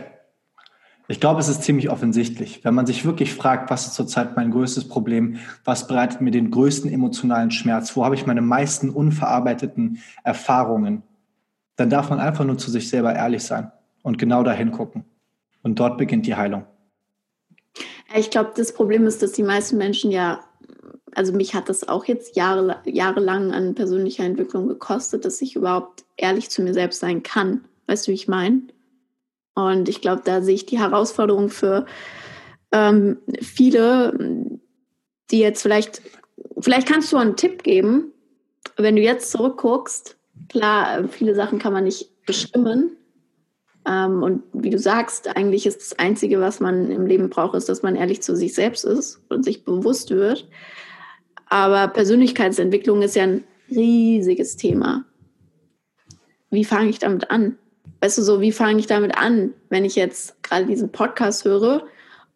Ich 1.10 1.20
glaube, 1.20 1.40
es 1.40 1.48
ist 1.48 1.62
ziemlich 1.62 1.88
offensichtlich. 1.88 2.62
Wenn 2.64 2.74
man 2.74 2.84
sich 2.84 3.06
wirklich 3.06 3.32
fragt, 3.32 3.70
was 3.70 3.86
ist 3.86 3.94
zurzeit 3.94 4.36
mein 4.36 4.50
größtes 4.50 4.88
Problem, 4.88 5.38
was 5.64 5.86
bereitet 5.86 6.20
mir 6.20 6.30
den 6.30 6.50
größten 6.50 6.92
emotionalen 6.92 7.50
Schmerz, 7.50 7.96
wo 7.96 8.04
habe 8.04 8.14
ich 8.14 8.26
meine 8.26 8.42
meisten 8.42 8.90
unverarbeiteten 8.90 10.02
Erfahrungen, 10.22 11.02
dann 11.76 11.88
darf 11.88 12.10
man 12.10 12.20
einfach 12.20 12.44
nur 12.44 12.58
zu 12.58 12.70
sich 12.70 12.90
selber 12.90 13.14
ehrlich 13.14 13.42
sein 13.42 13.72
und 14.02 14.18
genau 14.18 14.42
dahin 14.42 14.70
gucken. 14.70 15.04
Und 15.62 15.80
dort 15.80 15.96
beginnt 15.96 16.26
die 16.26 16.34
Heilung. 16.34 16.66
Ich 18.14 18.28
glaube, 18.30 18.52
das 18.54 18.74
Problem 18.74 19.06
ist, 19.06 19.22
dass 19.22 19.32
die 19.32 19.42
meisten 19.42 19.78
Menschen 19.78 20.10
ja, 20.10 20.40
also 21.14 21.32
mich 21.32 21.54
hat 21.54 21.70
das 21.70 21.88
auch 21.88 22.04
jetzt 22.04 22.36
Jahre, 22.36 22.82
jahrelang 22.84 23.52
an 23.52 23.74
persönlicher 23.74 24.24
Entwicklung 24.24 24.68
gekostet, 24.68 25.24
dass 25.24 25.40
ich 25.40 25.56
überhaupt 25.56 26.04
ehrlich 26.18 26.50
zu 26.50 26.60
mir 26.60 26.74
selbst 26.74 27.00
sein 27.00 27.22
kann. 27.22 27.64
Weißt 27.86 28.06
du, 28.06 28.10
wie 28.10 28.16
ich 28.16 28.28
meine? 28.28 28.62
Und 29.58 29.88
ich 29.88 30.00
glaube, 30.00 30.22
da 30.24 30.40
sehe 30.40 30.54
ich 30.54 30.66
die 30.66 30.78
Herausforderung 30.78 31.48
für 31.48 31.84
ähm, 32.70 33.18
viele, 33.40 34.60
die 35.32 35.40
jetzt 35.40 35.62
vielleicht, 35.62 36.00
vielleicht 36.60 36.86
kannst 36.86 37.12
du 37.12 37.16
einen 37.16 37.34
Tipp 37.34 37.64
geben, 37.64 38.12
wenn 38.76 38.94
du 38.94 39.02
jetzt 39.02 39.32
zurückguckst. 39.32 40.16
Klar, 40.48 41.08
viele 41.08 41.34
Sachen 41.34 41.58
kann 41.58 41.72
man 41.72 41.82
nicht 41.84 42.24
bestimmen. 42.24 42.96
Ähm, 43.84 44.22
und 44.22 44.44
wie 44.52 44.70
du 44.70 44.78
sagst, 44.78 45.36
eigentlich 45.36 45.66
ist 45.66 45.80
das 45.80 45.98
Einzige, 45.98 46.40
was 46.40 46.60
man 46.60 46.88
im 46.92 47.06
Leben 47.06 47.28
braucht, 47.28 47.56
ist, 47.56 47.68
dass 47.68 47.82
man 47.82 47.96
ehrlich 47.96 48.22
zu 48.22 48.36
sich 48.36 48.54
selbst 48.54 48.84
ist 48.84 49.20
und 49.28 49.44
sich 49.44 49.64
bewusst 49.64 50.10
wird. 50.10 50.48
Aber 51.46 51.88
Persönlichkeitsentwicklung 51.88 53.02
ist 53.02 53.16
ja 53.16 53.24
ein 53.24 53.44
riesiges 53.68 54.56
Thema. 54.56 55.04
Wie 56.48 56.64
fange 56.64 56.90
ich 56.90 57.00
damit 57.00 57.32
an? 57.32 57.58
Weißt 58.00 58.18
du, 58.18 58.22
so, 58.22 58.40
wie 58.40 58.52
fange 58.52 58.78
ich 58.78 58.86
damit 58.86 59.16
an, 59.16 59.54
wenn 59.68 59.84
ich 59.84 59.96
jetzt 59.96 60.42
gerade 60.42 60.66
diesen 60.66 60.90
Podcast 60.90 61.44
höre 61.44 61.86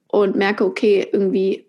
und 0.09 0.37
merke, 0.37 0.65
okay, 0.65 1.07
irgendwie 1.13 1.67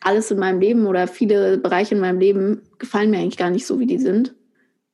alles 0.00 0.30
in 0.30 0.38
meinem 0.38 0.60
Leben 0.60 0.86
oder 0.86 1.06
viele 1.06 1.58
Bereiche 1.58 1.94
in 1.94 2.00
meinem 2.00 2.18
Leben 2.18 2.62
gefallen 2.78 3.10
mir 3.10 3.18
eigentlich 3.18 3.36
gar 3.36 3.50
nicht 3.50 3.66
so, 3.66 3.78
wie 3.78 3.86
die 3.86 3.98
sind. 3.98 4.34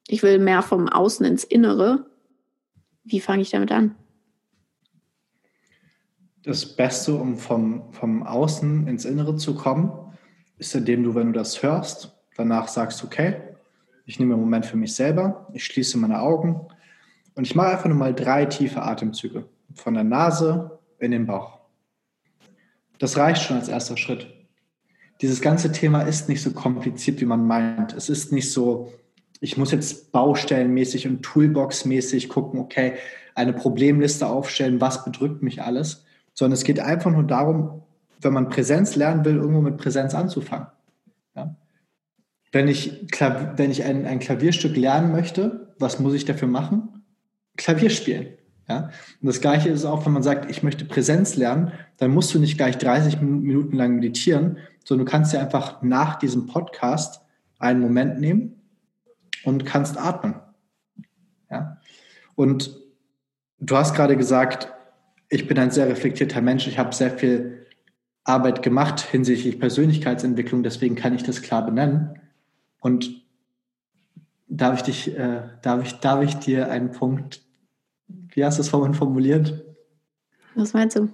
Ich 0.07 0.23
will 0.23 0.39
mehr 0.39 0.63
vom 0.63 0.89
Außen 0.89 1.25
ins 1.27 1.45
Innere. 1.45 2.07
Wie 3.05 3.21
fange 3.21 3.43
ich 3.43 3.51
damit 3.51 3.73
an? 3.73 3.95
Das 6.43 6.77
Beste, 6.77 7.15
um 7.15 7.37
vom, 7.37 7.93
vom 7.93 8.23
Außen 8.23 8.87
ins 8.87 9.05
Innere 9.05 9.37
zu 9.37 9.55
kommen, 9.55 9.93
ist, 10.57 10.75
indem 10.75 11.05
du, 11.05 11.15
wenn 11.15 11.29
du 11.29 11.33
das 11.33 11.63
hörst, 11.63 12.15
danach 12.37 12.69
sagst, 12.69 13.05
okay, 13.05 13.37
ich 14.07 14.19
nehme 14.19 14.35
einen 14.35 14.43
Moment 14.43 14.67
für 14.67 14.77
mich 14.77 14.95
selber, 14.95 15.49
ich 15.53 15.65
schließe 15.65 15.99
meine 15.99 16.21
Augen, 16.21 16.67
und 17.39 17.45
ich 17.45 17.55
mache 17.55 17.69
einfach 17.69 17.87
nur 17.87 17.97
mal 17.97 18.13
drei 18.13 18.47
tiefe 18.47 18.83
Atemzüge. 18.83 19.45
Von 19.73 19.95
der 19.95 20.03
Nase 20.03 20.81
in 20.99 21.13
den 21.13 21.25
Bauch. 21.25 21.61
Das 22.99 23.17
reicht 23.17 23.43
schon 23.43 23.59
als 23.59 23.69
erster 23.69 23.97
Schritt. 23.97 24.27
Dieses 25.21 25.41
ganze 25.41 25.71
Thema 25.71 26.03
ist 26.03 26.29
nicht 26.29 26.43
so 26.43 26.51
kompliziert, 26.51 27.21
wie 27.21 27.27
man 27.27 27.47
meint. 27.47 27.93
Es 27.93 28.09
ist 28.09 28.33
nicht 28.33 28.51
so, 28.51 28.93
ich 29.39 29.57
muss 29.57 29.71
jetzt 29.71 30.11
baustellenmäßig 30.11 31.07
und 31.07 31.25
Toolbox-mäßig 31.25 32.29
gucken, 32.29 32.59
okay, 32.59 32.95
eine 33.37 33.53
Problemliste 33.53 34.27
aufstellen, 34.27 34.81
was 34.81 35.05
bedrückt 35.05 35.41
mich 35.41 35.63
alles, 35.63 36.05
sondern 36.35 36.55
es 36.55 36.65
geht 36.65 36.81
einfach 36.81 37.13
nur 37.13 37.23
darum, 37.23 37.83
wenn 38.21 38.33
man 38.33 38.49
Präsenz 38.49 38.97
lernen 38.97 39.25
will, 39.25 39.37
irgendwo 39.37 39.61
mit 39.61 39.77
Präsenz 39.77 40.13
anzufangen. 40.13 40.67
Ja? 41.37 41.55
Wenn 42.51 42.67
ich, 42.67 43.07
wenn 43.57 43.71
ich 43.71 43.85
ein, 43.85 44.07
ein 44.07 44.19
Klavierstück 44.19 44.77
lernen 44.77 45.13
möchte, 45.13 45.73
was 45.79 46.01
muss 46.01 46.15
ich 46.15 46.25
dafür 46.25 46.49
machen? 46.49 46.98
Klavier 47.59 47.91
spielen. 47.91 48.29
Ja? 48.69 48.91
Und 49.21 49.27
das 49.27 49.43
Gleiche 49.43 49.69
ist 49.69 49.85
auch, 49.85 50.07
wenn 50.07 50.13
man 50.13 50.23
sagt, 50.23 50.51
ich 50.51 50.63
möchte 50.63 50.87
Präsenz 50.87 51.37
lernen, 51.37 51.73
dann 51.99 52.13
musst 52.13 52.33
du 52.33 52.39
nicht 52.39 52.57
gleich 52.57 52.79
30 52.79 53.21
Minuten 53.21 53.77
lang 53.77 53.97
meditieren, 53.97 54.57
sondern 54.85 55.05
du 55.05 55.11
kannst 55.11 55.35
dir 55.35 55.41
einfach 55.41 55.83
nach 55.83 56.17
diesem 56.19 56.47
Podcast 56.47 57.21
einen 57.59 57.81
Moment 57.81 58.21
nehmen 58.21 58.63
und 59.45 59.67
kannst 59.67 59.99
atmen. 59.99 60.37
Ja? 61.51 61.79
Und 62.35 62.79
du 63.59 63.77
hast 63.77 63.95
gerade 63.95 64.17
gesagt, 64.17 64.73
ich 65.29 65.47
bin 65.47 65.59
ein 65.59 65.71
sehr 65.71 65.89
reflektierter 65.89 66.41
Mensch, 66.41 66.67
ich 66.67 66.79
habe 66.79 66.95
sehr 66.95 67.11
viel 67.11 67.67
Arbeit 68.25 68.63
gemacht 68.63 69.01
hinsichtlich 69.01 69.59
Persönlichkeitsentwicklung, 69.59 70.63
deswegen 70.63 70.95
kann 70.95 71.15
ich 71.15 71.23
das 71.23 71.43
klar 71.43 71.65
benennen. 71.65 72.21
Und 72.81 73.25
darf 74.49 74.77
ich 74.77 74.83
dich, 74.83 75.19
äh, 75.19 75.43
darf 75.63 75.83
ich, 75.83 75.95
darf 75.95 76.23
ich 76.23 76.35
dir 76.37 76.71
einen 76.71 76.93
Punkt 76.93 77.48
wie 78.09 78.45
hast 78.45 78.59
du 78.59 78.63
es 78.63 78.69
vorhin 78.69 78.95
formuliert? 78.95 79.65
Was 80.55 80.73
meinst 80.73 80.97
du? 80.97 81.09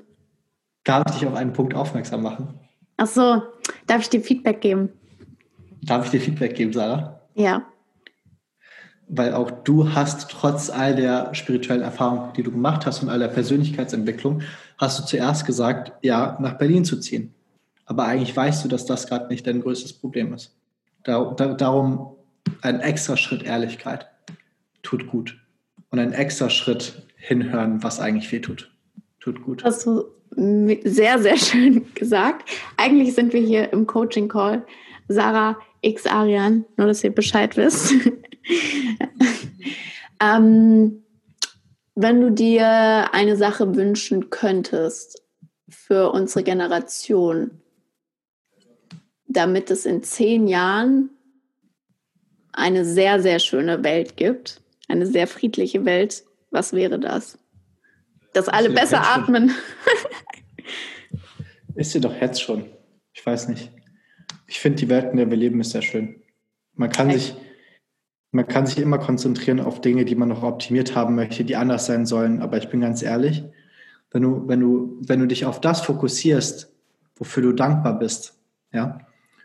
Darf 0.84 1.04
ich 1.08 1.20
dich 1.20 1.26
auf 1.26 1.34
einen 1.34 1.52
Punkt 1.52 1.74
aufmerksam 1.74 2.22
machen? 2.22 2.54
Ach 2.96 3.06
so, 3.06 3.42
darf 3.86 4.02
ich 4.02 4.10
dir 4.10 4.20
Feedback 4.20 4.60
geben? 4.60 4.90
Darf 5.82 6.06
ich 6.06 6.10
dir 6.12 6.20
Feedback 6.20 6.54
geben, 6.54 6.72
Sarah? 6.72 7.20
Ja. 7.34 7.64
Weil 9.08 9.34
auch 9.34 9.50
du 9.50 9.94
hast 9.94 10.30
trotz 10.30 10.70
all 10.70 10.94
der 10.94 11.34
spirituellen 11.34 11.82
Erfahrung, 11.82 12.32
die 12.34 12.42
du 12.42 12.50
gemacht 12.50 12.86
hast 12.86 13.02
und 13.02 13.08
all 13.08 13.18
der 13.18 13.28
Persönlichkeitsentwicklung, 13.28 14.42
hast 14.78 14.98
du 14.98 15.04
zuerst 15.04 15.44
gesagt, 15.44 15.92
ja, 16.02 16.38
nach 16.40 16.58
Berlin 16.58 16.84
zu 16.84 16.98
ziehen. 17.00 17.34
Aber 17.86 18.04
eigentlich 18.06 18.34
weißt 18.34 18.64
du, 18.64 18.68
dass 18.68 18.86
das 18.86 19.06
gerade 19.06 19.28
nicht 19.28 19.46
dein 19.46 19.60
größtes 19.60 19.94
Problem 19.94 20.32
ist. 20.32 20.56
Da, 21.02 21.32
da, 21.36 21.54
darum 21.54 22.16
ein 22.62 22.80
extra 22.80 23.16
Schritt 23.16 23.42
Ehrlichkeit 23.42 24.08
tut 24.82 25.06
gut 25.06 25.43
und 25.94 26.00
einen 26.00 26.12
extra 26.12 26.50
Schritt 26.50 27.06
hinhören, 27.16 27.84
was 27.84 28.00
eigentlich 28.00 28.32
weh 28.32 28.40
tut. 28.40 28.68
Tut 29.20 29.40
gut. 29.44 29.62
Hast 29.62 29.86
du 29.86 30.04
sehr, 30.34 31.20
sehr 31.20 31.36
schön 31.38 31.94
gesagt. 31.94 32.50
Eigentlich 32.76 33.14
sind 33.14 33.32
wir 33.32 33.40
hier 33.40 33.72
im 33.72 33.86
Coaching 33.86 34.26
Call. 34.26 34.66
Sarah 35.06 35.56
X 35.82 36.06
Arian, 36.06 36.64
nur 36.76 36.88
dass 36.88 37.04
ihr 37.04 37.14
Bescheid 37.14 37.56
wisst. 37.56 37.94
ähm, 40.20 41.04
wenn 41.94 42.20
du 42.20 42.32
dir 42.32 43.14
eine 43.14 43.36
Sache 43.36 43.76
wünschen 43.76 44.30
könntest 44.30 45.22
für 45.68 46.10
unsere 46.10 46.42
Generation, 46.42 47.62
damit 49.28 49.70
es 49.70 49.86
in 49.86 50.02
zehn 50.02 50.48
Jahren 50.48 51.10
eine 52.52 52.84
sehr, 52.84 53.22
sehr 53.22 53.38
schöne 53.38 53.84
Welt 53.84 54.16
gibt, 54.16 54.63
eine 54.94 55.06
sehr 55.06 55.26
friedliche 55.26 55.84
Welt. 55.84 56.24
Was 56.50 56.72
wäre 56.72 56.98
das? 56.98 57.38
Dass 58.32 58.48
alle 58.48 58.70
besser 58.70 59.02
atmen. 59.02 59.52
ist 61.74 61.92
sie 61.92 62.00
doch 62.00 62.14
jetzt 62.20 62.42
schon. 62.42 62.66
Ich 63.12 63.24
weiß 63.24 63.48
nicht. 63.48 63.70
Ich 64.46 64.60
finde, 64.60 64.78
die 64.78 64.88
Welt, 64.88 65.10
in 65.10 65.16
der 65.16 65.30
wir 65.30 65.36
leben, 65.36 65.60
ist 65.60 65.70
sehr 65.70 65.82
schön. 65.82 66.22
Man 66.74 66.90
kann 66.90 67.10
sich, 67.10 67.34
man 68.30 68.46
kann 68.46 68.66
sich 68.66 68.78
immer 68.78 68.98
konzentrieren 68.98 69.60
auf 69.60 69.80
Dinge, 69.80 70.04
die 70.04 70.16
man 70.16 70.28
noch 70.28 70.42
optimiert 70.42 70.94
haben 70.94 71.14
möchte, 71.14 71.44
die 71.44 71.56
anders 71.56 71.86
sein 71.86 72.06
sollen. 72.06 72.42
Aber 72.42 72.58
ich 72.58 72.68
bin 72.68 72.80
ganz 72.80 73.02
ehrlich, 73.02 73.44
wenn 74.10 74.22
du, 74.22 74.48
wenn 74.48 74.60
du, 74.60 74.98
wenn 75.00 75.20
du 75.20 75.26
dich 75.26 75.44
auf 75.44 75.60
das 75.60 75.80
fokussierst, 75.80 76.72
wofür 77.16 77.42
du 77.42 77.52
dankbar 77.52 77.98
bist, 77.98 78.38
ja, 78.72 78.98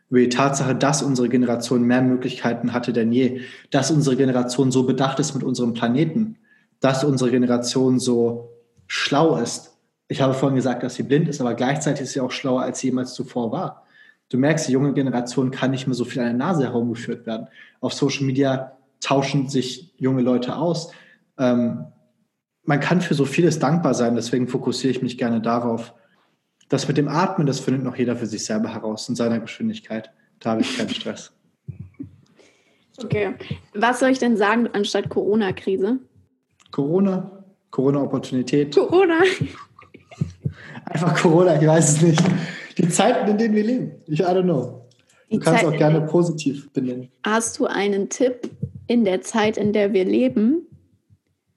über 0.10 0.20
die 0.20 0.30
Tatsache, 0.30 0.76
dass 0.76 1.04
unsere 1.04 1.30
Generation 1.30 1.84
mehr 1.84 2.02
Möglichkeiten 2.02 2.74
hatte 2.74 2.94
denn 2.94 3.12
je, 3.12 3.42
dass 3.70 3.92
unsere 3.92 4.16
Generation 4.16 4.72
so 4.72 4.84
bedacht 4.84 5.20
ist 5.20 5.36
mit 5.36 5.44
unserem 5.44 5.74
Planeten, 5.74 6.38
dass 6.80 7.04
unsere 7.04 7.30
Generation 7.32 8.00
so 8.00 8.50
schlau 8.88 9.38
ist. 9.38 9.78
Ich 10.08 10.22
habe 10.22 10.34
vorhin 10.34 10.56
gesagt, 10.56 10.82
dass 10.82 10.96
sie 10.96 11.04
blind 11.04 11.30
ist, 11.30 11.42
aber 11.42 11.54
gleichzeitig 11.54 12.02
ist 12.02 12.14
sie 12.14 12.22
auch 12.22 12.32
schlauer, 12.32 12.64
als 12.64 12.80
sie 12.80 12.88
jemals 12.88 13.14
zuvor 13.14 13.52
war. 13.52 13.86
Du 14.30 14.38
merkst, 14.38 14.68
die 14.68 14.72
junge 14.72 14.94
Generation 14.94 15.52
kann 15.52 15.72
nicht 15.72 15.88
mehr 15.88 15.96
so 15.96 16.06
viel 16.06 16.22
an 16.22 16.28
der 16.28 16.48
Nase 16.48 16.64
herumgeführt 16.64 17.26
werden. 17.28 17.48
Auf 17.80 17.94
Social 17.94 18.26
Media 18.26 18.78
tauschen 19.02 19.48
sich 19.50 19.94
junge 19.98 20.22
Leute 20.22 20.56
aus. 20.56 20.92
Ähm, 21.38 21.86
man 22.64 22.80
kann 22.80 23.02
für 23.02 23.14
so 23.14 23.26
vieles 23.26 23.60
dankbar 23.60 23.94
sein, 23.94 24.16
deswegen 24.16 24.48
fokussiere 24.48 24.92
ich 24.92 25.02
mich 25.02 25.18
gerne 25.18 25.42
darauf, 25.42 25.94
das 26.70 26.88
mit 26.88 26.98
dem 26.98 27.08
Atmen, 27.08 27.48
das 27.48 27.60
findet 27.60 27.84
noch 27.84 27.96
jeder 27.96 28.16
für 28.16 28.28
sich 28.28 28.46
selber 28.46 28.74
heraus 28.74 29.10
in 29.10 29.16
seiner 29.16 29.40
Geschwindigkeit. 29.40 30.12
Da 30.40 30.52
habe 30.52 30.62
ich 30.62 30.78
keinen 30.78 30.90
Stress. 30.90 31.34
Okay. 32.98 33.34
Was 33.74 34.00
soll 34.00 34.10
ich 34.10 34.20
denn 34.20 34.38
sagen 34.38 34.68
anstatt 34.74 35.10
Corona-Krise? 35.10 36.00
Corona, 36.72 37.44
Corona-Opportunität. 37.72 38.76
Corona. 38.76 39.20
Einfach 40.86 41.16
Corona, 41.22 41.60
ich 41.60 41.68
weiß 41.68 41.96
es 41.96 42.02
nicht. 42.02 42.24
Die 42.78 42.90
Zeiten, 42.90 43.30
in 43.30 43.38
denen 43.38 43.56
wir 43.56 43.64
leben. 43.64 43.92
Ich, 44.08 44.20
I 44.20 44.24
don't 44.24 44.44
know. 44.44 44.88
Du 45.30 45.38
die 45.38 45.40
kannst 45.40 45.64
Zeit, 45.64 45.74
auch 45.74 45.78
gerne 45.78 46.02
positiv 46.02 46.72
benennen. 46.72 47.10
Hast 47.24 47.60
du 47.60 47.66
einen 47.66 48.10
Tipp 48.10 48.50
in 48.88 49.06
der 49.06 49.22
Zeit, 49.22 49.58
in 49.58 49.74
der 49.74 49.94
wir 49.94 50.06
leben? 50.06 50.68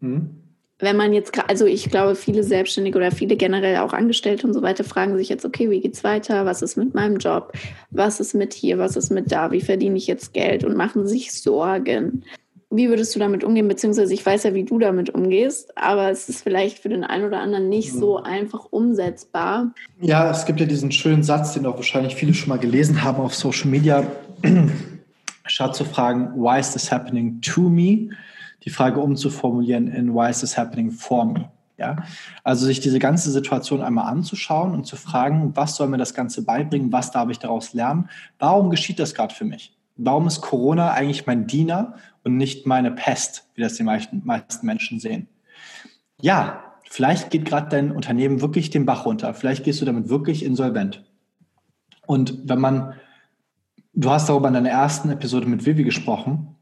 Hm? 0.00 0.41
Wenn 0.82 0.96
man 0.96 1.12
jetzt, 1.12 1.32
also 1.48 1.64
ich 1.64 1.90
glaube, 1.90 2.16
viele 2.16 2.42
Selbstständige 2.42 2.98
oder 2.98 3.12
viele 3.12 3.36
generell 3.36 3.76
auch 3.76 3.92
Angestellte 3.92 4.48
und 4.48 4.52
so 4.52 4.62
weiter 4.62 4.82
fragen 4.82 5.16
sich 5.16 5.28
jetzt, 5.28 5.44
okay, 5.44 5.70
wie 5.70 5.80
geht's 5.80 6.02
weiter? 6.02 6.44
Was 6.44 6.60
ist 6.60 6.76
mit 6.76 6.92
meinem 6.92 7.18
Job? 7.18 7.52
Was 7.92 8.18
ist 8.18 8.34
mit 8.34 8.52
hier? 8.52 8.78
Was 8.78 8.96
ist 8.96 9.10
mit 9.10 9.30
da? 9.30 9.52
Wie 9.52 9.60
verdiene 9.60 9.96
ich 9.96 10.08
jetzt 10.08 10.34
Geld? 10.34 10.64
Und 10.64 10.76
machen 10.76 11.06
sich 11.06 11.32
Sorgen. 11.32 12.24
Wie 12.68 12.88
würdest 12.88 13.14
du 13.14 13.20
damit 13.20 13.44
umgehen? 13.44 13.68
Beziehungsweise 13.68 14.12
ich 14.12 14.26
weiß 14.26 14.42
ja, 14.42 14.54
wie 14.54 14.64
du 14.64 14.80
damit 14.80 15.10
umgehst, 15.10 15.70
aber 15.78 16.10
es 16.10 16.28
ist 16.28 16.42
vielleicht 16.42 16.80
für 16.80 16.88
den 16.88 17.04
einen 17.04 17.26
oder 17.26 17.38
anderen 17.38 17.68
nicht 17.68 17.92
so 17.92 18.18
mhm. 18.18 18.24
einfach 18.24 18.64
umsetzbar. 18.70 19.72
Ja, 20.00 20.32
es 20.32 20.46
gibt 20.46 20.58
ja 20.58 20.66
diesen 20.66 20.90
schönen 20.90 21.22
Satz, 21.22 21.54
den 21.54 21.64
auch 21.64 21.76
wahrscheinlich 21.76 22.16
viele 22.16 22.34
schon 22.34 22.48
mal 22.48 22.58
gelesen 22.58 23.04
haben 23.04 23.22
auf 23.22 23.36
Social 23.36 23.70
Media. 23.70 24.04
Statt 25.46 25.76
zu 25.76 25.84
fragen, 25.84 26.32
why 26.34 26.58
is 26.58 26.72
this 26.72 26.90
happening 26.90 27.40
to 27.40 27.60
me? 27.68 28.08
Die 28.62 28.70
Frage 28.70 29.00
umzuformulieren 29.00 29.88
in 29.88 30.14
why 30.14 30.30
is 30.30 30.40
this 30.40 30.56
happening 30.56 30.90
for 30.90 31.24
me? 31.24 31.50
Ja, 31.78 31.96
also 32.44 32.66
sich 32.66 32.80
diese 32.80 32.98
ganze 32.98 33.30
Situation 33.30 33.82
einmal 33.82 34.06
anzuschauen 34.06 34.72
und 34.72 34.86
zu 34.86 34.94
fragen, 34.96 35.56
was 35.56 35.74
soll 35.74 35.88
mir 35.88 35.98
das 35.98 36.14
Ganze 36.14 36.44
beibringen? 36.44 36.92
Was 36.92 37.10
darf 37.10 37.28
ich 37.30 37.38
daraus 37.38 37.72
lernen? 37.72 38.08
Warum 38.38 38.70
geschieht 38.70 39.00
das 39.00 39.14
gerade 39.14 39.34
für 39.34 39.44
mich? 39.44 39.74
warum 39.96 40.26
ist 40.26 40.40
Corona 40.40 40.92
eigentlich 40.92 41.26
mein 41.26 41.46
Diener 41.46 41.94
und 42.24 42.36
nicht 42.36 42.66
meine 42.66 42.90
Pest, 42.90 43.48
wie 43.54 43.62
das 43.62 43.74
die 43.74 43.82
meisten, 43.82 44.22
meisten 44.24 44.66
Menschen 44.66 45.00
sehen? 45.00 45.28
Ja, 46.20 46.62
vielleicht 46.88 47.30
geht 47.30 47.44
gerade 47.44 47.68
dein 47.68 47.92
Unternehmen 47.92 48.40
wirklich 48.40 48.70
den 48.70 48.86
Bach 48.86 49.06
runter. 49.06 49.34
Vielleicht 49.34 49.64
gehst 49.64 49.80
du 49.80 49.84
damit 49.84 50.08
wirklich 50.08 50.44
insolvent. 50.44 51.04
Und 52.06 52.48
wenn 52.48 52.60
man, 52.60 52.94
du 53.94 54.10
hast 54.10 54.28
darüber 54.28 54.48
in 54.48 54.54
deiner 54.54 54.70
ersten 54.70 55.10
Episode 55.10 55.46
mit 55.46 55.66
Vivi 55.66 55.84
gesprochen, 55.84 56.56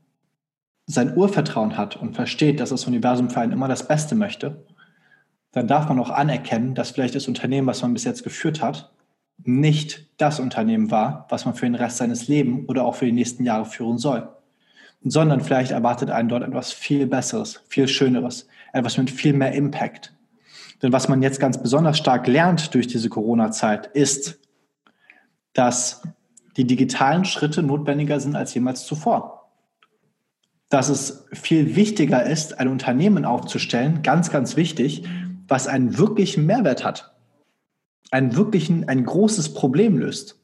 sein 0.91 1.17
Urvertrauen 1.17 1.77
hat 1.77 1.97
und 1.97 2.15
versteht, 2.15 2.61
dass 2.61 2.71
das 2.71 2.87
Universum 2.87 3.31
für 3.31 3.41
einen 3.41 3.53
immer 3.53 3.69
das 3.69 3.87
Beste 3.87 4.15
möchte, 4.15 4.65
dann 5.53 5.69
darf 5.69 5.89
man 5.89 5.99
auch 5.99 6.11
anerkennen, 6.11 6.75
dass 6.75 6.91
vielleicht 6.91 7.15
das 7.15 7.29
Unternehmen, 7.29 7.67
was 7.67 7.83
man 7.83 7.93
bis 7.93 8.05
jetzt 8.05 8.23
geführt 8.23 8.63
hat, 8.63 8.93
nicht 9.43 10.11
das 10.19 10.41
Unternehmen 10.41 10.91
war, 10.91 11.27
was 11.29 11.45
man 11.45 11.55
für 11.55 11.67
den 11.67 11.75
Rest 11.75 11.97
seines 11.99 12.29
Lebens 12.29 12.69
oder 12.69 12.85
auch 12.85 12.95
für 12.95 13.07
die 13.07 13.13
nächsten 13.13 13.45
Jahre 13.45 13.65
führen 13.65 13.99
soll, 13.99 14.29
sondern 15.03 15.41
vielleicht 15.41 15.71
erwartet 15.71 16.11
einen 16.11 16.29
dort 16.29 16.43
etwas 16.43 16.73
viel 16.73 17.07
Besseres, 17.07 17.63
viel 17.69 17.89
Schöneres, 17.89 18.47
etwas 18.73 18.99
mit 18.99 19.11
viel 19.11 19.33
mehr 19.33 19.53
Impact. 19.53 20.15
Denn 20.83 20.93
was 20.93 21.09
man 21.09 21.23
jetzt 21.23 21.41
ganz 21.41 21.61
besonders 21.61 21.99
stark 21.99 22.27
lernt 22.27 22.75
durch 22.75 22.87
diese 22.87 23.09
Corona-Zeit 23.09 23.87
ist, 23.89 24.41
dass 25.53 26.03
die 26.57 26.67
digitalen 26.67 27.25
Schritte 27.25 27.63
notwendiger 27.63 28.21
sind 28.21 28.37
als 28.37 28.55
jemals 28.55 28.85
zuvor. 28.85 29.40
Dass 30.71 30.89
es 30.89 31.27
viel 31.33 31.77
wichtiger 31.77 32.25
ist, 32.25 32.59
ein 32.59 32.69
Unternehmen 32.69 33.25
aufzustellen, 33.27 34.03
ganz, 34.03 34.31
ganz 34.31 34.57
wichtig, 34.57 35.05
was 35.47 35.67
einen 35.67 35.99
wirklichen 35.99 36.47
Mehrwert 36.47 36.85
hat 36.85 37.11
ein 38.11 38.37
wirklichen, 38.37 38.89
ein 38.89 39.05
großes 39.05 39.55
Problem 39.55 39.99
löst. 39.99 40.39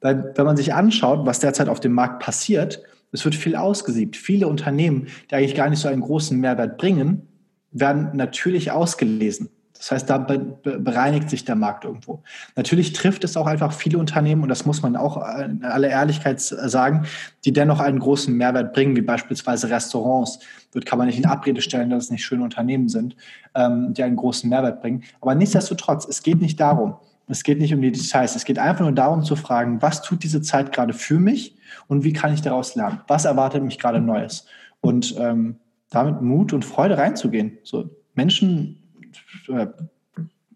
Weil 0.00 0.32
wenn 0.34 0.46
man 0.46 0.56
sich 0.56 0.74
anschaut, 0.74 1.26
was 1.26 1.40
derzeit 1.40 1.68
auf 1.68 1.80
dem 1.80 1.92
Markt 1.92 2.22
passiert, 2.22 2.82
es 3.12 3.24
wird 3.24 3.34
viel 3.34 3.56
ausgesiebt. 3.56 4.16
Viele 4.16 4.48
Unternehmen, 4.48 5.08
die 5.30 5.34
eigentlich 5.34 5.54
gar 5.54 5.70
nicht 5.70 5.78
so 5.78 5.88
einen 5.88 6.02
großen 6.02 6.38
Mehrwert 6.38 6.78
bringen, 6.78 7.28
werden 7.70 8.10
natürlich 8.14 8.70
ausgelesen. 8.70 9.48
Das 9.76 9.90
heißt, 9.90 10.08
da 10.08 10.18
bereinigt 10.18 11.28
sich 11.28 11.44
der 11.44 11.56
Markt 11.56 11.84
irgendwo. 11.84 12.22
Natürlich 12.56 12.92
trifft 12.92 13.24
es 13.24 13.36
auch 13.36 13.46
einfach 13.46 13.72
viele 13.72 13.98
Unternehmen, 13.98 14.42
und 14.42 14.48
das 14.48 14.64
muss 14.64 14.82
man 14.82 14.96
auch 14.96 15.16
in 15.38 15.64
aller 15.64 15.88
Ehrlichkeit 15.88 16.40
sagen, 16.40 17.06
die 17.44 17.52
dennoch 17.52 17.80
einen 17.80 17.98
großen 17.98 18.34
Mehrwert 18.34 18.72
bringen, 18.72 18.96
wie 18.96 19.02
beispielsweise 19.02 19.68
Restaurants. 19.68 20.38
Dort 20.72 20.86
kann 20.86 20.98
man 20.98 21.08
nicht 21.08 21.18
in 21.18 21.26
Abrede 21.26 21.60
stellen, 21.60 21.90
dass 21.90 22.04
es 22.04 22.10
nicht 22.10 22.24
schöne 22.24 22.44
Unternehmen 22.44 22.88
sind, 22.88 23.16
ähm, 23.54 23.92
die 23.94 24.02
einen 24.02 24.16
großen 24.16 24.48
Mehrwert 24.48 24.80
bringen. 24.80 25.02
Aber 25.20 25.34
nichtsdestotrotz, 25.34 26.06
es 26.08 26.22
geht 26.22 26.40
nicht 26.40 26.60
darum, 26.60 26.94
es 27.26 27.42
geht 27.42 27.58
nicht 27.58 27.74
um 27.74 27.80
die 27.80 27.92
Details. 27.92 28.36
Es 28.36 28.44
geht 28.44 28.58
einfach 28.58 28.84
nur 28.84 28.92
darum 28.92 29.22
zu 29.22 29.34
fragen, 29.34 29.82
was 29.82 30.02
tut 30.02 30.22
diese 30.22 30.42
Zeit 30.42 30.72
gerade 30.72 30.92
für 30.92 31.18
mich 31.18 31.56
und 31.88 32.04
wie 32.04 32.12
kann 32.12 32.32
ich 32.32 32.42
daraus 32.42 32.74
lernen? 32.74 33.00
Was 33.08 33.24
erwartet 33.24 33.62
mich 33.62 33.78
gerade 33.78 34.00
Neues? 34.00 34.46
Und 34.80 35.16
ähm, 35.18 35.56
damit 35.90 36.22
Mut 36.22 36.52
und 36.52 36.64
Freude 36.64 36.98
reinzugehen. 36.98 37.58
So 37.62 37.90
Menschen 38.14 38.83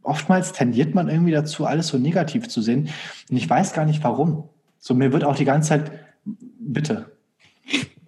oftmals 0.02 0.52
tendiert 0.52 0.94
man 0.94 1.08
irgendwie 1.08 1.32
dazu, 1.32 1.66
alles 1.66 1.88
so 1.88 1.98
negativ 1.98 2.48
zu 2.48 2.62
sehen. 2.62 2.88
Und 3.30 3.36
ich 3.36 3.48
weiß 3.48 3.72
gar 3.72 3.84
nicht 3.84 4.02
warum. 4.02 4.48
So, 4.78 4.94
mir 4.94 5.12
wird 5.12 5.24
auch 5.24 5.36
die 5.36 5.44
ganze 5.44 5.70
Zeit, 5.70 5.90
bitte. 6.24 7.06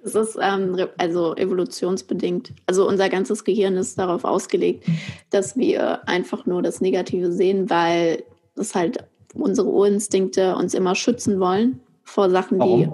Es 0.02 0.14
ist 0.14 0.38
ähm, 0.40 0.76
also 0.96 1.36
evolutionsbedingt. 1.36 2.52
Also 2.66 2.88
unser 2.88 3.08
ganzes 3.10 3.44
Gehirn 3.44 3.76
ist 3.76 3.98
darauf 3.98 4.24
ausgelegt, 4.24 4.86
dass 5.28 5.56
wir 5.56 6.08
einfach 6.08 6.46
nur 6.46 6.62
das 6.62 6.80
Negative 6.80 7.32
sehen, 7.32 7.68
weil 7.68 8.24
es 8.56 8.74
halt 8.74 9.04
unsere 9.34 9.68
Urinstinkte 9.68 10.56
uns 10.56 10.74
immer 10.74 10.94
schützen 10.94 11.38
wollen 11.38 11.80
vor 12.02 12.30
Sachen, 12.30 12.60
die, 12.60 12.88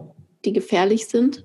die 0.45 0.53
gefährlich 0.53 1.07
sind 1.07 1.45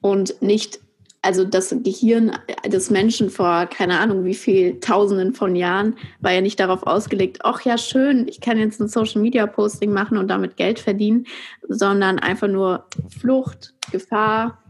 und 0.00 0.40
nicht 0.40 0.80
also 1.22 1.44
das 1.44 1.74
Gehirn 1.82 2.32
des 2.66 2.90
Menschen 2.90 3.30
vor 3.30 3.66
keine 3.66 4.00
Ahnung 4.00 4.24
wie 4.24 4.34
viel 4.34 4.80
Tausenden 4.80 5.32
von 5.34 5.54
Jahren 5.54 5.96
war 6.20 6.32
ja 6.32 6.40
nicht 6.40 6.58
darauf 6.58 6.82
ausgelegt, 6.82 7.38
ach 7.44 7.62
ja 7.62 7.78
schön, 7.78 8.26
ich 8.28 8.40
kann 8.40 8.58
jetzt 8.58 8.80
ein 8.80 8.88
Social 8.88 9.22
Media 9.22 9.46
Posting 9.46 9.92
machen 9.92 10.18
und 10.18 10.28
damit 10.28 10.56
Geld 10.56 10.80
verdienen, 10.80 11.26
sondern 11.68 12.18
einfach 12.18 12.48
nur 12.48 12.86
Flucht, 13.08 13.74
Gefahr, 13.92 14.62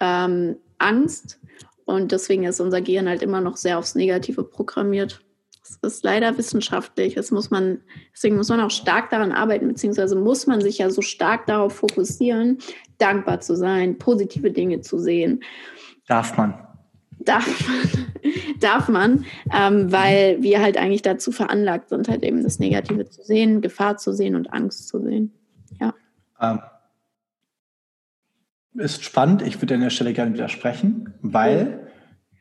ähm, 0.00 0.56
Angst 0.78 1.40
und 1.84 2.12
deswegen 2.12 2.44
ist 2.44 2.60
unser 2.60 2.80
Gehirn 2.80 3.08
halt 3.08 3.22
immer 3.22 3.40
noch 3.40 3.56
sehr 3.56 3.76
aufs 3.76 3.96
Negative 3.96 4.44
programmiert. 4.44 5.20
Das 5.78 5.94
ist 5.94 6.04
leider 6.04 6.36
wissenschaftlich. 6.36 7.14
Das 7.14 7.30
muss 7.30 7.50
man, 7.50 7.80
deswegen 8.12 8.36
muss 8.36 8.48
man 8.48 8.60
auch 8.60 8.70
stark 8.70 9.10
daran 9.10 9.32
arbeiten, 9.32 9.68
beziehungsweise 9.68 10.16
muss 10.16 10.46
man 10.46 10.60
sich 10.60 10.78
ja 10.78 10.90
so 10.90 11.02
stark 11.02 11.46
darauf 11.46 11.74
fokussieren, 11.74 12.58
dankbar 12.98 13.40
zu 13.40 13.56
sein, 13.56 13.98
positive 13.98 14.50
Dinge 14.50 14.80
zu 14.80 14.98
sehen. 14.98 15.42
Darf 16.06 16.36
man. 16.36 16.54
Darf 17.18 17.46
man, 17.68 18.06
darf 18.60 18.88
man 18.88 19.24
ähm, 19.54 19.92
weil 19.92 20.42
wir 20.42 20.60
halt 20.60 20.76
eigentlich 20.76 21.02
dazu 21.02 21.32
veranlagt 21.32 21.88
sind, 21.88 22.08
halt 22.08 22.22
eben 22.22 22.42
das 22.42 22.58
Negative 22.58 23.08
zu 23.08 23.22
sehen, 23.22 23.60
Gefahr 23.60 23.96
zu 23.96 24.12
sehen 24.12 24.34
und 24.34 24.52
Angst 24.52 24.88
zu 24.88 25.00
sehen. 25.02 25.32
Ja. 25.80 25.94
Ähm, 26.40 26.60
ist 28.74 29.02
spannend. 29.04 29.42
Ich 29.42 29.60
würde 29.60 29.74
an 29.74 29.80
der 29.80 29.90
Stelle 29.90 30.12
gerne 30.12 30.32
widersprechen, 30.32 31.14
weil 31.20 31.89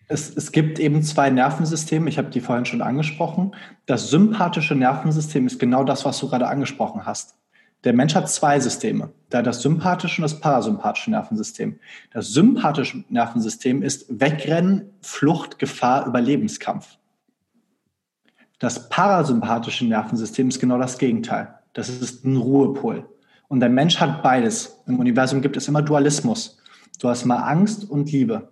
es, 0.09 0.35
es 0.35 0.51
gibt 0.51 0.79
eben 0.79 1.03
zwei 1.03 1.29
Nervensysteme. 1.29 2.09
Ich 2.09 2.17
habe 2.17 2.31
die 2.31 2.41
vorhin 2.41 2.65
schon 2.65 2.81
angesprochen. 2.81 3.55
Das 3.85 4.09
sympathische 4.09 4.75
Nervensystem 4.75 5.45
ist 5.45 5.59
genau 5.59 5.83
das, 5.83 6.03
was 6.03 6.19
du 6.19 6.27
gerade 6.27 6.47
angesprochen 6.47 7.05
hast. 7.05 7.35
Der 7.83 7.93
Mensch 7.93 8.15
hat 8.15 8.29
zwei 8.29 8.59
Systeme. 8.59 9.11
Da 9.29 9.43
das 9.43 9.61
sympathische 9.61 10.21
und 10.21 10.23
das 10.23 10.39
parasympathische 10.39 11.11
Nervensystem. 11.11 11.79
Das 12.11 12.33
sympathische 12.33 13.05
Nervensystem 13.09 13.83
ist 13.83 14.07
Wegrennen, 14.09 14.89
Flucht, 15.01 15.59
Gefahr, 15.59 16.07
Überlebenskampf. 16.07 16.97
Das 18.57 18.89
parasympathische 18.89 19.85
Nervensystem 19.85 20.49
ist 20.49 20.59
genau 20.59 20.79
das 20.79 20.97
Gegenteil. 20.97 21.53
Das 21.73 21.87
ist 21.87 22.25
ein 22.25 22.35
Ruhepol. 22.35 23.07
Und 23.47 23.59
der 23.59 23.69
Mensch 23.69 23.99
hat 23.99 24.23
beides. 24.23 24.81
Im 24.87 24.99
Universum 24.99 25.41
gibt 25.41 25.55
es 25.55 25.67
immer 25.67 25.83
Dualismus. 25.83 26.57
Du 26.99 27.07
hast 27.07 27.25
mal 27.25 27.43
Angst 27.43 27.89
und 27.89 28.11
Liebe. 28.11 28.49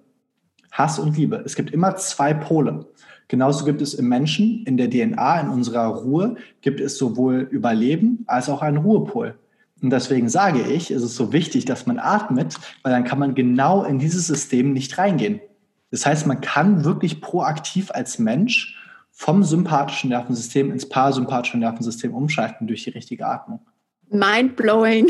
Hass 0.71 0.99
und 0.99 1.17
Liebe. 1.17 1.41
Es 1.45 1.55
gibt 1.55 1.71
immer 1.71 1.95
zwei 1.95 2.33
Pole. 2.33 2.85
Genauso 3.27 3.65
gibt 3.65 3.81
es 3.81 3.93
im 3.93 4.07
Menschen, 4.07 4.63
in 4.65 4.77
der 4.77 4.89
DNA, 4.89 5.41
in 5.41 5.49
unserer 5.49 5.87
Ruhe, 5.87 6.35
gibt 6.61 6.79
es 6.79 6.97
sowohl 6.97 7.47
Überleben 7.51 8.23
als 8.27 8.49
auch 8.49 8.61
einen 8.61 8.77
Ruhepol. 8.77 9.35
Und 9.81 9.91
deswegen 9.91 10.29
sage 10.29 10.61
ich, 10.61 10.91
ist 10.91 11.03
es 11.03 11.15
so 11.15 11.33
wichtig, 11.33 11.65
dass 11.65 11.85
man 11.85 11.99
atmet, 11.99 12.55
weil 12.83 12.93
dann 12.93 13.03
kann 13.03 13.19
man 13.19 13.35
genau 13.35 13.83
in 13.83 13.99
dieses 13.99 14.27
System 14.27 14.73
nicht 14.73 14.97
reingehen. 14.97 15.39
Das 15.91 16.05
heißt, 16.05 16.25
man 16.25 16.41
kann 16.41 16.83
wirklich 16.83 17.21
proaktiv 17.21 17.91
als 17.91 18.17
Mensch 18.17 18.75
vom 19.11 19.43
sympathischen 19.43 20.09
Nervensystem 20.09 20.71
ins 20.71 20.87
parasympathische 20.87 21.57
Nervensystem 21.57 22.13
umschalten 22.13 22.67
durch 22.67 22.83
die 22.83 22.91
richtige 22.91 23.25
Atmung. 23.25 23.59
Mind 24.09 24.55
blowing. 24.55 25.09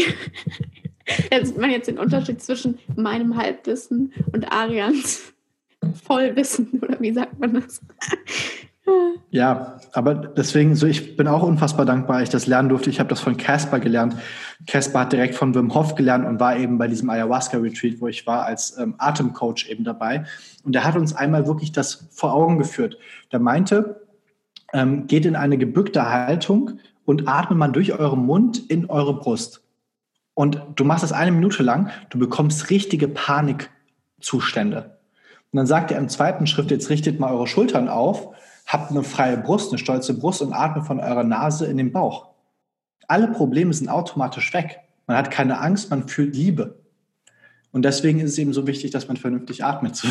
Jetzt 1.32 1.50
sieht 1.50 1.58
man 1.58 1.72
jetzt 1.72 1.88
den 1.88 1.98
Unterschied 1.98 2.42
zwischen 2.42 2.80
meinem 2.98 3.38
Halbwissen 3.38 4.12
und 4.34 4.52
Arians 4.52 5.34
Vollwissen 5.96 6.80
oder 6.82 7.00
wie 7.00 7.14
sagt 7.14 7.40
man 7.40 7.54
das? 7.54 7.82
Ja, 9.30 9.80
aber 9.92 10.16
deswegen, 10.16 10.76
so 10.76 10.88
ich 10.88 11.18
bin 11.18 11.28
auch 11.28 11.44
unfassbar 11.44 11.86
dankbar, 11.86 12.22
ich 12.24 12.30
das 12.30 12.48
lernen 12.48 12.70
durfte. 12.70 12.90
Ich 12.90 13.00
habe 13.00 13.10
das 13.10 13.20
von 13.20 13.36
Casper 13.36 13.80
gelernt. 13.80 14.16
Casper 14.66 15.02
hat 15.02 15.12
direkt 15.12 15.36
von 15.36 15.54
Wim 15.54 15.74
Hof 15.74 15.96
gelernt 15.96 16.26
und 16.26 16.40
war 16.40 16.56
eben 16.58 16.78
bei 16.78 16.88
diesem 16.88 17.10
Ayahuasca-Retreat, 17.10 18.00
wo 18.00 18.08
ich 18.08 18.26
war, 18.26 18.46
als 18.46 18.78
ähm, 18.78 18.96
Atemcoach 18.98 19.68
eben 19.70 19.84
dabei. 19.84 20.26
Und 20.64 20.76
er 20.76 20.86
hat 20.86 20.96
uns 20.96 21.14
einmal 21.14 21.46
wirklich 21.46 21.74
das 21.74 22.08
vor 22.12 22.34
Augen 22.34 22.58
geführt. 22.58 22.98
Der 23.34 23.40
meinte, 23.40 24.08
ähm, 24.74 25.08
geht 25.08 25.26
in 25.26 25.36
eine 25.36 25.58
gebückte 25.58 26.10
Haltung 26.10 26.80
und 27.06 27.28
atme 27.28 27.58
mal 27.58 27.68
durch 27.68 27.94
euren 28.00 28.26
Mund 28.26 28.70
in 28.70 28.90
eure 28.90 29.20
Brust. 29.20 29.62
Und 30.34 30.62
du 30.76 30.86
machst 30.86 31.04
das 31.04 31.12
eine 31.12 31.32
Minute 31.32 31.64
lang, 31.64 31.90
du 32.10 32.20
bekommst 32.20 32.70
richtige 32.70 33.08
Panikzustände. 33.08 34.97
Und 35.52 35.58
dann 35.58 35.68
sagt 35.68 35.92
er 35.92 35.98
im 35.98 36.10
zweiten 36.10 36.48
Schritt, 36.48 36.72
jetzt 36.72 36.90
richtet 36.90 37.20
mal 37.20 37.32
eure 37.32 37.48
Schultern 37.48 37.88
auf, 37.90 38.36
habt 38.66 38.92
eine 38.92 39.04
freie 39.04 39.38
Brust, 39.38 39.72
eine 39.72 39.80
stolze 39.80 40.14
Brust 40.14 40.42
und 40.42 40.54
atmet 40.54 40.86
von 40.86 41.00
eurer 41.00 41.24
Nase 41.24 41.66
in 41.68 41.78
den 41.78 41.92
Bauch. 41.92 42.28
Alle 43.08 43.30
Probleme 43.30 43.74
sind 43.74 43.88
automatisch 43.88 44.54
weg. 44.54 44.82
Man 45.06 45.16
hat 45.16 45.32
keine 45.32 45.60
Angst, 45.60 45.90
man 45.90 46.08
fühlt 46.08 46.36
Liebe. 46.36 46.76
Und 47.72 47.84
deswegen 47.84 48.20
ist 48.20 48.32
es 48.32 48.38
eben 48.38 48.54
so 48.54 48.68
wichtig, 48.68 48.92
dass 48.92 49.08
man 49.08 49.18
vernünftig 49.18 49.64
atmet. 49.64 50.04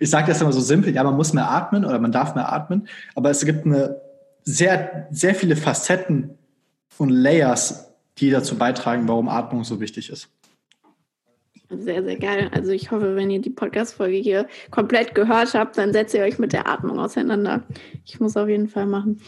Ich 0.00 0.08
sage 0.08 0.28
das 0.28 0.40
immer 0.40 0.52
so 0.52 0.60
simpel, 0.60 0.94
ja, 0.94 1.02
man 1.04 1.16
muss 1.16 1.32
mehr 1.32 1.50
atmen 1.50 1.84
oder 1.84 1.98
man 1.98 2.12
darf 2.12 2.34
mehr 2.34 2.52
atmen, 2.52 2.88
aber 3.14 3.30
es 3.30 3.44
gibt 3.44 3.66
eine 3.66 4.00
sehr, 4.44 5.08
sehr 5.10 5.34
viele 5.34 5.56
Facetten 5.56 6.38
und 6.96 7.10
Layers, 7.10 7.92
die 8.18 8.30
dazu 8.30 8.56
beitragen, 8.56 9.06
warum 9.08 9.28
Atmung 9.28 9.64
so 9.64 9.80
wichtig 9.80 10.10
ist. 10.10 10.28
Sehr, 11.70 12.02
sehr 12.02 12.16
geil. 12.16 12.50
Also 12.54 12.72
ich 12.72 12.90
hoffe, 12.90 13.14
wenn 13.14 13.30
ihr 13.30 13.40
die 13.40 13.50
Podcast-Folge 13.50 14.16
hier 14.16 14.46
komplett 14.70 15.14
gehört 15.14 15.52
habt, 15.52 15.76
dann 15.76 15.92
setzt 15.92 16.14
ihr 16.14 16.22
euch 16.22 16.38
mit 16.38 16.54
der 16.54 16.66
Atmung 16.66 16.98
auseinander. 16.98 17.62
Ich 18.06 18.20
muss 18.20 18.38
auf 18.38 18.48
jeden 18.48 18.68
Fall 18.68 18.86
machen. 18.86 19.20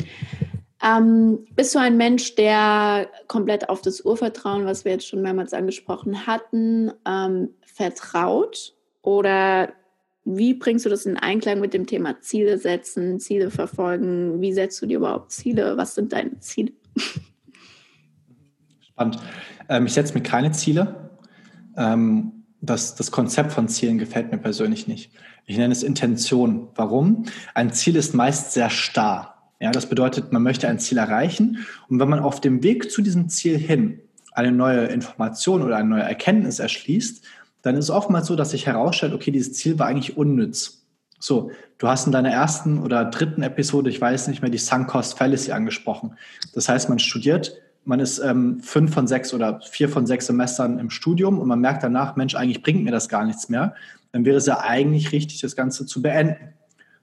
Ähm, 0.83 1.45
bist 1.55 1.75
du 1.75 1.79
ein 1.79 1.99
Mensch, 1.99 2.35
der 2.37 3.09
komplett 3.29 3.69
auf 3.69 3.83
das 3.83 4.01
Urvertrauen, 4.01 4.65
was 4.65 4.87
wir 4.87 4.93
jetzt 4.93 5.07
schon 5.07 5.21
mehrmals 5.21 5.53
angesprochen 5.53 6.27
hatten, 6.27 6.91
ähm, 7.07 7.51
vertraut? 7.67 8.75
Oder 9.03 9.75
wie 10.25 10.55
bringst 10.55 10.87
du 10.87 10.89
das 10.89 11.05
in 11.05 11.19
Einklang 11.19 11.61
mit 11.61 11.75
dem 11.75 11.87
Thema 11.87 12.21
Ziele 12.21 12.57
setzen, 12.57 13.21
Ziele 13.21 13.51
verfolgen? 13.51 14.41
Wie 14.41 14.55
setzt 14.55 14.81
du 14.81 14.87
dir 14.87 14.97
überhaupt 14.97 15.33
Ziele? 15.33 15.77
Was 15.77 15.95
sind 15.95 16.15
deine 16.15 16.39
Ziele? 16.41 16.73
Spannend. 18.81 19.19
Ähm, 19.69 19.85
ich 19.85 19.93
setze 19.93 20.15
mir 20.15 20.23
keine 20.23 20.53
Ziele. 20.53 21.10
Ähm, 21.77 22.33
das, 22.61 22.95
das 22.95 23.11
Konzept 23.11 23.53
von 23.53 23.69
Zielen 23.69 23.99
gefällt 23.99 24.31
mir 24.31 24.39
persönlich 24.39 24.87
nicht. 24.87 25.13
Ich 25.47 25.57
nenne 25.57 25.73
es 25.73 25.83
Intention. 25.83 26.69
Warum? 26.75 27.25
Ein 27.55 27.73
Ziel 27.73 27.97
ist 27.97 28.15
meist 28.15 28.53
sehr 28.53 28.71
starr. 28.71 29.37
Ja, 29.61 29.71
das 29.73 29.87
bedeutet, 29.87 30.33
man 30.33 30.43
möchte 30.43 30.69
ein 30.69 30.79
Ziel 30.79 30.99
erreichen 30.99 31.67
und 31.89 32.01
wenn 32.01 32.09
man 32.09 32.21
auf 32.21 32.41
dem 32.41 32.63
Weg 32.63 32.91
zu 32.91 33.03
diesem 33.03 33.29
Ziel 33.29 33.59
hin 33.59 34.01
eine 34.33 34.53
neue 34.53 34.87
Information 34.87 35.63
oder 35.63 35.77
eine 35.77 35.89
neue 35.89 36.03
Erkenntnis 36.03 36.61
erschließt, 36.61 37.25
dann 37.63 37.77
ist 37.77 37.87
es 37.87 37.91
oftmals 37.91 38.27
so, 38.27 38.37
dass 38.37 38.51
sich 38.51 38.67
herausstellt, 38.67 39.13
okay, 39.13 39.31
dieses 39.31 39.53
Ziel 39.55 39.79
war 39.79 39.87
eigentlich 39.87 40.17
unnütz. 40.17 40.87
So, 41.19 41.51
du 41.77 41.89
hast 41.89 42.07
in 42.07 42.13
deiner 42.13 42.31
ersten 42.31 42.79
oder 42.79 43.05
dritten 43.05 43.43
Episode, 43.43 43.91
ich 43.91 44.01
weiß 44.01 44.29
nicht 44.29 44.41
mehr, 44.41 44.51
die 44.51 44.57
Sunk 44.57 44.89
Cost 44.89 45.19
Fallacy 45.19 45.53
angesprochen. 45.53 46.17
Das 46.55 46.71
heißt, 46.71 46.89
man 46.89 46.99
studiert, 46.99 47.61
man 47.85 48.01
ist 48.01 48.19
ähm, 48.19 48.61
fünf 48.61 48.93
von 48.93 49.07
sechs 49.07 49.33
oder 49.35 49.61
vier 49.63 49.89
von 49.89 50.07
sechs 50.07 50.27
Semestern 50.27 50.79
im 50.79 50.91
Studium 50.91 51.39
und 51.39 51.49
man 51.49 51.61
merkt 51.61 51.83
danach, 51.83 52.17
Mensch, 52.17 52.35
eigentlich 52.35 52.63
bringt 52.63 52.85
mir 52.85 52.93
das 52.93 53.09
gar 53.09 53.25
nichts 53.25 53.49
mehr. 53.49 53.75
Dann 54.13 54.25
wäre 54.25 54.37
es 54.37 54.47
ja 54.47 54.61
eigentlich 54.61 55.13
richtig, 55.13 55.41
das 55.41 55.57
Ganze 55.57 55.87
zu 55.87 56.03
beenden. 56.03 56.55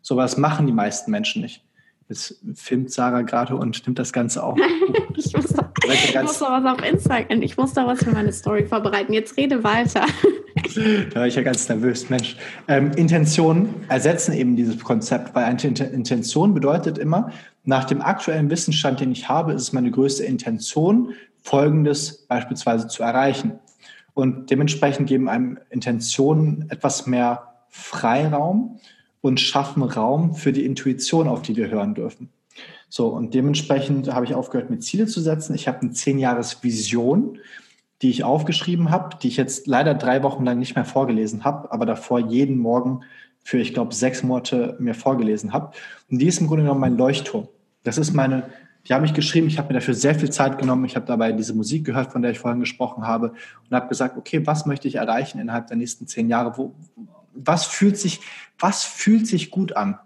So 0.02 0.18
was 0.18 0.38
machen 0.38 0.68
die 0.68 0.74
meisten 0.74 1.12
Menschen 1.12 1.42
nicht. 1.42 1.64
Jetzt 2.10 2.40
filmt 2.56 2.92
Sarah 2.92 3.24
gerade 3.24 3.56
und 3.58 3.86
nimmt 3.86 4.00
das 4.00 4.14
Ganze 4.14 4.42
auf. 4.42 4.58
ich 5.18 5.36
muss, 5.36 5.48
da, 5.48 5.72
ich 5.84 6.16
muss 6.16 6.40
da 6.40 6.64
was 6.64 6.74
auf 6.74 6.86
Instagram, 6.86 7.42
ich 7.42 7.58
muss 7.58 7.74
da 7.74 7.86
was 7.86 8.00
für 8.00 8.12
meine 8.12 8.32
Story 8.32 8.66
vorbereiten. 8.66 9.12
Jetzt 9.12 9.36
rede 9.36 9.64
weiter. 9.64 10.06
da 11.12 11.20
war 11.20 11.28
ich 11.28 11.36
ja 11.36 11.42
ganz 11.42 11.68
nervös, 11.68 12.10
Mensch. 12.10 12.38
Ähm, 12.70 12.92
Intentionen 12.96 13.74
ersetzen 13.90 14.34
eben 14.34 14.56
dieses 14.56 14.82
Konzept, 14.82 15.36
weil 15.36 15.44
eine 15.44 15.62
Intention 15.62 16.54
bedeutet 16.54 16.98
immer, 16.98 17.32
nach 17.68 17.84
dem 17.84 18.02
aktuellen 18.02 18.50
Wissensstand, 18.50 19.02
den 19.02 19.12
ich 19.12 19.28
habe, 19.28 19.52
ist 19.52 19.62
es 19.62 19.74
meine 19.74 19.92
größte 19.92 20.24
Intention, 20.24 21.14
Folgendes 21.44 22.26
beispielsweise 22.28 22.88
zu 22.88 23.04
erreichen. 23.04 23.60
Und 24.14 24.50
dementsprechend 24.50 25.08
geben 25.08 25.28
einem 25.28 25.60
Intentionen 25.70 26.70
etwas 26.70 27.08
mehr 27.08 27.56
Freiraum 27.68 28.80
und 29.20 29.42
schaffen 29.42 29.84
Raum 29.84 30.34
für 30.34 30.54
die 30.54 30.66
Intuition, 30.66 31.28
auf 31.28 31.42
die 31.42 31.58
wir 31.58 31.70
hören 31.70 31.94
dürfen. 31.94 32.30
So, 32.88 33.10
und 33.10 33.34
dementsprechend 33.34 34.14
habe 34.14 34.26
ich 34.26 34.34
aufgehört, 34.34 34.70
mir 34.70 34.80
Ziele 34.80 35.06
zu 35.06 35.20
setzen. 35.20 35.54
Ich 35.54 35.68
habe 35.68 35.82
eine 35.82 35.92
zehn 35.92 36.20
Jahres 36.20 36.64
Vision, 36.64 37.38
die 38.02 38.10
ich 38.10 38.24
aufgeschrieben 38.24 38.92
habe, 38.92 39.18
die 39.22 39.28
ich 39.28 39.36
jetzt 39.36 39.68
leider 39.68 39.94
drei 39.94 40.24
Wochen 40.24 40.46
lang 40.46 40.58
nicht 40.58 40.76
mehr 40.76 40.86
vorgelesen 40.86 41.44
habe, 41.44 41.70
aber 41.70 41.86
davor 41.86 42.20
jeden 42.20 42.58
Morgen 42.60 43.02
für, 43.44 43.58
ich 43.58 43.74
glaube, 43.74 43.94
sechs 43.94 44.24
Monate 44.24 44.78
mir 44.80 44.94
vorgelesen 44.94 45.52
habe. 45.52 45.76
Und 46.10 46.20
die 46.20 46.28
ist 46.28 46.40
im 46.40 46.48
Grunde 46.48 46.64
genommen 46.64 46.80
mein 46.80 46.98
Leuchtturm. 46.98 47.50
Das 47.84 47.98
ist 47.98 48.14
meine, 48.14 48.50
die 48.88 48.94
habe 48.94 49.06
ich 49.06 49.14
geschrieben, 49.14 49.48
ich 49.48 49.58
habe 49.58 49.68
mir 49.68 49.76
dafür 49.76 49.94
sehr 49.94 50.16
viel 50.16 50.30
Zeit 50.30 50.58
genommen. 50.58 50.86
Ich 50.86 50.96
habe 50.96 51.06
dabei 51.06 51.34
diese 51.34 51.54
Musik 51.54 51.86
gehört, 51.86 52.12
von 52.12 52.22
der 52.22 52.32
ich 52.32 52.40
vorhin 52.40 52.60
gesprochen 52.60 53.06
habe 53.06 53.34
und 53.70 53.76
habe 53.76 53.90
gesagt, 53.90 54.18
okay, 54.18 54.46
was 54.46 54.66
möchte 54.66 54.88
ich 54.88 54.96
erreichen 54.96 55.40
innerhalb 55.40 55.68
der 55.68 55.78
nächsten 55.78 56.08
zehn 56.08 56.30
Jahre? 56.30 56.58
Wo, 56.58 56.74
was 57.34 57.66
fühlt 57.66 57.98
sich, 57.98 58.22
was 58.60 58.84
fühlt 58.84 59.28
sich 59.28 59.52
gut 59.52 59.76
an? 59.76 60.00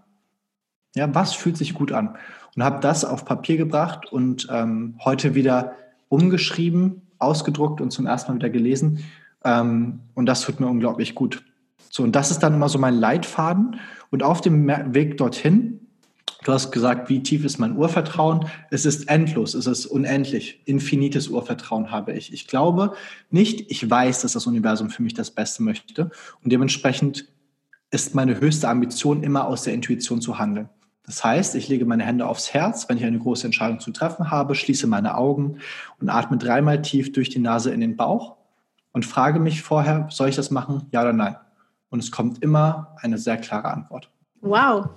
Ja, 0.96 1.14
was 1.14 1.34
fühlt 1.34 1.58
sich 1.58 1.74
gut 1.74 1.92
an? 1.92 2.18
Und 2.56 2.64
habe 2.64 2.80
das 2.82 3.06
auf 3.06 3.24
Papier 3.24 3.58
gebracht 3.58 4.12
und 4.12 4.48
ähm, 4.52 4.96
heute 5.06 5.36
wieder 5.36 5.76
umgeschrieben, 6.10 7.04
ausgedruckt 7.20 7.82
und 7.82 7.92
zum 7.92 8.08
ersten 8.08 8.32
Mal 8.32 8.36
wieder 8.38 8.50
gelesen. 8.50 9.06
Ähm, 9.44 10.02
und 10.16 10.26
das 10.26 10.42
tut 10.42 10.60
mir 10.60 10.68
unglaublich 10.68 11.16
gut. 11.16 11.44
So, 11.90 12.04
und 12.04 12.16
das 12.16 12.32
ist 12.32 12.40
dann 12.40 12.56
immer 12.56 12.68
so 12.68 12.80
mein 12.80 12.96
Leitfaden. 12.96 13.80
Und 14.10 14.24
auf 14.24 14.42
dem 14.42 14.68
Weg 14.94 15.18
dorthin, 15.18 15.81
du 16.44 16.52
hast 16.52 16.72
gesagt, 16.72 17.10
wie 17.10 17.24
tief 17.24 17.46
ist 17.46 17.60
mein 17.60 17.76
Urvertrauen? 17.76 18.48
Es 18.70 18.86
ist 18.86 19.10
endlos, 19.10 19.54
es 19.54 19.68
ist 19.68 19.86
unendlich. 19.86 20.62
Infinites 20.66 21.28
Urvertrauen 21.28 21.92
habe 21.92 22.14
ich. 22.14 22.34
Ich 22.34 22.48
glaube 22.48 22.94
nicht, 23.30 23.70
ich 23.72 23.90
weiß, 23.90 24.22
dass 24.22 24.34
das 24.34 24.48
Universum 24.48 24.90
für 24.90 25.04
mich 25.04 25.14
das 25.14 25.32
Beste 25.32 25.64
möchte. 25.64 26.12
Und 26.44 26.52
dementsprechend 26.52 27.28
ist 27.92 28.16
meine 28.16 28.40
höchste 28.40 28.70
Ambition 28.70 29.24
immer 29.24 29.48
aus 29.48 29.64
der 29.64 29.74
Intuition 29.74 30.22
zu 30.22 30.40
handeln. 30.40 30.70
Das 31.04 31.24
heißt, 31.24 31.56
ich 31.56 31.68
lege 31.68 31.86
meine 31.86 32.04
Hände 32.04 32.28
aufs 32.28 32.54
Herz, 32.54 32.88
wenn 32.88 32.98
ich 32.98 33.04
eine 33.04 33.20
große 33.20 33.46
Entscheidung 33.46 33.80
zu 33.80 33.92
treffen 33.92 34.32
habe, 34.32 34.56
schließe 34.56 34.88
meine 34.88 35.16
Augen 35.16 35.58
und 36.00 36.10
atme 36.10 36.38
dreimal 36.38 36.82
tief 36.82 37.12
durch 37.12 37.30
die 37.30 37.40
Nase 37.40 37.72
in 37.72 37.82
den 37.82 37.98
Bauch 37.98 38.38
und 38.94 39.06
frage 39.06 39.40
mich 39.40 39.62
vorher, 39.62 40.08
soll 40.10 40.30
ich 40.30 40.36
das 40.36 40.52
machen, 40.52 40.88
ja 40.92 41.02
oder 41.02 41.14
nein? 41.14 41.36
Und 41.90 42.00
es 42.00 42.12
kommt 42.12 42.42
immer 42.42 42.96
eine 43.02 43.18
sehr 43.18 43.38
klare 43.38 43.72
Antwort. 43.72 44.10
Wow, 44.42 44.90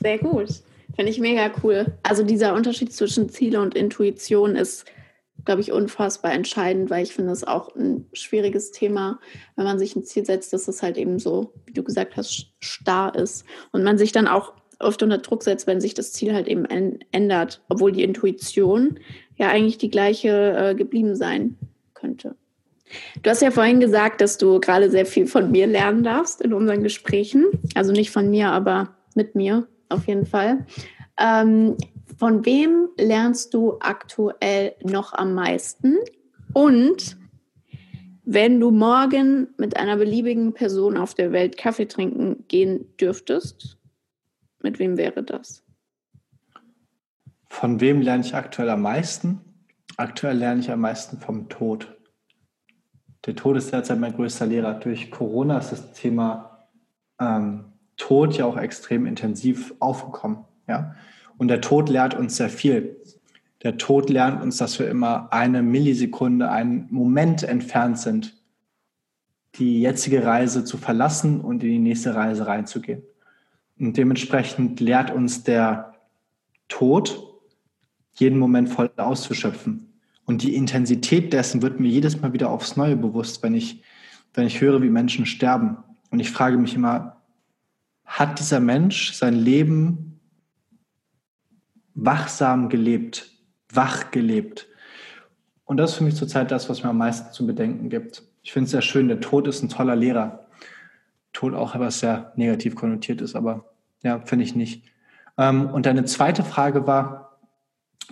sehr 0.00 0.18
gut. 0.18 0.48
Finde 0.94 1.10
ich 1.10 1.20
mega 1.20 1.50
cool. 1.62 1.86
Also 2.02 2.22
dieser 2.22 2.54
Unterschied 2.54 2.92
zwischen 2.92 3.28
Ziele 3.28 3.60
und 3.60 3.74
Intuition 3.74 4.56
ist 4.56 4.84
glaube 5.44 5.60
ich, 5.60 5.72
unfassbar 5.72 6.32
entscheidend, 6.32 6.90
weil 6.90 7.02
ich 7.02 7.12
finde 7.12 7.32
es 7.32 7.44
auch 7.44 7.74
ein 7.74 8.06
schwieriges 8.12 8.70
Thema, 8.70 9.18
wenn 9.56 9.64
man 9.64 9.78
sich 9.78 9.96
ein 9.96 10.04
Ziel 10.04 10.24
setzt, 10.24 10.52
dass 10.52 10.68
es 10.68 10.82
halt 10.82 10.96
eben 10.96 11.18
so, 11.18 11.52
wie 11.66 11.72
du 11.72 11.82
gesagt 11.82 12.16
hast, 12.16 12.52
starr 12.60 13.14
ist 13.14 13.44
und 13.72 13.82
man 13.82 13.98
sich 13.98 14.12
dann 14.12 14.28
auch 14.28 14.52
oft 14.78 15.02
unter 15.02 15.18
Druck 15.18 15.42
setzt, 15.42 15.66
wenn 15.66 15.80
sich 15.80 15.94
das 15.94 16.12
Ziel 16.12 16.34
halt 16.34 16.48
eben 16.48 16.64
ändert, 17.12 17.62
obwohl 17.68 17.92
die 17.92 18.02
Intuition 18.02 18.98
ja 19.36 19.48
eigentlich 19.48 19.78
die 19.78 19.90
gleiche 19.90 20.56
äh, 20.56 20.74
geblieben 20.74 21.14
sein 21.14 21.56
könnte. 21.94 22.36
Du 23.22 23.30
hast 23.30 23.42
ja 23.42 23.50
vorhin 23.50 23.80
gesagt, 23.80 24.20
dass 24.20 24.38
du 24.38 24.60
gerade 24.60 24.90
sehr 24.90 25.06
viel 25.06 25.26
von 25.26 25.50
mir 25.50 25.66
lernen 25.66 26.02
darfst 26.02 26.42
in 26.42 26.52
unseren 26.52 26.82
Gesprächen. 26.82 27.46
Also 27.74 27.92
nicht 27.92 28.10
von 28.10 28.28
mir, 28.28 28.48
aber 28.48 28.94
mit 29.16 29.34
mir 29.34 29.66
auf 29.88 30.06
jeden 30.06 30.26
Fall. 30.26 30.66
Ähm, 31.18 31.76
von 32.16 32.44
wem 32.46 32.88
lernst 32.98 33.54
du 33.54 33.78
aktuell 33.80 34.74
noch 34.82 35.12
am 35.12 35.34
meisten? 35.34 35.96
Und 36.52 37.16
wenn 38.24 38.60
du 38.60 38.70
morgen 38.70 39.48
mit 39.58 39.76
einer 39.76 39.96
beliebigen 39.96 40.52
Person 40.54 40.96
auf 40.96 41.14
der 41.14 41.32
Welt 41.32 41.56
Kaffee 41.56 41.86
trinken 41.86 42.44
gehen 42.48 42.96
dürftest, 42.96 43.78
mit 44.62 44.78
wem 44.78 44.96
wäre 44.96 45.22
das? 45.22 45.64
Von 47.48 47.80
wem 47.80 48.00
lerne 48.00 48.24
ich 48.24 48.34
aktuell 48.34 48.70
am 48.70 48.82
meisten? 48.82 49.40
Aktuell 49.96 50.36
lerne 50.38 50.60
ich 50.60 50.70
am 50.70 50.80
meisten 50.80 51.18
vom 51.18 51.48
Tod. 51.48 51.98
Der 53.26 53.36
Tod 53.36 53.56
ist 53.56 53.72
derzeit 53.72 54.00
mein 54.00 54.14
größter 54.14 54.46
Lehrer. 54.46 54.74
Durch 54.74 55.10
Corona 55.10 55.58
ist 55.58 55.70
das 55.70 55.92
Thema 55.92 56.68
ähm, 57.20 57.71
Tod 58.02 58.36
ja 58.36 58.46
auch 58.46 58.56
extrem 58.56 59.06
intensiv 59.06 59.74
aufgekommen. 59.78 60.38
Ja? 60.66 60.96
Und 61.38 61.46
der 61.46 61.60
Tod 61.60 61.88
lehrt 61.88 62.14
uns 62.14 62.36
sehr 62.36 62.48
viel. 62.48 62.96
Der 63.62 63.76
Tod 63.76 64.10
lernt 64.10 64.42
uns, 64.42 64.56
dass 64.56 64.80
wir 64.80 64.90
immer 64.90 65.32
eine 65.32 65.62
Millisekunde, 65.62 66.50
einen 66.50 66.88
Moment 66.90 67.44
entfernt 67.44 68.00
sind, 68.00 68.34
die 69.54 69.80
jetzige 69.80 70.24
Reise 70.24 70.64
zu 70.64 70.78
verlassen 70.78 71.40
und 71.40 71.62
in 71.62 71.68
die 71.68 71.78
nächste 71.78 72.16
Reise 72.16 72.48
reinzugehen. 72.48 73.04
Und 73.78 73.96
dementsprechend 73.96 74.80
lehrt 74.80 75.12
uns 75.12 75.44
der 75.44 75.94
Tod, 76.66 77.38
jeden 78.14 78.40
Moment 78.40 78.68
voll 78.68 78.90
auszuschöpfen. 78.96 79.92
Und 80.24 80.42
die 80.42 80.56
Intensität 80.56 81.32
dessen 81.32 81.62
wird 81.62 81.78
mir 81.78 81.88
jedes 81.88 82.20
Mal 82.20 82.32
wieder 82.32 82.50
aufs 82.50 82.76
Neue 82.76 82.96
bewusst, 82.96 83.44
wenn 83.44 83.54
ich, 83.54 83.80
wenn 84.34 84.48
ich 84.48 84.60
höre, 84.60 84.82
wie 84.82 84.90
Menschen 84.90 85.24
sterben. 85.24 85.76
Und 86.10 86.18
ich 86.18 86.32
frage 86.32 86.58
mich 86.58 86.74
immer, 86.74 87.21
hat 88.18 88.38
dieser 88.38 88.60
Mensch 88.60 89.12
sein 89.12 89.34
Leben 89.34 90.20
wachsam 91.94 92.68
gelebt? 92.68 93.32
wach 93.72 94.10
gelebt. 94.10 94.68
Und 95.64 95.78
das 95.78 95.92
ist 95.92 95.96
für 95.96 96.04
mich 96.04 96.16
zurzeit 96.16 96.50
das, 96.50 96.68
was 96.68 96.82
mir 96.82 96.90
am 96.90 96.98
meisten 96.98 97.32
zu 97.32 97.46
bedenken 97.46 97.88
gibt. 97.88 98.22
Ich 98.42 98.52
finde 98.52 98.66
es 98.66 98.70
sehr 98.72 98.82
schön, 98.82 99.08
der 99.08 99.20
Tod 99.20 99.48
ist 99.48 99.62
ein 99.62 99.68
toller 99.68 99.96
Lehrer. 99.96 100.46
Tod 101.32 101.54
auch 101.54 101.74
etwas 101.74 102.00
sehr 102.00 102.32
negativ 102.36 102.74
konnotiert 102.74 103.20
ist, 103.20 103.34
aber 103.34 103.72
ja, 104.02 104.20
finde 104.20 104.44
ich 104.44 104.54
nicht. 104.54 104.84
Ähm, 105.38 105.70
und 105.70 105.86
deine 105.86 106.04
zweite 106.04 106.44
Frage 106.44 106.86
war, 106.86 107.38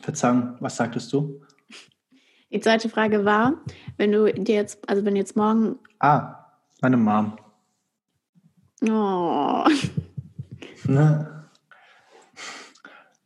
Verzeihung, 0.01 0.57
was 0.61 0.77
sagtest 0.77 1.13
du? 1.13 1.43
Die 2.51 2.61
zweite 2.61 2.89
Frage 2.89 3.25
war, 3.25 3.55
wenn 3.97 4.13
du 4.13 4.33
dir 4.33 4.55
jetzt, 4.55 4.89
also 4.89 5.05
wenn 5.05 5.17
jetzt 5.17 5.37
morgen. 5.37 5.79
Ah, 5.99 6.47
meine 6.81 6.97
Mom. 6.97 7.37
Oh. 8.89 9.65
Ne? 10.85 11.45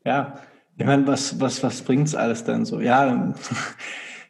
Ja, 0.05 0.35
ich 0.77 0.85
meine, 0.85 1.07
was, 1.07 1.41
was, 1.41 1.63
was 1.63 1.83
bringt 1.83 2.09
es 2.09 2.15
alles 2.15 2.45
denn 2.45 2.65
so? 2.65 2.81
Ja, 2.81 3.33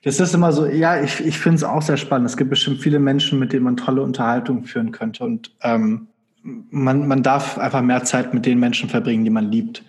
das 0.04 0.20
ist 0.20 0.34
immer 0.34 0.52
so, 0.52 0.66
ja, 0.66 1.00
ich, 1.02 1.24
ich 1.24 1.38
finde 1.38 1.56
es 1.56 1.64
auch 1.64 1.82
sehr 1.82 1.96
spannend. 1.96 2.28
Es 2.28 2.36
gibt 2.36 2.50
bestimmt 2.50 2.80
viele 2.80 2.98
Menschen, 2.98 3.38
mit 3.38 3.52
denen 3.52 3.64
man 3.64 3.76
tolle 3.76 4.02
Unterhaltung 4.02 4.64
führen 4.64 4.92
könnte. 4.92 5.24
Und 5.24 5.50
ähm, 5.62 6.08
man, 6.42 7.08
man 7.08 7.22
darf 7.22 7.56
einfach 7.58 7.80
mehr 7.80 8.04
Zeit 8.04 8.34
mit 8.34 8.44
den 8.44 8.60
Menschen 8.60 8.90
verbringen, 8.90 9.24
die 9.24 9.30
man 9.30 9.50
liebt. 9.50 9.82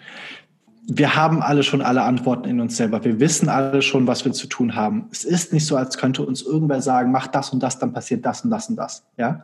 Wir 0.87 1.15
haben 1.15 1.41
alle 1.41 1.63
schon 1.63 1.81
alle 1.81 2.03
Antworten 2.03 2.47
in 2.47 2.61
uns 2.61 2.77
selber. 2.77 3.03
Wir 3.03 3.19
wissen 3.19 3.49
alle 3.49 3.81
schon, 3.81 4.07
was 4.07 4.23
wir 4.23 4.31
zu 4.31 4.47
tun 4.47 4.75
haben. 4.75 5.07
Es 5.11 5.25
ist 5.25 5.51
nicht 5.51 5.65
so, 5.65 5.75
als 5.75 5.97
könnte 5.97 6.21
uns 6.21 6.43
irgendwer 6.43 6.81
sagen, 6.81 7.11
mach 7.11 7.27
das 7.27 7.49
und 7.49 7.61
das, 7.61 7.79
dann 7.79 7.91
passiert 7.91 8.25
das 8.25 8.45
und 8.45 8.51
das 8.51 8.69
und 8.69 8.77
das. 8.77 9.05
Ja? 9.17 9.43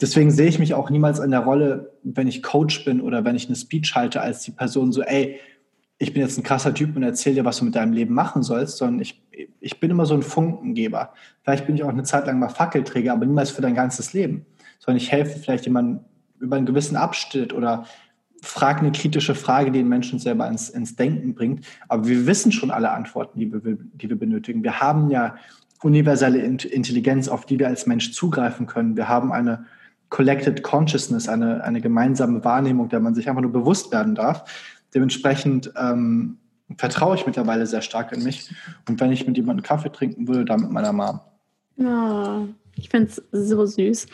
Deswegen 0.00 0.30
sehe 0.30 0.48
ich 0.48 0.58
mich 0.58 0.74
auch 0.74 0.90
niemals 0.90 1.18
in 1.18 1.30
der 1.30 1.40
Rolle, 1.40 1.92
wenn 2.04 2.28
ich 2.28 2.42
Coach 2.42 2.84
bin 2.84 3.00
oder 3.00 3.24
wenn 3.24 3.34
ich 3.34 3.46
eine 3.46 3.56
Speech 3.56 3.94
halte, 3.94 4.20
als 4.20 4.42
die 4.42 4.52
Person 4.52 4.92
so, 4.92 5.02
ey, 5.02 5.40
ich 5.98 6.12
bin 6.12 6.22
jetzt 6.22 6.38
ein 6.38 6.44
krasser 6.44 6.72
Typ 6.72 6.94
und 6.94 7.02
erzähle 7.02 7.36
dir, 7.36 7.44
was 7.44 7.58
du 7.58 7.64
mit 7.64 7.74
deinem 7.74 7.92
Leben 7.92 8.14
machen 8.14 8.44
sollst, 8.44 8.78
sondern 8.78 9.00
ich, 9.00 9.20
ich 9.60 9.80
bin 9.80 9.90
immer 9.90 10.06
so 10.06 10.14
ein 10.14 10.22
Funkengeber. 10.22 11.12
Vielleicht 11.42 11.66
bin 11.66 11.74
ich 11.74 11.82
auch 11.82 11.88
eine 11.88 12.04
Zeit 12.04 12.26
lang 12.26 12.38
mal 12.38 12.48
Fackelträger, 12.48 13.12
aber 13.12 13.26
niemals 13.26 13.50
für 13.50 13.62
dein 13.62 13.74
ganzes 13.74 14.12
Leben, 14.12 14.46
sondern 14.78 14.98
ich 14.98 15.10
helfe 15.10 15.40
vielleicht 15.40 15.64
jemandem 15.64 16.04
über 16.38 16.56
einen 16.56 16.66
gewissen 16.66 16.96
Abschnitt 16.96 17.52
oder 17.52 17.84
frage 18.40 18.80
eine 18.80 18.92
kritische 18.92 19.34
Frage, 19.34 19.72
die 19.72 19.80
den 19.80 19.88
Menschen 19.88 20.20
selber 20.20 20.46
ins, 20.46 20.70
ins 20.70 20.94
Denken 20.94 21.34
bringt. 21.34 21.64
Aber 21.88 22.06
wir 22.06 22.26
wissen 22.28 22.52
schon 22.52 22.70
alle 22.70 22.92
Antworten, 22.92 23.40
die 23.40 23.52
wir, 23.52 23.60
die 23.60 24.08
wir 24.08 24.16
benötigen. 24.16 24.62
Wir 24.62 24.80
haben 24.80 25.10
ja 25.10 25.34
universelle 25.82 26.38
Intelligenz, 26.38 27.28
auf 27.28 27.46
die 27.46 27.58
wir 27.58 27.66
als 27.66 27.86
Mensch 27.86 28.12
zugreifen 28.12 28.66
können. 28.66 28.96
Wir 28.96 29.08
haben 29.08 29.32
eine 29.32 29.66
Collected 30.10 30.62
Consciousness, 30.62 31.28
eine, 31.28 31.62
eine 31.64 31.80
gemeinsame 31.80 32.44
Wahrnehmung, 32.44 32.88
der 32.88 33.00
man 33.00 33.14
sich 33.14 33.28
einfach 33.28 33.42
nur 33.42 33.52
bewusst 33.52 33.92
werden 33.92 34.14
darf. 34.14 34.44
Dementsprechend 34.94 35.72
ähm, 35.76 36.38
vertraue 36.76 37.16
ich 37.16 37.26
mittlerweile 37.26 37.66
sehr 37.66 37.82
stark 37.82 38.12
in 38.12 38.22
mich. 38.22 38.50
Und 38.88 39.00
wenn 39.00 39.12
ich 39.12 39.26
mit 39.26 39.36
jemandem 39.36 39.64
Kaffee 39.64 39.90
trinken 39.90 40.28
würde, 40.28 40.44
dann 40.44 40.62
mit 40.62 40.70
meiner 40.70 40.92
Mom. 40.92 41.20
Oh, 41.78 42.48
ich 42.76 42.88
finde 42.88 43.08
es 43.08 43.22
so 43.32 43.64
süß. 43.64 44.06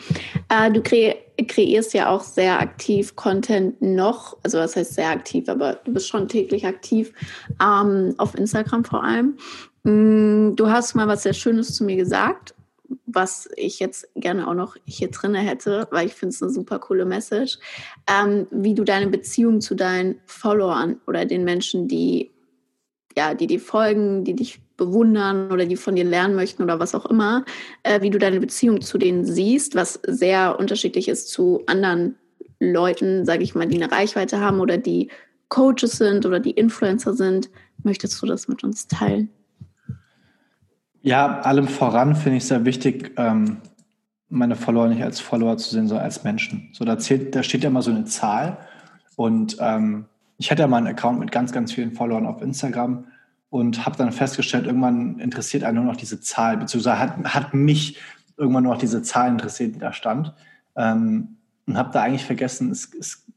Äh, 0.49 0.71
du 0.71 0.81
kre 0.81 1.15
kreierst 1.47 1.93
ja 1.93 2.09
auch 2.09 2.21
sehr 2.21 2.61
aktiv 2.61 3.13
Content 3.17 3.81
noch, 3.81 4.37
also 4.43 4.57
was 4.57 4.77
heißt 4.77 4.93
sehr 4.93 5.09
aktiv, 5.09 5.49
aber 5.49 5.73
du 5.83 5.91
bist 5.91 6.07
schon 6.07 6.29
täglich 6.29 6.65
aktiv 6.65 7.11
ähm, 7.61 8.15
auf 8.17 8.35
Instagram 8.35 8.85
vor 8.85 9.03
allem. 9.03 9.37
Mm, 9.83 10.55
du 10.55 10.69
hast 10.69 10.95
mal 10.95 11.09
was 11.09 11.23
sehr 11.23 11.33
Schönes 11.33 11.73
zu 11.75 11.83
mir 11.83 11.97
gesagt 11.97 12.54
was 13.05 13.49
ich 13.55 13.79
jetzt 13.79 14.07
gerne 14.15 14.47
auch 14.47 14.53
noch 14.53 14.75
hier 14.85 15.09
drinne 15.09 15.39
hätte, 15.39 15.87
weil 15.91 16.07
ich 16.07 16.13
finde 16.13 16.33
es 16.33 16.41
eine 16.41 16.51
super 16.51 16.79
coole 16.79 17.05
Message, 17.05 17.59
ähm, 18.07 18.47
wie 18.51 18.73
du 18.73 18.83
deine 18.83 19.07
Beziehung 19.07 19.61
zu 19.61 19.75
deinen 19.75 20.19
Followern 20.25 20.99
oder 21.07 21.25
den 21.25 21.43
Menschen, 21.43 21.87
die 21.87 22.31
ja, 23.17 23.33
die 23.33 23.47
dir 23.47 23.59
folgen, 23.59 24.23
die 24.23 24.35
dich 24.35 24.61
bewundern 24.77 25.51
oder 25.51 25.65
die 25.65 25.77
von 25.77 25.95
dir 25.95 26.03
lernen 26.03 26.35
möchten 26.35 26.63
oder 26.63 26.79
was 26.79 26.93
auch 26.93 27.05
immer, 27.05 27.45
äh, 27.83 28.01
wie 28.01 28.09
du 28.09 28.19
deine 28.19 28.39
Beziehung 28.39 28.81
zu 28.81 28.97
denen 28.97 29.23
siehst, 29.25 29.75
was 29.75 29.99
sehr 30.05 30.59
unterschiedlich 30.59 31.07
ist 31.07 31.29
zu 31.29 31.63
anderen 31.65 32.15
Leuten, 32.59 33.25
sage 33.25 33.43
ich 33.43 33.55
mal, 33.55 33.67
die 33.67 33.81
eine 33.81 33.91
Reichweite 33.91 34.39
haben 34.39 34.59
oder 34.59 34.77
die 34.77 35.09
Coaches 35.49 35.93
sind 35.93 36.25
oder 36.25 36.39
die 36.39 36.51
Influencer 36.51 37.13
sind. 37.13 37.49
Möchtest 37.83 38.21
du 38.21 38.25
das 38.25 38.47
mit 38.47 38.63
uns 38.63 38.87
teilen? 38.87 39.29
Ja, 41.05 41.41
allem 41.41 41.67
voran 41.67 42.15
finde 42.15 42.37
ich 42.37 42.45
sehr 42.45 42.65
wichtig, 42.65 43.11
ähm, 43.17 43.57
meine 44.27 44.55
Follower 44.55 44.87
nicht 44.87 45.03
als 45.03 45.19
Follower 45.19 45.55
zu 45.55 45.69
sehen, 45.69 45.87
sondern 45.87 46.03
als 46.03 46.23
Menschen. 46.23 46.69
So, 46.73 46.83
da, 46.83 46.97
zählt, 46.97 47.35
da 47.35 47.43
steht 47.43 47.61
ja 47.61 47.69
immer 47.69 47.83
so 47.83 47.91
eine 47.91 48.05
Zahl. 48.05 48.57
Und 49.15 49.55
ähm, 49.59 50.05
ich 50.39 50.49
hatte 50.49 50.63
ja 50.63 50.67
mal 50.67 50.77
einen 50.77 50.87
Account 50.87 51.19
mit 51.19 51.31
ganz, 51.31 51.51
ganz 51.51 51.71
vielen 51.71 51.91
Followern 51.91 52.25
auf 52.25 52.41
Instagram 52.41 53.05
und 53.51 53.85
habe 53.85 53.97
dann 53.97 54.11
festgestellt, 54.11 54.65
irgendwann 54.65 55.19
interessiert 55.19 55.63
einen 55.63 55.75
nur 55.75 55.85
noch 55.85 55.95
diese 55.95 56.21
Zahl, 56.21 56.57
beziehungsweise 56.57 56.97
hat, 56.97 57.23
hat 57.23 57.53
mich 57.53 57.99
irgendwann 58.35 58.63
nur 58.63 58.73
noch 58.73 58.81
diese 58.81 59.03
Zahl 59.03 59.29
interessiert, 59.29 59.75
die 59.75 59.79
da 59.79 59.93
stand. 59.93 60.33
Ähm, 60.75 61.37
und 61.67 61.77
habe 61.77 61.91
da 61.93 62.01
eigentlich 62.01 62.25
vergessen, 62.25 62.71
es, 62.71 62.91
es, 62.99 63.27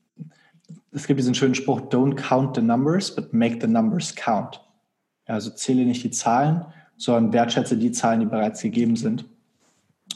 es 0.92 1.06
gibt 1.06 1.20
diesen 1.20 1.34
schönen 1.34 1.54
Spruch, 1.54 1.82
don't 1.82 2.14
count 2.14 2.56
the 2.56 2.62
numbers, 2.62 3.14
but 3.14 3.34
make 3.34 3.58
the 3.60 3.66
numbers 3.66 4.16
count. 4.16 4.64
Also 5.26 5.50
zähle 5.50 5.84
nicht 5.84 6.02
die 6.02 6.10
Zahlen, 6.10 6.64
sondern 6.98 7.32
wertschätze 7.32 7.76
die 7.76 7.92
Zahlen, 7.92 8.20
die 8.20 8.26
bereits 8.26 8.60
gegeben 8.60 8.96
sind. 8.96 9.24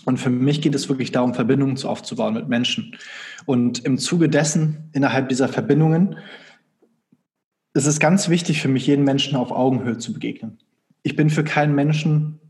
Und 0.04 0.18
für 0.18 0.30
mich 0.30 0.60
geht 0.60 0.74
es 0.74 0.88
wirklich 0.88 1.12
darum, 1.12 1.32
Verbindungen 1.32 1.82
aufzubauen 1.84 2.34
mit 2.34 2.48
Menschen. 2.48 2.96
Und 3.46 3.84
im 3.84 3.98
Zuge 3.98 4.28
dessen, 4.28 4.90
innerhalb 4.92 5.28
dieser 5.28 5.48
Verbindungen, 5.48 6.16
ist 7.74 7.86
es 7.86 8.00
ganz 8.00 8.28
wichtig 8.28 8.60
für 8.60 8.68
mich, 8.68 8.86
jeden 8.86 9.04
Menschen 9.04 9.36
auf 9.36 9.52
Augenhöhe 9.52 9.98
zu 9.98 10.12
begegnen. 10.12 10.58
Ich 11.02 11.16
bin 11.16 11.30
für 11.30 11.44
keinen 11.44 11.74
Menschen, 11.74 12.40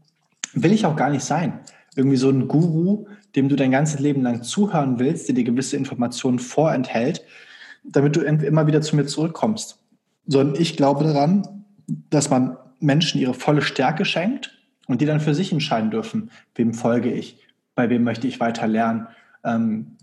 will 0.54 0.72
ich 0.72 0.86
auch 0.86 0.96
gar 0.96 1.10
nicht 1.10 1.24
sein, 1.24 1.60
irgendwie 1.94 2.16
so 2.16 2.30
ein 2.30 2.48
Guru, 2.48 3.06
dem 3.36 3.48
du 3.48 3.56
dein 3.56 3.70
ganzes 3.70 4.00
Leben 4.00 4.22
lang 4.22 4.42
zuhören 4.42 4.98
willst, 4.98 5.28
der 5.28 5.34
dir 5.34 5.44
gewisse 5.44 5.76
Informationen 5.76 6.38
vorenthält, 6.38 7.22
damit 7.84 8.16
du 8.16 8.20
immer 8.20 8.66
wieder 8.66 8.80
zu 8.80 8.96
mir 8.96 9.06
zurückkommst. 9.06 9.78
Sondern 10.26 10.60
ich 10.60 10.76
glaube 10.76 11.04
daran, 11.04 11.64
dass 12.10 12.30
man 12.30 12.56
Menschen 12.82 13.20
ihre 13.20 13.34
volle 13.34 13.62
Stärke 13.62 14.04
schenkt 14.04 14.58
und 14.86 15.00
die 15.00 15.06
dann 15.06 15.20
für 15.20 15.34
sich 15.34 15.52
entscheiden 15.52 15.90
dürfen, 15.90 16.30
wem 16.54 16.74
folge 16.74 17.12
ich, 17.12 17.38
bei 17.74 17.88
wem 17.88 18.02
möchte 18.02 18.26
ich 18.26 18.40
weiter 18.40 18.66
lernen. 18.66 19.06
Ähm, 19.44 19.96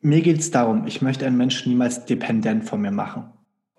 mir 0.00 0.20
geht 0.20 0.38
es 0.38 0.50
darum, 0.50 0.86
ich 0.86 1.00
möchte 1.00 1.26
einen 1.26 1.36
Menschen 1.36 1.70
niemals 1.70 2.04
dependent 2.04 2.64
von 2.64 2.80
mir 2.80 2.90
machen, 2.90 3.30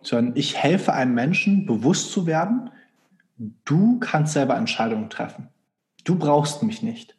sondern 0.02 0.36
ich 0.36 0.58
helfe 0.58 0.94
einem 0.94 1.14
Menschen, 1.14 1.66
bewusst 1.66 2.12
zu 2.12 2.26
werden, 2.26 2.70
du 3.66 4.00
kannst 4.00 4.34
selber 4.34 4.56
Entscheidungen 4.56 5.10
treffen. 5.10 5.50
Du 6.04 6.18
brauchst 6.18 6.64
mich 6.64 6.82
nicht. 6.82 7.18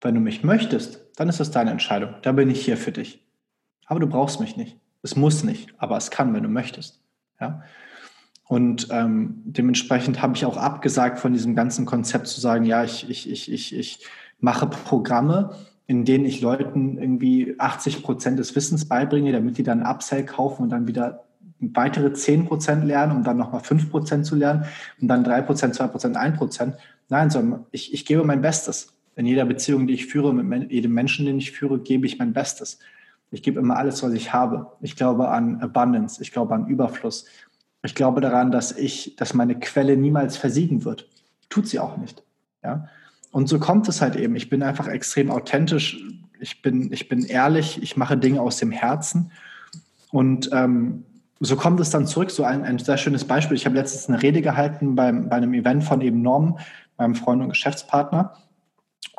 Wenn 0.00 0.14
du 0.14 0.20
mich 0.20 0.44
möchtest, 0.44 1.00
dann 1.16 1.28
ist 1.28 1.40
das 1.40 1.50
deine 1.50 1.70
Entscheidung. 1.70 2.14
Da 2.22 2.32
bin 2.32 2.50
ich 2.50 2.64
hier 2.64 2.76
für 2.76 2.92
dich. 2.92 3.24
Aber 3.86 4.00
du 4.00 4.06
brauchst 4.06 4.40
mich 4.40 4.56
nicht. 4.56 4.76
Es 5.02 5.16
muss 5.16 5.44
nicht, 5.44 5.72
aber 5.78 5.96
es 5.96 6.10
kann, 6.10 6.34
wenn 6.34 6.42
du 6.42 6.48
möchtest. 6.48 7.02
Ja? 7.40 7.62
Und 8.48 8.88
ähm, 8.90 9.42
dementsprechend 9.44 10.22
habe 10.22 10.36
ich 10.36 10.44
auch 10.44 10.56
abgesagt 10.56 11.18
von 11.18 11.32
diesem 11.32 11.56
ganzen 11.56 11.84
Konzept 11.84 12.28
zu 12.28 12.40
sagen, 12.40 12.64
ja, 12.64 12.84
ich, 12.84 13.08
ich, 13.10 13.30
ich, 13.30 13.52
ich, 13.52 13.76
ich 13.76 14.06
mache 14.38 14.66
Programme, 14.66 15.50
in 15.86 16.04
denen 16.04 16.24
ich 16.24 16.40
Leuten 16.40 16.98
irgendwie 16.98 17.56
80 17.58 18.02
Prozent 18.02 18.38
des 18.38 18.54
Wissens 18.54 18.86
beibringe, 18.86 19.32
damit 19.32 19.58
die 19.58 19.62
dann 19.62 19.82
Upsell 19.82 20.24
kaufen 20.24 20.62
und 20.62 20.70
dann 20.70 20.86
wieder 20.86 21.24
weitere 21.58 22.12
10 22.12 22.46
Prozent 22.46 22.84
lernen, 22.84 23.16
um 23.16 23.24
dann 23.24 23.36
nochmal 23.36 23.62
5 23.62 23.90
Prozent 23.90 24.26
zu 24.26 24.36
lernen 24.36 24.64
und 25.00 25.08
dann 25.08 25.24
3 25.24 25.42
Prozent, 25.42 25.74
2 25.74 25.86
Prozent, 25.88 26.16
1 26.16 26.36
Prozent. 26.36 26.76
Nein, 27.08 27.30
sondern 27.30 27.66
ich, 27.70 27.94
ich 27.94 28.04
gebe 28.04 28.24
mein 28.24 28.42
Bestes. 28.42 28.92
In 29.16 29.26
jeder 29.26 29.46
Beziehung, 29.46 29.86
die 29.86 29.94
ich 29.94 30.06
führe, 30.06 30.34
mit 30.34 30.70
jedem 30.70 30.92
Menschen, 30.92 31.24
den 31.24 31.38
ich 31.38 31.52
führe, 31.52 31.78
gebe 31.78 32.06
ich 32.06 32.18
mein 32.18 32.32
Bestes. 32.32 32.78
Ich 33.30 33.42
gebe 33.42 33.58
immer 33.58 33.76
alles, 33.76 34.02
was 34.02 34.12
ich 34.12 34.32
habe. 34.32 34.72
Ich 34.80 34.94
glaube 34.94 35.28
an 35.28 35.60
Abundance. 35.60 36.22
Ich 36.22 36.32
glaube 36.32 36.54
an 36.54 36.66
Überfluss. 36.66 37.26
Ich 37.82 37.94
glaube 37.94 38.20
daran, 38.20 38.50
dass 38.50 38.72
ich, 38.72 39.16
dass 39.16 39.34
meine 39.34 39.58
Quelle 39.58 39.96
niemals 39.96 40.36
versiegen 40.36 40.84
wird. 40.84 41.08
Tut 41.48 41.68
sie 41.68 41.78
auch 41.78 41.96
nicht. 41.96 42.22
Ja. 42.62 42.88
Und 43.30 43.48
so 43.48 43.58
kommt 43.58 43.88
es 43.88 44.00
halt 44.00 44.16
eben. 44.16 44.34
Ich 44.34 44.48
bin 44.48 44.62
einfach 44.62 44.88
extrem 44.88 45.30
authentisch. 45.30 45.98
Ich 46.40 46.62
bin, 46.62 46.92
ich 46.92 47.08
bin 47.08 47.24
ehrlich. 47.24 47.82
Ich 47.82 47.96
mache 47.96 48.16
Dinge 48.16 48.40
aus 48.40 48.56
dem 48.56 48.70
Herzen. 48.70 49.30
Und 50.10 50.50
ähm, 50.52 51.04
so 51.40 51.56
kommt 51.56 51.80
es 51.80 51.90
dann 51.90 52.06
zurück. 52.06 52.30
So 52.30 52.44
ein, 52.44 52.64
ein 52.64 52.78
sehr 52.78 52.96
schönes 52.96 53.24
Beispiel. 53.24 53.56
Ich 53.56 53.66
habe 53.66 53.76
letztens 53.76 54.08
eine 54.08 54.22
Rede 54.22 54.42
gehalten 54.42 54.94
beim, 54.94 55.28
bei 55.28 55.36
einem 55.36 55.54
Event 55.54 55.84
von 55.84 56.00
eben 56.00 56.22
Norm, 56.22 56.58
meinem 56.96 57.14
Freund 57.14 57.42
und 57.42 57.50
Geschäftspartner. 57.50 58.32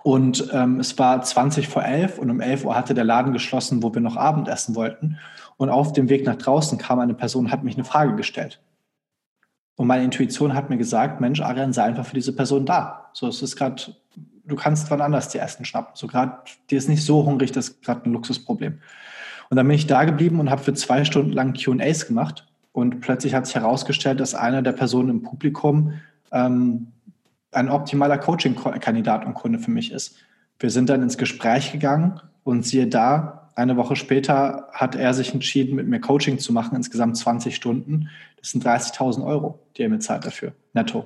Und 0.03 0.49
ähm, 0.53 0.79
es 0.79 0.97
war 0.97 1.21
20 1.21 1.67
vor 1.67 1.83
11 1.83 2.19
und 2.19 2.29
um 2.29 2.39
11 2.39 2.65
Uhr 2.65 2.75
hatte 2.75 2.93
der 2.93 3.03
Laden 3.03 3.33
geschlossen, 3.33 3.83
wo 3.83 3.93
wir 3.93 4.01
noch 4.01 4.15
Abendessen 4.15 4.75
wollten. 4.75 5.17
Und 5.57 5.69
auf 5.69 5.91
dem 5.93 6.09
Weg 6.09 6.25
nach 6.25 6.35
draußen 6.35 6.77
kam 6.77 6.99
eine 6.99 7.15
Person 7.15 7.45
und 7.45 7.51
hat 7.51 7.63
mich 7.63 7.75
eine 7.75 7.83
Frage 7.83 8.15
gestellt. 8.15 8.61
Und 9.75 9.87
meine 9.87 10.03
Intuition 10.03 10.53
hat 10.53 10.69
mir 10.69 10.77
gesagt, 10.77 11.21
Mensch, 11.21 11.41
Arian, 11.41 11.73
sei 11.73 11.83
einfach 11.83 12.05
für 12.05 12.15
diese 12.15 12.33
Person 12.33 12.65
da. 12.65 13.09
So, 13.13 13.27
es 13.27 13.41
ist 13.41 13.55
gerade, 13.55 13.81
du 14.45 14.55
kannst 14.55 14.89
wann 14.89 15.01
anders 15.01 15.29
die 15.29 15.39
Essen 15.39 15.65
schnappen. 15.65 15.91
So 15.95 16.07
gerade, 16.07 16.37
dir 16.69 16.77
ist 16.77 16.89
nicht 16.89 17.05
so 17.05 17.25
hungrig, 17.25 17.51
das 17.51 17.69
ist 17.69 17.83
gerade 17.83 18.05
ein 18.05 18.13
Luxusproblem. 18.13 18.79
Und 19.49 19.57
dann 19.57 19.67
bin 19.67 19.75
ich 19.75 19.87
da 19.87 20.03
geblieben 20.03 20.39
und 20.39 20.49
habe 20.49 20.63
für 20.63 20.73
zwei 20.73 21.05
Stunden 21.05 21.31
lang 21.31 21.53
Q&As 21.53 22.07
gemacht. 22.07 22.47
Und 22.71 23.01
plötzlich 23.01 23.33
hat 23.33 23.45
sich 23.45 23.55
herausgestellt, 23.55 24.19
dass 24.19 24.35
einer 24.35 24.61
der 24.61 24.73
Personen 24.73 25.09
im 25.09 25.23
Publikum 25.23 25.93
ähm, 26.31 26.87
ein 27.51 27.69
optimaler 27.69 28.17
Coaching-Kandidat 28.17 29.25
und 29.25 29.33
Kunde 29.33 29.59
für 29.59 29.71
mich 29.71 29.91
ist. 29.91 30.17
Wir 30.59 30.69
sind 30.69 30.89
dann 30.89 31.03
ins 31.03 31.17
Gespräch 31.17 31.71
gegangen 31.71 32.19
und 32.43 32.65
siehe 32.65 32.87
da, 32.87 33.46
eine 33.57 33.75
Woche 33.75 33.95
später 33.95 34.69
hat 34.71 34.95
er 34.95 35.15
sich 35.15 35.33
entschieden, 35.33 35.75
mit 35.75 35.87
mir 35.87 35.99
Coaching 35.99 36.37
zu 36.37 36.53
machen, 36.53 36.75
insgesamt 36.75 37.17
20 37.17 37.55
Stunden. 37.55 38.09
Das 38.39 38.51
sind 38.51 38.63
30.000 38.63 39.25
Euro, 39.25 39.59
die 39.75 39.81
er 39.81 39.89
mir 39.89 39.97
zahlt 39.97 40.25
dafür, 40.25 40.53
netto. 40.73 41.05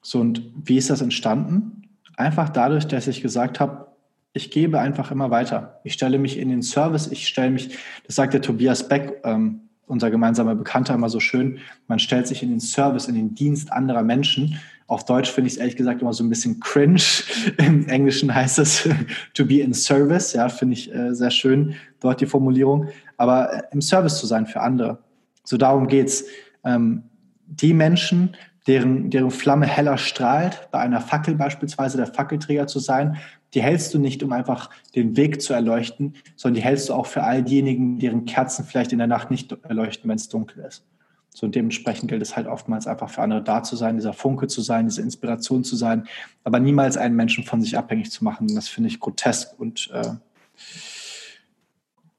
So, 0.00 0.20
und 0.20 0.42
wie 0.54 0.76
ist 0.76 0.90
das 0.90 1.00
entstanden? 1.00 1.88
Einfach 2.16 2.50
dadurch, 2.50 2.86
dass 2.86 3.08
ich 3.08 3.20
gesagt 3.20 3.58
habe, 3.58 3.88
ich 4.32 4.52
gebe 4.52 4.78
einfach 4.78 5.10
immer 5.10 5.30
weiter. 5.30 5.80
Ich 5.82 5.94
stelle 5.94 6.18
mich 6.18 6.38
in 6.38 6.50
den 6.50 6.62
Service, 6.62 7.08
ich 7.08 7.26
stelle 7.26 7.50
mich, 7.50 7.76
das 8.06 8.14
sagt 8.14 8.34
der 8.34 8.42
Tobias 8.42 8.88
Beck, 8.88 9.20
ähm, 9.24 9.62
unser 9.86 10.10
gemeinsamer 10.10 10.54
Bekannter, 10.54 10.94
immer 10.94 11.08
so 11.08 11.20
schön, 11.20 11.58
man 11.88 11.98
stellt 11.98 12.26
sich 12.26 12.42
in 12.42 12.50
den 12.50 12.60
Service, 12.60 13.06
in 13.06 13.14
den 13.14 13.34
Dienst 13.34 13.72
anderer 13.72 14.02
Menschen. 14.02 14.58
Auf 14.86 15.04
Deutsch 15.04 15.30
finde 15.30 15.48
ich 15.48 15.54
es 15.54 15.58
ehrlich 15.58 15.76
gesagt 15.76 16.02
immer 16.02 16.12
so 16.12 16.22
ein 16.24 16.28
bisschen 16.28 16.60
cringe. 16.60 17.00
Im 17.58 17.88
Englischen 17.88 18.34
heißt 18.34 18.58
es 18.58 18.88
to 19.34 19.44
be 19.44 19.60
in 19.60 19.72
service. 19.72 20.32
Ja, 20.34 20.48
finde 20.48 20.74
ich 20.74 20.94
äh, 20.94 21.14
sehr 21.14 21.30
schön, 21.30 21.74
dort 22.00 22.20
die 22.20 22.26
Formulierung. 22.26 22.88
Aber 23.16 23.52
äh, 23.52 23.62
im 23.72 23.80
Service 23.80 24.18
zu 24.18 24.26
sein 24.26 24.46
für 24.46 24.60
andere. 24.60 24.98
So 25.44 25.56
darum 25.56 25.88
geht's. 25.88 26.24
Ähm, 26.64 27.04
die 27.46 27.74
Menschen, 27.74 28.36
deren, 28.66 29.10
deren 29.10 29.30
Flamme 29.30 29.66
heller 29.66 29.98
strahlt, 29.98 30.68
bei 30.70 30.80
einer 30.80 31.00
Fackel 31.00 31.34
beispielsweise 31.34 31.96
der 31.98 32.06
Fackelträger 32.06 32.66
zu 32.66 32.78
sein, 32.78 33.18
die 33.54 33.62
hältst 33.62 33.94
du 33.94 33.98
nicht, 33.98 34.22
um 34.22 34.32
einfach 34.32 34.68
den 34.94 35.16
Weg 35.16 35.40
zu 35.40 35.54
erleuchten, 35.54 36.14
sondern 36.36 36.56
die 36.56 36.64
hältst 36.64 36.88
du 36.88 36.94
auch 36.94 37.06
für 37.06 37.22
all 37.22 37.42
diejenigen, 37.42 37.98
deren 37.98 38.24
Kerzen 38.24 38.64
vielleicht 38.64 38.92
in 38.92 38.98
der 38.98 39.06
Nacht 39.06 39.30
nicht 39.30 39.52
erleuchten, 39.62 40.10
wenn 40.10 40.16
es 40.16 40.28
dunkel 40.28 40.64
ist. 40.64 40.84
So 41.30 41.48
dementsprechend 41.48 42.08
gilt 42.08 42.22
es 42.22 42.36
halt 42.36 42.46
oftmals 42.46 42.86
einfach 42.86 43.10
für 43.10 43.22
andere 43.22 43.42
da 43.42 43.62
zu 43.62 43.74
sein, 43.74 43.96
dieser 43.96 44.12
Funke 44.12 44.46
zu 44.46 44.60
sein, 44.60 44.86
diese 44.86 45.02
Inspiration 45.02 45.64
zu 45.64 45.74
sein, 45.74 46.06
aber 46.44 46.60
niemals 46.60 46.96
einen 46.96 47.16
Menschen 47.16 47.44
von 47.44 47.60
sich 47.60 47.76
abhängig 47.76 48.10
zu 48.10 48.22
machen. 48.22 48.54
Das 48.54 48.68
finde 48.68 48.88
ich 48.88 49.00
grotesk 49.00 49.58
und 49.58 49.90
äh, 49.92 50.12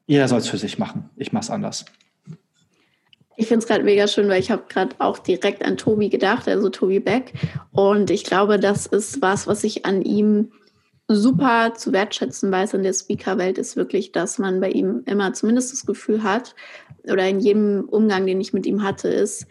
jeder 0.05 0.27
soll 0.27 0.39
es 0.39 0.49
für 0.49 0.57
sich 0.57 0.77
machen. 0.77 1.09
Ich 1.15 1.31
mache 1.31 1.43
es 1.43 1.49
anders. 1.49 1.86
Ich 3.38 3.47
finde 3.47 3.59
es 3.63 3.67
gerade 3.67 3.83
mega 3.83 4.07
schön, 4.07 4.29
weil 4.29 4.39
ich 4.39 4.51
habe 4.51 4.63
gerade 4.69 4.95
auch 4.99 5.17
direkt 5.17 5.63
an 5.65 5.75
Tobi 5.77 6.09
gedacht, 6.09 6.47
also 6.47 6.69
Tobi 6.69 6.99
Beck. 6.99 7.33
Und 7.71 8.09
ich 8.09 8.23
glaube, 8.23 8.59
das 8.59 8.86
ist 8.86 9.21
was, 9.21 9.45
was 9.47 9.63
ich 9.65 9.86
an 9.86 10.01
ihm 10.01 10.51
super 11.08 11.74
zu 11.76 11.93
wertschätzen 11.93 12.51
weiß 12.51 12.74
in 12.74 12.84
der 12.84 12.93
Speaker-Welt, 12.93 13.58
ist 13.58 13.76
wirklich, 13.76 14.12
dass 14.12 14.39
man 14.39 14.60
bei 14.60 14.70
ihm 14.70 15.03
immer 15.06 15.34
zumindest 15.34 15.72
das 15.72 15.86
Gefühl 15.86 16.24
hat, 16.24 16.56
oder 17.12 17.28
in 17.28 17.39
jedem 17.39 17.88
Umgang, 17.88 18.26
den 18.26 18.41
ich 18.41 18.53
mit 18.53 18.66
ihm 18.66 18.84
hatte, 18.84 19.10
ist, 19.10 19.47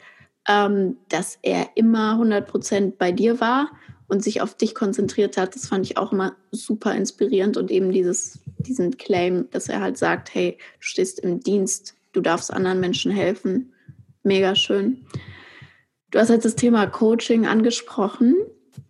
ähm, 0.49 0.97
dass 1.09 1.39
er 1.43 1.71
immer 1.77 2.13
100 2.13 2.47
Prozent 2.47 2.99
bei 2.99 3.13
dir 3.13 3.41
war 3.41 3.71
und 4.09 4.23
sich 4.23 4.43
auf 4.43 4.55
dich 4.57 4.75
konzentriert 4.75 5.37
hat. 5.37 5.55
Das 5.55 5.67
fand 5.67 5.87
ich 5.87 5.97
auch 5.97 6.13
immer 6.13 6.37
super 6.51 6.95
inspirierend 6.95 7.57
und 7.57 7.71
eben 7.71 7.93
dieses, 7.93 8.41
diesen 8.59 8.97
Claim, 8.97 9.49
dass 9.51 9.69
er 9.69 9.81
halt 9.81 9.97
sagt, 9.97 10.35
hey, 10.35 10.59
du 10.59 10.81
stehst 10.81 11.21
im 11.21 11.41
Dienst, 11.41 11.95
du 12.13 12.21
darfst 12.21 12.53
anderen 12.53 12.81
Menschen 12.81 13.13
helfen. 13.13 13.73
Mega 14.23 14.55
schön. 14.55 15.07
Du 16.11 16.19
hast 16.19 16.29
jetzt 16.29 16.45
das 16.45 16.57
Thema 16.57 16.87
Coaching 16.87 17.47
angesprochen. 17.47 18.37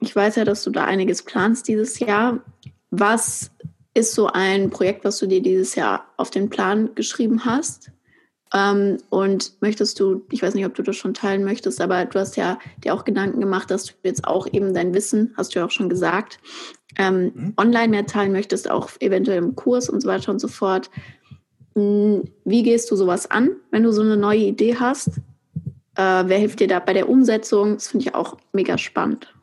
Ich 0.00 0.14
weiß 0.14 0.36
ja, 0.36 0.44
dass 0.44 0.64
du 0.64 0.70
da 0.70 0.84
einiges 0.84 1.22
planst 1.22 1.68
dieses 1.68 1.98
Jahr. 1.98 2.40
Was 2.96 3.50
ist 3.94 4.14
so 4.14 4.28
ein 4.28 4.70
Projekt, 4.70 5.04
was 5.04 5.18
du 5.18 5.26
dir 5.26 5.42
dieses 5.42 5.74
Jahr 5.74 6.06
auf 6.16 6.30
den 6.30 6.48
Plan 6.48 6.94
geschrieben 6.94 7.44
hast? 7.44 7.90
Ähm, 8.52 8.98
und 9.10 9.60
möchtest 9.60 9.98
du, 9.98 10.24
ich 10.30 10.42
weiß 10.42 10.54
nicht, 10.54 10.64
ob 10.64 10.74
du 10.74 10.82
das 10.82 10.94
schon 10.94 11.12
teilen 11.12 11.42
möchtest, 11.42 11.80
aber 11.80 12.04
du 12.04 12.20
hast 12.20 12.36
ja 12.36 12.58
dir 12.84 12.94
auch 12.94 13.04
Gedanken 13.04 13.40
gemacht, 13.40 13.68
dass 13.70 13.86
du 13.86 13.94
jetzt 14.04 14.28
auch 14.28 14.46
eben 14.52 14.74
dein 14.74 14.94
Wissen, 14.94 15.34
hast 15.36 15.54
du 15.54 15.58
ja 15.58 15.66
auch 15.66 15.72
schon 15.72 15.88
gesagt, 15.88 16.38
ähm, 16.96 17.32
mhm. 17.34 17.54
online 17.56 17.88
mehr 17.88 18.06
teilen 18.06 18.30
möchtest, 18.30 18.70
auch 18.70 18.90
eventuell 19.00 19.38
im 19.38 19.56
Kurs 19.56 19.88
und 19.88 20.00
so 20.00 20.08
weiter 20.08 20.30
und 20.30 20.38
so 20.38 20.46
fort. 20.46 20.88
Hm, 21.74 22.22
wie 22.44 22.62
gehst 22.62 22.92
du 22.92 22.96
sowas 22.96 23.28
an, 23.28 23.56
wenn 23.72 23.82
du 23.82 23.92
so 23.92 24.02
eine 24.02 24.16
neue 24.16 24.44
Idee 24.44 24.76
hast? 24.78 25.18
Äh, 25.96 26.24
wer 26.26 26.38
hilft 26.38 26.60
dir 26.60 26.68
da 26.68 26.78
bei 26.78 26.92
der 26.92 27.08
Umsetzung? 27.08 27.74
Das 27.74 27.88
finde 27.88 28.06
ich 28.06 28.14
auch 28.14 28.36
mega 28.52 28.78
spannend. 28.78 29.34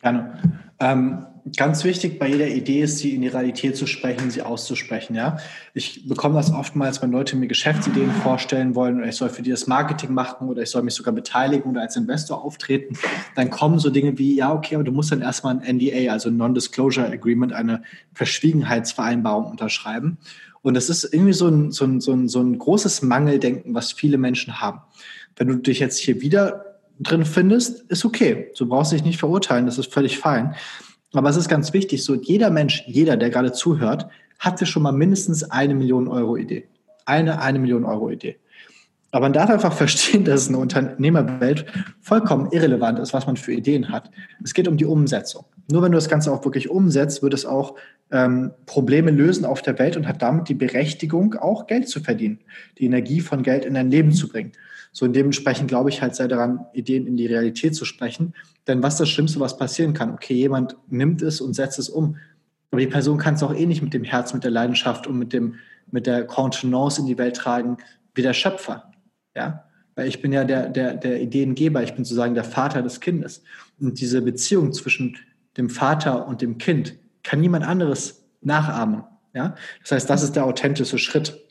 Gerne. 0.00 0.62
Ähm, 0.80 1.26
ganz 1.54 1.84
wichtig 1.84 2.18
bei 2.18 2.28
jeder 2.28 2.48
Idee 2.48 2.82
ist, 2.82 2.98
sie 2.98 3.14
in 3.14 3.22
die 3.22 3.28
Realität 3.28 3.76
zu 3.76 3.86
sprechen, 3.86 4.30
sie 4.30 4.42
auszusprechen. 4.42 5.14
Ja, 5.14 5.36
ich 5.74 6.08
bekomme 6.08 6.34
das 6.34 6.52
oftmals, 6.52 7.00
wenn 7.02 7.12
Leute 7.12 7.36
mir 7.36 7.46
Geschäftsideen 7.46 8.10
vorstellen 8.10 8.74
wollen 8.74 8.98
oder 8.98 9.08
ich 9.08 9.16
soll 9.16 9.28
für 9.28 9.42
die 9.42 9.50
das 9.50 9.66
Marketing 9.66 10.12
machen 10.12 10.48
oder 10.48 10.62
ich 10.62 10.70
soll 10.70 10.82
mich 10.82 10.94
sogar 10.94 11.14
beteiligen 11.14 11.70
oder 11.70 11.82
als 11.82 11.96
Investor 11.96 12.44
auftreten. 12.44 12.96
Dann 13.36 13.50
kommen 13.50 13.78
so 13.78 13.90
Dinge 13.90 14.18
wie, 14.18 14.34
ja, 14.34 14.52
okay, 14.52 14.74
aber 14.74 14.84
du 14.84 14.92
musst 14.92 15.12
dann 15.12 15.22
erstmal 15.22 15.58
ein 15.58 15.76
NDA, 15.76 16.12
also 16.12 16.30
Non-Disclosure 16.30 17.06
Agreement, 17.06 17.52
eine 17.52 17.82
Verschwiegenheitsvereinbarung 18.14 19.46
unterschreiben. 19.46 20.18
Und 20.62 20.74
das 20.74 20.88
ist 20.88 21.04
irgendwie 21.04 21.32
so 21.32 21.46
ein, 21.46 21.70
so 21.70 21.84
ein, 21.84 22.00
so 22.00 22.12
ein, 22.12 22.28
so 22.28 22.40
ein 22.40 22.58
großes 22.58 23.02
Mangeldenken, 23.02 23.74
was 23.74 23.92
viele 23.92 24.18
Menschen 24.18 24.60
haben. 24.60 24.80
Wenn 25.36 25.46
du 25.46 25.54
dich 25.56 25.78
jetzt 25.78 25.98
hier 25.98 26.20
wieder 26.22 26.64
drin 26.98 27.24
findest, 27.24 27.82
ist 27.90 28.04
okay. 28.04 28.50
Du 28.58 28.66
brauchst 28.66 28.90
dich 28.90 29.04
nicht 29.04 29.18
verurteilen, 29.18 29.66
das 29.66 29.78
ist 29.78 29.92
völlig 29.92 30.18
fein. 30.18 30.56
Aber 31.16 31.30
es 31.30 31.36
ist 31.36 31.48
ganz 31.48 31.72
wichtig, 31.72 32.04
so 32.04 32.14
jeder 32.14 32.50
Mensch, 32.50 32.84
jeder, 32.86 33.16
der 33.16 33.30
gerade 33.30 33.52
zuhört, 33.52 34.06
hatte 34.38 34.66
schon 34.66 34.82
mal 34.82 34.92
mindestens 34.92 35.50
eine 35.50 35.74
Million 35.74 36.08
Euro 36.08 36.36
Idee. 36.36 36.68
Eine, 37.04 37.40
eine 37.40 37.58
Million 37.58 37.84
Euro 37.84 38.10
Idee. 38.10 38.36
Aber 39.12 39.24
man 39.24 39.32
darf 39.32 39.48
einfach 39.48 39.72
verstehen, 39.72 40.24
dass 40.24 40.42
es 40.42 40.46
in 40.48 40.54
der 40.54 40.62
Unternehmerwelt 40.62 41.66
vollkommen 42.00 42.50
irrelevant 42.50 42.98
ist, 42.98 43.14
was 43.14 43.26
man 43.26 43.36
für 43.36 43.52
Ideen 43.52 43.88
hat. 43.88 44.10
Es 44.44 44.52
geht 44.52 44.68
um 44.68 44.76
die 44.76 44.84
Umsetzung. 44.84 45.46
Nur 45.70 45.82
wenn 45.82 45.92
du 45.92 45.96
das 45.96 46.08
Ganze 46.08 46.32
auch 46.32 46.44
wirklich 46.44 46.70
umsetzt, 46.70 47.22
wird 47.22 47.34
es 47.34 47.46
auch 47.46 47.76
ähm, 48.10 48.52
Probleme 48.66 49.10
lösen 49.10 49.44
auf 49.44 49.62
der 49.62 49.78
Welt 49.78 49.96
und 49.96 50.06
hat 50.06 50.22
damit 50.22 50.48
die 50.48 50.54
Berechtigung, 50.54 51.34
auch 51.34 51.66
Geld 51.66 51.88
zu 51.88 52.00
verdienen, 52.00 52.38
die 52.78 52.84
Energie 52.84 53.20
von 53.20 53.42
Geld 53.42 53.64
in 53.64 53.74
dein 53.74 53.90
Leben 53.90 54.12
zu 54.12 54.28
bringen. 54.28 54.52
So 54.92 55.04
und 55.04 55.14
dementsprechend 55.14 55.68
glaube 55.68 55.90
ich 55.90 56.00
halt 56.00 56.14
sehr 56.14 56.28
daran, 56.28 56.64
Ideen 56.72 57.06
in 57.06 57.16
die 57.16 57.26
Realität 57.26 57.74
zu 57.74 57.84
sprechen. 57.84 58.32
Denn 58.66 58.82
was 58.82 58.96
das 58.96 59.10
Schlimmste, 59.10 59.40
was 59.40 59.58
passieren 59.58 59.92
kann? 59.92 60.12
Okay, 60.12 60.34
jemand 60.34 60.76
nimmt 60.88 61.20
es 61.20 61.40
und 61.40 61.54
setzt 61.54 61.78
es 61.78 61.88
um. 61.88 62.16
Aber 62.70 62.80
die 62.80 62.86
Person 62.86 63.18
kann 63.18 63.34
es 63.34 63.42
auch 63.42 63.54
eh 63.54 63.66
nicht 63.66 63.82
mit 63.82 63.92
dem 63.92 64.04
Herz, 64.04 64.32
mit 64.32 64.44
der 64.44 64.50
Leidenschaft 64.50 65.06
und 65.06 65.18
mit, 65.18 65.32
dem, 65.32 65.56
mit 65.90 66.06
der 66.06 66.26
Contenance 66.26 67.00
in 67.00 67.06
die 67.06 67.18
Welt 67.18 67.36
tragen, 67.36 67.76
wie 68.14 68.22
der 68.22 68.32
Schöpfer. 68.32 68.90
Ja? 69.34 69.64
Weil 69.96 70.08
ich 70.08 70.22
bin 70.22 70.32
ja 70.32 70.44
der, 70.44 70.68
der, 70.68 70.94
der 70.94 71.20
Ideengeber, 71.20 71.82
ich 71.82 71.94
bin 71.94 72.04
sozusagen 72.04 72.34
der 72.34 72.44
Vater 72.44 72.82
des 72.82 73.00
Kindes. 73.00 73.42
Und 73.78 74.00
diese 74.00 74.22
Beziehung 74.22 74.72
zwischen 74.72 75.16
dem 75.56 75.68
Vater 75.68 76.26
und 76.26 76.42
dem 76.42 76.58
Kind 76.58 76.96
kann 77.26 77.40
niemand 77.40 77.66
anderes 77.66 78.24
nachahmen. 78.40 79.02
Ja? 79.34 79.54
Das 79.82 79.92
heißt, 79.92 80.10
das 80.10 80.22
ist 80.22 80.36
der 80.36 80.46
authentische 80.46 80.98
Schritt. 80.98 81.42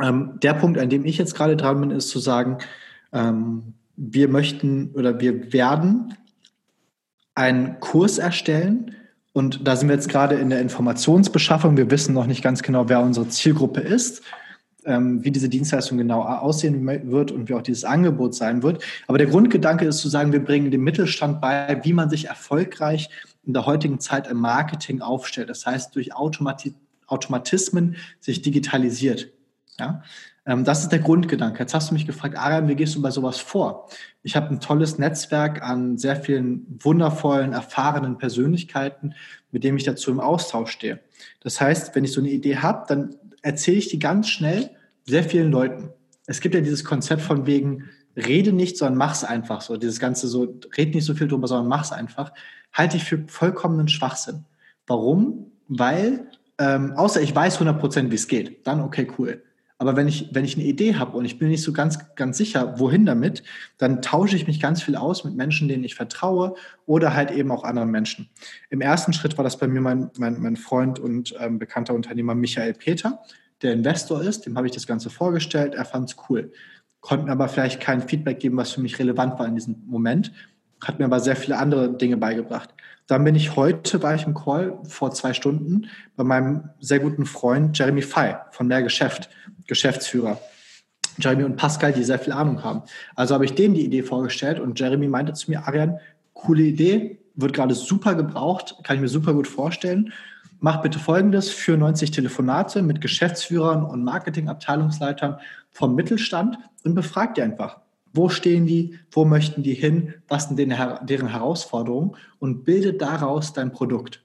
Ähm, 0.00 0.38
der 0.42 0.54
Punkt, 0.54 0.78
an 0.78 0.88
dem 0.88 1.04
ich 1.04 1.18
jetzt 1.18 1.34
gerade 1.34 1.56
dran 1.56 1.80
bin, 1.80 1.90
ist 1.90 2.08
zu 2.08 2.18
sagen, 2.18 2.58
ähm, 3.12 3.74
wir 3.96 4.28
möchten 4.28 4.92
oder 4.94 5.20
wir 5.20 5.52
werden 5.52 6.14
einen 7.34 7.80
Kurs 7.80 8.18
erstellen. 8.18 8.94
Und 9.32 9.66
da 9.66 9.76
sind 9.76 9.88
wir 9.88 9.94
jetzt 9.94 10.08
gerade 10.08 10.36
in 10.36 10.50
der 10.50 10.60
Informationsbeschaffung. 10.60 11.76
Wir 11.76 11.90
wissen 11.90 12.14
noch 12.14 12.26
nicht 12.26 12.42
ganz 12.42 12.62
genau, 12.62 12.88
wer 12.88 13.00
unsere 13.00 13.28
Zielgruppe 13.28 13.80
ist, 13.80 14.22
ähm, 14.84 15.22
wie 15.22 15.30
diese 15.30 15.48
Dienstleistung 15.48 15.98
genau 15.98 16.22
aussehen 16.22 16.86
wird 17.10 17.30
und 17.30 17.48
wie 17.48 17.54
auch 17.54 17.62
dieses 17.62 17.84
Angebot 17.84 18.34
sein 18.34 18.62
wird. 18.62 18.82
Aber 19.06 19.18
der 19.18 19.26
Grundgedanke 19.26 19.84
ist 19.84 19.98
zu 19.98 20.08
sagen, 20.08 20.32
wir 20.32 20.42
bringen 20.42 20.70
dem 20.70 20.82
Mittelstand 20.82 21.40
bei, 21.40 21.80
wie 21.82 21.92
man 21.92 22.10
sich 22.10 22.26
erfolgreich 22.28 23.10
in 23.50 23.54
der 23.54 23.66
heutigen 23.66 23.98
Zeit 23.98 24.28
im 24.28 24.38
Marketing 24.38 25.00
aufstellt. 25.00 25.50
Das 25.50 25.66
heißt, 25.66 25.96
durch 25.96 26.14
Automati 26.14 26.74
Automatismen 27.08 27.96
sich 28.20 28.40
digitalisiert. 28.40 29.32
Ja? 29.80 30.04
Ähm, 30.46 30.62
das 30.62 30.82
ist 30.82 30.92
der 30.92 31.00
Grundgedanke. 31.00 31.58
Jetzt 31.58 31.74
hast 31.74 31.90
du 31.90 31.94
mich 31.94 32.06
gefragt, 32.06 32.38
Arian, 32.38 32.68
wie 32.68 32.76
gehst 32.76 32.94
du 32.94 33.02
bei 33.02 33.10
sowas 33.10 33.40
vor? 33.40 33.88
Ich 34.22 34.36
habe 34.36 34.50
ein 34.50 34.60
tolles 34.60 34.96
Netzwerk 34.98 35.60
an 35.60 35.98
sehr 35.98 36.14
vielen 36.14 36.78
wundervollen, 36.80 37.52
erfahrenen 37.52 38.16
Persönlichkeiten, 38.16 39.14
mit 39.50 39.64
denen 39.64 39.76
ich 39.76 39.82
dazu 39.82 40.12
im 40.12 40.20
Austausch 40.20 40.70
stehe. 40.70 41.00
Das 41.40 41.60
heißt, 41.60 41.96
wenn 41.96 42.04
ich 42.04 42.12
so 42.12 42.20
eine 42.20 42.30
Idee 42.30 42.58
habe, 42.58 42.84
dann 42.86 43.16
erzähle 43.42 43.78
ich 43.78 43.88
die 43.88 43.98
ganz 43.98 44.28
schnell 44.28 44.70
sehr 45.04 45.24
vielen 45.24 45.50
Leuten. 45.50 45.90
Es 46.26 46.40
gibt 46.40 46.54
ja 46.54 46.60
dieses 46.60 46.84
Konzept 46.84 47.22
von 47.22 47.46
wegen, 47.46 47.88
rede 48.16 48.52
nicht, 48.52 48.76
sondern 48.76 48.98
mach's 48.98 49.24
einfach 49.24 49.60
so. 49.62 49.76
Dieses 49.76 49.98
ganze 49.98 50.28
so, 50.28 50.60
red 50.76 50.94
nicht 50.94 51.04
so 51.04 51.14
viel 51.14 51.26
drüber, 51.26 51.48
sondern 51.48 51.68
mach's 51.68 51.92
einfach. 51.92 52.32
Halte 52.72 52.96
ich 52.96 53.04
für 53.04 53.24
vollkommenen 53.26 53.88
Schwachsinn. 53.88 54.44
Warum? 54.86 55.52
Weil, 55.68 56.26
ähm, 56.58 56.92
außer 56.92 57.20
ich 57.20 57.34
weiß 57.34 57.60
100% 57.60 58.10
wie 58.10 58.14
es 58.14 58.28
geht, 58.28 58.66
dann 58.66 58.80
okay, 58.80 59.08
cool. 59.18 59.42
Aber 59.80 59.96
wenn 59.96 60.08
ich, 60.08 60.28
wenn 60.34 60.44
ich 60.44 60.56
eine 60.56 60.66
Idee 60.66 60.96
habe 60.96 61.16
und 61.16 61.24
ich 61.24 61.38
bin 61.38 61.48
nicht 61.48 61.62
so 61.62 61.72
ganz, 61.72 62.14
ganz 62.14 62.36
sicher, 62.36 62.78
wohin 62.78 63.06
damit, 63.06 63.42
dann 63.78 64.02
tausche 64.02 64.36
ich 64.36 64.46
mich 64.46 64.60
ganz 64.60 64.82
viel 64.82 64.94
aus 64.94 65.24
mit 65.24 65.34
Menschen, 65.34 65.68
denen 65.68 65.84
ich 65.84 65.94
vertraue 65.94 66.54
oder 66.84 67.14
halt 67.14 67.30
eben 67.30 67.50
auch 67.50 67.64
anderen 67.64 67.90
Menschen. 67.90 68.28
Im 68.68 68.82
ersten 68.82 69.14
Schritt 69.14 69.38
war 69.38 69.42
das 69.42 69.56
bei 69.56 69.68
mir 69.68 69.80
mein, 69.80 70.10
mein, 70.18 70.38
mein 70.38 70.56
Freund 70.56 70.98
und 70.98 71.34
ähm, 71.40 71.58
bekannter 71.58 71.94
Unternehmer 71.94 72.34
Michael 72.34 72.74
Peter, 72.74 73.22
der 73.62 73.72
Investor 73.72 74.20
ist. 74.20 74.44
Dem 74.44 74.58
habe 74.58 74.66
ich 74.66 74.74
das 74.74 74.86
Ganze 74.86 75.08
vorgestellt. 75.08 75.74
Er 75.74 75.86
fand 75.86 76.10
es 76.10 76.16
cool. 76.28 76.52
Konnten 77.00 77.30
aber 77.30 77.48
vielleicht 77.48 77.80
kein 77.80 78.02
Feedback 78.02 78.38
geben, 78.38 78.58
was 78.58 78.72
für 78.72 78.82
mich 78.82 78.98
relevant 78.98 79.38
war 79.38 79.46
in 79.46 79.54
diesem 79.54 79.82
Moment. 79.86 80.30
Hat 80.84 80.98
mir 80.98 81.04
aber 81.04 81.20
sehr 81.20 81.36
viele 81.36 81.58
andere 81.58 81.92
Dinge 81.92 82.16
beigebracht. 82.16 82.70
Dann 83.06 83.24
bin 83.24 83.34
ich 83.34 83.56
heute, 83.56 84.02
war 84.02 84.14
ich 84.14 84.26
im 84.26 84.34
Call 84.34 84.78
vor 84.84 85.10
zwei 85.10 85.32
Stunden 85.34 85.88
bei 86.16 86.24
meinem 86.24 86.70
sehr 86.78 87.00
guten 87.00 87.26
Freund 87.26 87.76
Jeremy 87.76 88.02
Fay 88.02 88.36
von 88.52 88.68
Mehr 88.68 88.82
Geschäft, 88.82 89.28
Geschäftsführer. 89.66 90.38
Jeremy 91.18 91.44
und 91.44 91.56
Pascal, 91.56 91.92
die 91.92 92.04
sehr 92.04 92.18
viel 92.18 92.32
Ahnung 92.32 92.62
haben. 92.62 92.82
Also 93.14 93.34
habe 93.34 93.44
ich 93.44 93.54
denen 93.54 93.74
die 93.74 93.84
Idee 93.84 94.02
vorgestellt 94.02 94.60
und 94.60 94.78
Jeremy 94.78 95.08
meinte 95.08 95.32
zu 95.32 95.50
mir, 95.50 95.66
Arian, 95.66 95.98
coole 96.34 96.62
Idee, 96.62 97.18
wird 97.34 97.52
gerade 97.52 97.74
super 97.74 98.14
gebraucht, 98.14 98.76
kann 98.82 98.96
ich 98.96 99.02
mir 99.02 99.08
super 99.08 99.34
gut 99.34 99.46
vorstellen. 99.46 100.12
Mach 100.60 100.82
bitte 100.82 100.98
folgendes: 100.98 101.50
für 101.50 101.76
90 101.76 102.10
Telefonate 102.10 102.82
mit 102.82 103.00
Geschäftsführern 103.00 103.84
und 103.84 104.04
Marketingabteilungsleitern 104.04 105.38
vom 105.70 105.94
Mittelstand 105.94 106.58
und 106.84 106.94
befrag 106.94 107.34
die 107.34 107.42
einfach. 107.42 107.80
Wo 108.12 108.28
stehen 108.28 108.66
die? 108.66 108.98
Wo 109.10 109.24
möchten 109.24 109.62
die 109.62 109.74
hin? 109.74 110.14
Was 110.28 110.48
sind 110.48 110.58
deren 110.58 111.28
Herausforderungen? 111.28 112.16
Und 112.38 112.64
bilde 112.64 112.94
daraus 112.94 113.52
dein 113.52 113.72
Produkt. 113.72 114.22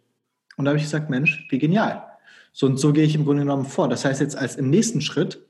Und 0.58 0.66
da 0.66 0.70
habe 0.70 0.78
ich 0.78 0.86
gesagt, 0.86 1.10
Mensch, 1.10 1.46
wie 1.50 1.60
genial. 1.60 2.04
So 2.54 2.66
und 2.66 2.78
so 2.80 2.94
gehe 2.94 3.04
ich 3.04 3.16
im 3.16 3.26
Grunde 3.26 3.44
genommen 3.44 3.66
vor. 3.66 3.90
Das 3.90 4.06
heißt 4.06 4.22
jetzt 4.22 4.38
als 4.38 4.56
im 4.56 4.70
nächsten 4.70 5.02
Schritt 5.02 5.46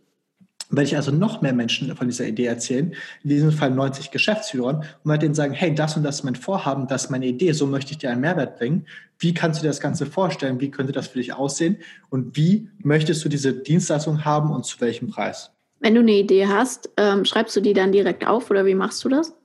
werde 0.70 0.88
ich 0.88 0.96
also 0.96 1.12
noch 1.12 1.42
mehr 1.42 1.54
Menschen 1.54 1.96
von 1.96 2.08
dieser 2.08 2.28
Idee 2.28 2.46
erzählen, 2.46 2.96
in 3.24 3.30
diesem 3.30 3.52
Fall 3.52 3.72
90 3.72 4.12
Geschäftsführern, 4.12 4.78
und 4.78 5.10
werde 5.10 5.26
denen 5.26 5.36
sagen, 5.36 5.54
hey, 5.54 5.74
das 5.76 5.96
und 5.96 6.04
das 6.04 6.16
ist 6.16 6.24
mein 6.24 6.36
Vorhaben, 6.36 6.88
das 6.88 7.06
ist 7.06 7.10
meine 7.12 7.28
Idee, 7.28 7.52
so 7.52 7.68
möchte 7.68 7.92
ich 7.92 8.00
dir 8.00 8.10
einen 8.10 8.22
Mehrwert 8.22 8.58
bringen. 8.58 8.88
Wie 9.20 9.34
kannst 9.34 9.60
du 9.60 9.64
dir 9.64 9.70
das 9.70 9.80
Ganze 9.80 10.06
vorstellen? 10.06 10.60
Wie 10.60 10.72
könnte 10.72 10.92
das 10.92 11.08
für 11.08 11.20
dich 11.20 11.34
aussehen? 11.34 11.78
Und 12.10 12.36
wie 12.36 12.70
möchtest 12.80 13.24
du 13.24 13.30
diese 13.30 13.54
Dienstleistung 13.54 14.26
haben 14.26 14.52
und 14.52 14.66
zu 14.66 14.82
welchem 14.82 15.08
Preis? 15.08 15.55
Wenn 15.86 15.94
du 15.94 16.00
eine 16.00 16.14
Idee 16.14 16.48
hast, 16.48 16.90
ähm, 16.98 17.26
schreibst 17.26 17.56
du 17.56 17.62
die 17.62 17.74
dann 17.74 17.92
direkt 17.92 18.26
auf 18.26 18.50
oder 18.50 18.66
wie 18.66 18.74
machst 18.74 19.04
du 19.04 19.10
das? 19.10 19.36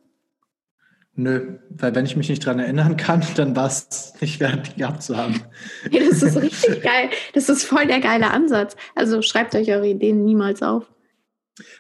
Nö, 1.15 1.59
weil 1.69 1.95
wenn 1.95 2.07
ich 2.07 2.17
mich 2.17 2.31
nicht 2.31 2.47
daran 2.47 2.61
erinnern 2.61 2.97
kann, 2.97 3.23
dann 3.37 3.55
war 3.55 3.67
es 3.67 4.15
nicht 4.23 4.41
wert, 4.41 4.69
die 4.69 4.79
gehabt 4.79 5.03
zu 5.03 5.19
haben. 5.19 5.43
Hey, 5.91 6.09
das 6.09 6.23
ist 6.23 6.37
richtig 6.41 6.83
geil. 6.83 7.11
Das 7.35 7.51
ist 7.51 7.65
voll 7.65 7.87
der 7.87 8.01
geile 8.01 8.31
Ansatz. 8.31 8.75
Also 8.95 9.21
schreibt 9.21 9.55
euch 9.55 9.71
eure 9.71 9.89
Ideen 9.89 10.25
niemals 10.25 10.63
auf. 10.63 10.91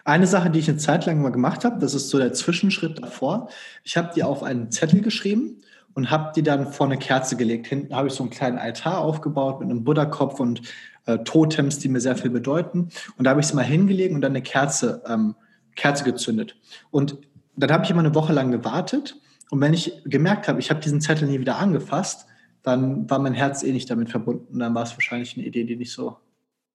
Eine 0.05 0.27
Sache, 0.27 0.51
die 0.51 0.59
ich 0.59 0.69
eine 0.69 0.77
Zeit 0.77 1.07
lang 1.07 1.23
mal 1.23 1.33
gemacht 1.33 1.65
habe, 1.65 1.79
das 1.79 1.95
ist 1.95 2.11
so 2.11 2.19
der 2.19 2.35
Zwischenschritt 2.35 3.03
davor. 3.03 3.49
Ich 3.83 3.97
habe 3.97 4.11
die 4.15 4.23
auf 4.23 4.43
einen 4.43 4.71
Zettel 4.71 5.01
geschrieben 5.01 5.63
und 5.95 6.11
habe 6.11 6.33
die 6.37 6.43
dann 6.43 6.71
vor 6.71 6.85
eine 6.85 6.99
Kerze 6.99 7.39
gelegt. 7.39 7.67
Hinten 7.67 7.97
habe 7.97 8.09
ich 8.09 8.15
so 8.15 8.25
einen 8.25 8.31
kleinen 8.31 8.59
Altar 8.59 8.99
aufgebaut 8.99 9.61
mit 9.61 9.71
einem 9.71 9.85
Buddha-Kopf 9.85 10.39
und 10.39 10.61
äh, 11.07 11.19
Totems, 11.19 11.79
die 11.79 11.89
mir 11.89 12.01
sehr 12.01 12.17
viel 12.17 12.31
bedeuten. 12.31 12.89
Und 13.17 13.25
da 13.25 13.31
habe 13.31 13.41
ich 13.41 13.47
es 13.47 13.55
mal 13.55 13.65
hingelegt 13.65 14.15
und 14.15 14.21
dann 14.21 14.33
eine 14.33 14.43
Kerze, 14.43 15.03
ähm, 15.07 15.35
Kerze 15.77 16.05
gezündet. 16.05 16.57
Und 16.91 17.19
dann 17.57 17.71
habe 17.71 17.85
ich 17.85 17.91
immer 17.91 18.01
eine 18.01 18.15
Woche 18.15 18.33
lang 18.33 18.51
gewartet. 18.51 19.17
Und 19.51 19.61
wenn 19.61 19.75
ich 19.75 20.03
gemerkt 20.05 20.49
habe, 20.49 20.61
ich 20.61 20.71
habe 20.71 20.81
diesen 20.81 21.01
Zettel 21.01 21.29
nie 21.29 21.41
wieder 21.41 21.59
angefasst, 21.59 22.27
dann 22.63 23.09
war 23.09 23.19
mein 23.19 23.35
Herz 23.35 23.63
eh 23.63 23.73
nicht 23.73 23.91
damit 23.91 24.11
verbunden. 24.11 24.59
Dann 24.59 24.75
war 24.75 24.83
es 24.83 24.93
wahrscheinlich 24.93 25.37
eine 25.37 25.47
Idee, 25.47 25.65
die 25.65 25.77
nicht 25.77 25.93
so 25.93 26.19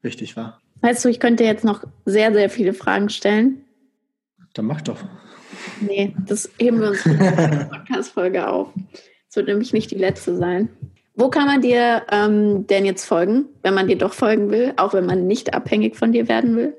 wichtig 0.01 0.35
war. 0.35 0.61
Weißt 0.81 1.05
du, 1.05 1.09
ich 1.09 1.19
könnte 1.19 1.43
jetzt 1.43 1.63
noch 1.63 1.83
sehr, 2.05 2.33
sehr 2.33 2.49
viele 2.49 2.73
Fragen 2.73 3.09
stellen. 3.09 3.63
Dann 4.53 4.65
mach 4.65 4.81
doch. 4.81 5.03
Nee, 5.81 6.15
das 6.25 6.49
heben 6.59 6.79
wir 6.81 6.89
uns 6.89 7.01
für 7.01 7.09
die 7.09 7.65
Podcast-Folge 7.69 8.47
auf. 8.47 8.69
Es 9.29 9.35
wird 9.35 9.47
nämlich 9.47 9.73
nicht 9.73 9.91
die 9.91 9.95
letzte 9.95 10.35
sein. 10.35 10.69
Wo 11.15 11.29
kann 11.29 11.45
man 11.45 11.61
dir 11.61 12.03
ähm, 12.11 12.67
denn 12.67 12.85
jetzt 12.85 13.05
folgen, 13.05 13.45
wenn 13.63 13.73
man 13.73 13.87
dir 13.87 13.97
doch 13.97 14.13
folgen 14.13 14.49
will, 14.51 14.73
auch 14.75 14.93
wenn 14.93 15.05
man 15.05 15.27
nicht 15.27 15.53
abhängig 15.53 15.95
von 15.95 16.11
dir 16.11 16.27
werden 16.27 16.55
will? 16.57 16.75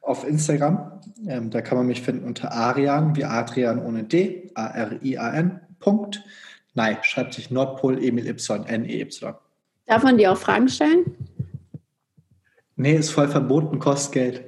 Auf 0.00 0.26
Instagram, 0.26 1.00
ähm, 1.26 1.50
da 1.50 1.60
kann 1.60 1.76
man 1.76 1.88
mich 1.88 2.02
finden 2.02 2.24
unter 2.24 2.52
Arian, 2.52 3.16
wie 3.16 3.24
Adrian 3.24 3.84
ohne 3.84 4.04
D, 4.04 4.52
A-R-I-A-N, 4.54 5.60
Punkt. 5.80 6.22
Nein, 6.74 6.98
schreibt 7.02 7.34
sich 7.34 7.50
Nordpol 7.50 8.02
Emil 8.02 8.28
Y, 8.28 8.64
N-E-Y. 8.64 9.34
Darf 9.86 10.02
man 10.04 10.18
dir 10.18 10.30
auch 10.30 10.36
Fragen 10.36 10.68
stellen? 10.68 11.16
Nee, 12.76 12.94
ist 12.94 13.10
voll 13.10 13.28
verboten, 13.28 13.78
kostet 13.80 14.12
Geld. 14.12 14.44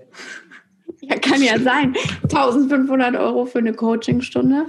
Ja, 1.01 1.17
kann 1.17 1.43
ja 1.43 1.59
sein. 1.59 1.95
1500 2.23 3.17
Euro 3.17 3.47
für 3.47 3.59
eine 3.59 3.73
Coachingstunde. 3.73 4.67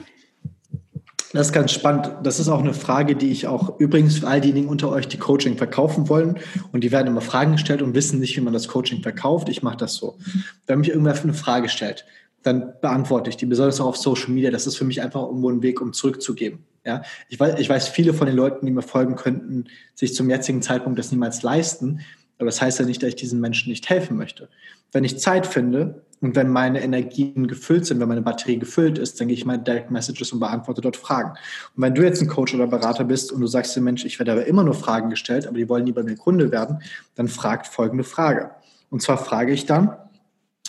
Das 1.32 1.47
ist 1.47 1.53
ganz 1.53 1.71
spannend. 1.71 2.11
Das 2.23 2.39
ist 2.39 2.49
auch 2.49 2.59
eine 2.59 2.73
Frage, 2.73 3.15
die 3.15 3.32
ich 3.32 3.45
auch 3.45 3.80
übrigens 3.80 4.19
für 4.19 4.27
all 4.27 4.41
diejenigen 4.41 4.67
unter 4.67 4.89
euch, 4.89 5.07
die 5.07 5.17
Coaching 5.17 5.57
verkaufen 5.57 6.09
wollen 6.09 6.39
und 6.71 6.84
die 6.84 6.91
werden 6.91 7.07
immer 7.07 7.21
Fragen 7.21 7.51
gestellt 7.53 7.82
und 7.82 7.93
wissen 7.93 8.19
nicht, 8.19 8.36
wie 8.36 8.41
man 8.41 8.53
das 8.53 8.67
Coaching 8.67 9.03
verkauft. 9.03 9.47
Ich 9.49 9.61
mache 9.61 9.77
das 9.77 9.93
so. 9.93 10.17
Wenn 10.65 10.80
mich 10.80 10.89
irgendwer 10.89 11.19
eine 11.21 11.34
Frage 11.34 11.69
stellt, 11.69 12.05
dann 12.41 12.73
beantworte 12.82 13.30
ich 13.30 13.38
die, 13.38 13.45
besonders 13.45 13.80
auch 13.80 13.88
auf 13.88 13.97
Social 13.97 14.30
Media. 14.30 14.49
Das 14.49 14.65
ist 14.65 14.77
für 14.77 14.86
mich 14.86 15.01
einfach 15.01 15.23
irgendwo 15.23 15.49
ein 15.51 15.61
Weg, 15.61 15.82
um 15.82 15.93
zurückzugeben. 15.93 16.65
Ja, 16.86 17.03
ich 17.27 17.39
weiß, 17.39 17.59
ich 17.59 17.69
weiß, 17.69 17.89
viele 17.89 18.13
von 18.13 18.25
den 18.25 18.36
Leuten, 18.36 18.65
die 18.65 18.71
mir 18.71 18.82
folgen 18.82 19.15
könnten, 19.15 19.65
sich 19.93 20.15
zum 20.15 20.30
jetzigen 20.30 20.61
Zeitpunkt 20.61 20.97
das 20.97 21.11
niemals 21.11 21.43
leisten. 21.43 21.99
Aber 22.39 22.45
das 22.45 22.61
heißt 22.61 22.79
ja 22.79 22.85
nicht, 22.85 23.03
dass 23.03 23.09
ich 23.09 23.15
diesen 23.15 23.41
Menschen 23.41 23.69
nicht 23.69 23.89
helfen 23.89 24.17
möchte. 24.17 24.47
Wenn 24.93 25.03
ich 25.03 25.19
Zeit 25.19 25.45
finde 25.45 26.03
und 26.21 26.35
wenn 26.35 26.49
meine 26.49 26.81
Energien 26.81 27.47
gefüllt 27.47 27.85
sind, 27.85 27.99
wenn 27.99 28.07
meine 28.07 28.21
Batterie 28.21 28.57
gefüllt 28.57 28.97
ist, 28.97 29.19
dann 29.19 29.27
gehe 29.27 29.35
ich 29.35 29.45
meine 29.45 29.61
Direct 29.61 29.91
Messages 29.91 30.31
und 30.31 30.39
beantworte 30.39 30.79
dort 30.79 30.95
Fragen. 30.95 31.31
Und 31.75 31.83
wenn 31.83 31.93
du 31.93 32.01
jetzt 32.01 32.21
ein 32.21 32.29
Coach 32.29 32.55
oder 32.55 32.65
Berater 32.65 33.03
bist 33.03 33.33
und 33.33 33.41
du 33.41 33.47
sagst 33.47 33.75
dem 33.75 33.83
Mensch, 33.83 34.05
ich 34.05 34.19
werde 34.19 34.31
aber 34.31 34.45
immer 34.45 34.63
nur 34.63 34.73
Fragen 34.73 35.09
gestellt, 35.09 35.47
aber 35.47 35.57
die 35.57 35.67
wollen 35.67 35.83
nie 35.83 35.91
bei 35.91 36.01
mir 36.01 36.15
Kunde 36.15 36.51
werden, 36.51 36.81
dann 37.15 37.27
fragt 37.27 37.67
folgende 37.67 38.05
Frage. 38.05 38.51
Und 38.89 39.01
zwar 39.01 39.17
frage 39.17 39.51
ich 39.51 39.65
dann, 39.65 39.97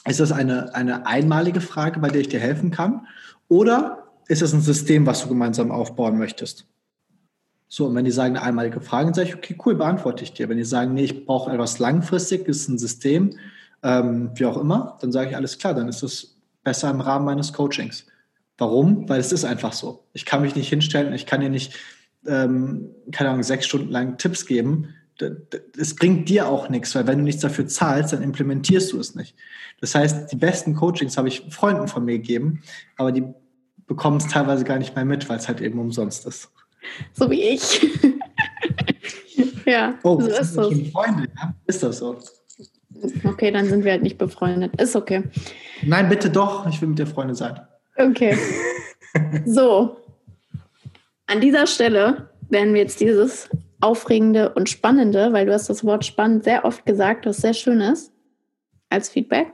ist 0.08 0.18
das 0.18 0.32
eine, 0.32 0.74
eine 0.74 1.06
einmalige 1.06 1.60
Frage, 1.60 2.00
bei 2.00 2.08
der 2.08 2.20
ich 2.20 2.28
dir 2.28 2.40
helfen 2.40 2.72
kann? 2.72 3.06
Oder 3.48 4.08
ist 4.26 4.42
das 4.42 4.52
ein 4.52 4.60
System, 4.60 5.06
was 5.06 5.22
du 5.22 5.28
gemeinsam 5.28 5.70
aufbauen 5.70 6.18
möchtest? 6.18 6.66
So, 7.72 7.86
und 7.86 7.94
wenn 7.94 8.04
die 8.04 8.10
sagen 8.10 8.36
eine 8.36 8.44
einmalige 8.44 8.80
Frage, 8.80 9.14
sage 9.14 9.28
ich, 9.28 9.36
okay, 9.36 9.56
cool, 9.64 9.76
beantworte 9.76 10.24
ich 10.24 10.32
dir. 10.32 10.48
Wenn 10.48 10.56
die 10.56 10.64
sagen, 10.64 10.92
nee, 10.92 11.04
ich 11.04 11.24
brauche 11.24 11.52
etwas 11.52 11.78
Langfristiges, 11.78 12.66
ein 12.66 12.78
System, 12.78 13.38
ähm, 13.84 14.32
wie 14.34 14.44
auch 14.44 14.56
immer, 14.56 14.98
dann 15.00 15.12
sage 15.12 15.30
ich, 15.30 15.36
alles 15.36 15.56
klar, 15.56 15.72
dann 15.72 15.86
ist 15.88 16.02
das 16.02 16.36
besser 16.64 16.90
im 16.90 17.00
Rahmen 17.00 17.24
meines 17.24 17.52
Coachings. 17.52 18.06
Warum? 18.58 19.08
Weil 19.08 19.20
es 19.20 19.30
ist 19.30 19.44
einfach 19.44 19.72
so. 19.72 20.04
Ich 20.14 20.26
kann 20.26 20.42
mich 20.42 20.56
nicht 20.56 20.68
hinstellen, 20.68 21.14
ich 21.14 21.26
kann 21.26 21.42
dir 21.42 21.48
nicht, 21.48 21.76
ähm, 22.26 22.90
keine 23.12 23.30
Ahnung, 23.30 23.44
sechs 23.44 23.66
Stunden 23.66 23.90
lang 23.90 24.18
Tipps 24.18 24.46
geben. 24.46 24.92
Es 25.78 25.94
bringt 25.94 26.28
dir 26.28 26.48
auch 26.48 26.70
nichts, 26.70 26.92
weil 26.96 27.06
wenn 27.06 27.18
du 27.18 27.24
nichts 27.24 27.42
dafür 27.42 27.68
zahlst, 27.68 28.12
dann 28.12 28.22
implementierst 28.22 28.92
du 28.92 28.98
es 28.98 29.14
nicht. 29.14 29.36
Das 29.80 29.94
heißt, 29.94 30.32
die 30.32 30.36
besten 30.36 30.74
Coachings 30.74 31.16
habe 31.16 31.28
ich 31.28 31.46
Freunden 31.50 31.86
von 31.86 32.04
mir 32.04 32.18
gegeben, 32.18 32.64
aber 32.96 33.12
die 33.12 33.22
bekommen 33.86 34.16
es 34.16 34.26
teilweise 34.26 34.64
gar 34.64 34.78
nicht 34.78 34.96
mehr 34.96 35.04
mit, 35.04 35.28
weil 35.28 35.38
es 35.38 35.46
halt 35.46 35.60
eben 35.60 35.78
umsonst 35.78 36.26
ist. 36.26 36.50
So 37.12 37.30
wie 37.30 37.42
ich. 37.42 37.88
ja, 39.66 39.98
oh, 40.02 40.20
so 40.20 40.28
ist 40.28 40.56
das. 40.56 40.68
Freunde, 40.92 41.28
ja? 41.36 41.54
Ist 41.66 41.82
das 41.82 41.98
so? 41.98 42.16
Okay, 43.24 43.50
dann 43.50 43.66
sind 43.66 43.84
wir 43.84 43.92
halt 43.92 44.02
nicht 44.02 44.18
befreundet. 44.18 44.80
Ist 44.80 44.96
okay. 44.96 45.22
Nein, 45.82 46.08
bitte 46.08 46.30
doch. 46.30 46.66
Ich 46.66 46.80
will 46.80 46.88
mit 46.88 46.98
dir 46.98 47.06
Freunde 47.06 47.34
sein. 47.34 47.60
Okay. 47.96 48.36
so. 49.46 49.96
An 51.26 51.40
dieser 51.40 51.66
Stelle 51.66 52.30
werden 52.48 52.74
wir 52.74 52.80
jetzt 52.82 53.00
dieses 53.00 53.48
aufregende 53.80 54.52
und 54.52 54.68
spannende, 54.68 55.32
weil 55.32 55.46
du 55.46 55.52
hast 55.52 55.70
das 55.70 55.84
Wort 55.84 56.04
spannend 56.04 56.44
sehr 56.44 56.64
oft 56.64 56.84
gesagt, 56.84 57.24
was 57.26 57.38
sehr 57.38 57.54
schön 57.54 57.80
ist, 57.80 58.12
als 58.90 59.08
Feedback, 59.08 59.48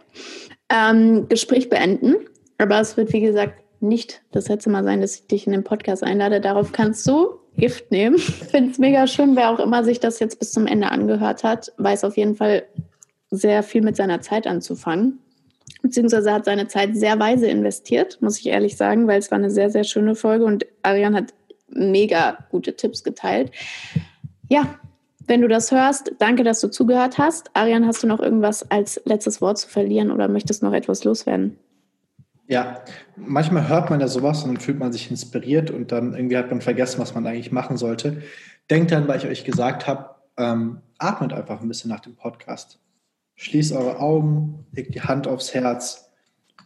ähm, 0.68 1.28
Gespräch 1.28 1.68
beenden. 1.68 2.16
Aber 2.58 2.80
es 2.80 2.96
wird, 2.96 3.12
wie 3.12 3.20
gesagt, 3.20 3.62
nicht 3.80 4.22
das 4.32 4.48
letzte 4.48 4.70
Mal 4.70 4.84
sein, 4.84 5.00
dass 5.00 5.16
ich 5.16 5.26
dich 5.26 5.46
in 5.46 5.52
den 5.52 5.64
Podcast 5.64 6.02
einlade. 6.02 6.40
Darauf 6.40 6.72
kannst 6.72 7.06
du 7.06 7.38
Gift 7.56 7.90
nehmen. 7.90 8.16
Ich 8.18 8.24
finde 8.24 8.70
es 8.70 8.78
mega 8.78 9.06
schön, 9.06 9.36
wer 9.36 9.50
auch 9.50 9.58
immer 9.58 9.84
sich 9.84 10.00
das 10.00 10.18
jetzt 10.18 10.38
bis 10.38 10.52
zum 10.52 10.66
Ende 10.66 10.90
angehört 10.90 11.44
hat, 11.44 11.72
weiß 11.78 12.04
auf 12.04 12.16
jeden 12.16 12.36
Fall 12.36 12.64
sehr 13.30 13.62
viel 13.62 13.82
mit 13.82 13.96
seiner 13.96 14.20
Zeit 14.20 14.46
anzufangen. 14.46 15.18
Beziehungsweise 15.82 16.32
hat 16.32 16.44
seine 16.44 16.68
Zeit 16.68 16.96
sehr 16.96 17.18
weise 17.18 17.48
investiert, 17.48 18.18
muss 18.20 18.38
ich 18.38 18.46
ehrlich 18.46 18.76
sagen, 18.76 19.06
weil 19.06 19.18
es 19.18 19.30
war 19.30 19.38
eine 19.38 19.50
sehr, 19.50 19.70
sehr 19.70 19.84
schöne 19.84 20.14
Folge 20.14 20.44
und 20.44 20.66
Arian 20.82 21.14
hat 21.14 21.34
mega 21.68 22.38
gute 22.50 22.76
Tipps 22.76 23.02
geteilt. 23.02 23.50
Ja, 24.48 24.78
wenn 25.26 25.42
du 25.42 25.48
das 25.48 25.72
hörst, 25.72 26.12
danke, 26.18 26.44
dass 26.44 26.60
du 26.60 26.68
zugehört 26.68 27.18
hast. 27.18 27.50
Arian, 27.54 27.86
hast 27.86 28.02
du 28.02 28.06
noch 28.06 28.20
irgendwas 28.20 28.70
als 28.70 29.00
letztes 29.04 29.40
Wort 29.40 29.58
zu 29.58 29.68
verlieren 29.68 30.12
oder 30.12 30.28
möchtest 30.28 30.62
noch 30.62 30.72
etwas 30.72 31.02
loswerden? 31.04 31.58
Ja, 32.48 32.84
manchmal 33.16 33.68
hört 33.68 33.90
man 33.90 34.00
ja 34.00 34.08
sowas 34.08 34.44
und 34.44 34.54
dann 34.54 34.60
fühlt 34.60 34.78
man 34.78 34.92
sich 34.92 35.10
inspiriert 35.10 35.70
und 35.70 35.90
dann 35.90 36.14
irgendwie 36.14 36.36
hat 36.36 36.50
man 36.50 36.60
vergessen, 36.60 37.00
was 37.00 37.14
man 37.14 37.26
eigentlich 37.26 37.50
machen 37.50 37.76
sollte. 37.76 38.22
Denkt 38.70 38.92
dann, 38.92 39.08
weil 39.08 39.18
ich 39.18 39.26
euch 39.26 39.44
gesagt 39.44 39.86
habe, 39.86 40.14
ähm, 40.36 40.78
atmet 40.98 41.32
einfach 41.32 41.60
ein 41.60 41.68
bisschen 41.68 41.90
nach 41.90 42.00
dem 42.00 42.14
Podcast. 42.14 42.78
Schließt 43.34 43.72
eure 43.72 43.98
Augen, 43.98 44.64
legt 44.72 44.94
die 44.94 45.02
Hand 45.02 45.26
aufs 45.26 45.54
Herz, 45.54 46.10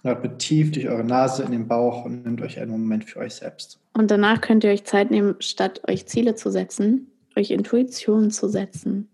atmet 0.03 0.39
tief 0.39 0.70
durch 0.72 0.89
eure 0.89 1.05
Nase 1.05 1.43
in 1.43 1.53
den 1.53 1.66
Bauch 1.66 2.05
und 2.05 2.24
nehmt 2.24 2.43
euch 2.43 2.61
einen 2.61 2.70
Moment 2.70 3.05
für 3.05 3.20
euch 3.20 3.35
selbst. 3.35 3.81
Und 3.95 4.11
danach 4.11 4.41
könnt 4.41 4.64
ihr 4.64 4.70
euch 4.70 4.85
Zeit 4.85 5.11
nehmen, 5.11 5.37
statt 5.41 5.81
euch 5.89 6.07
Ziele 6.07 6.35
zu 6.35 6.51
setzen, 6.51 7.11
euch 7.37 7.51
Intuition 7.51 8.31
zu 8.31 8.49
setzen 8.49 9.10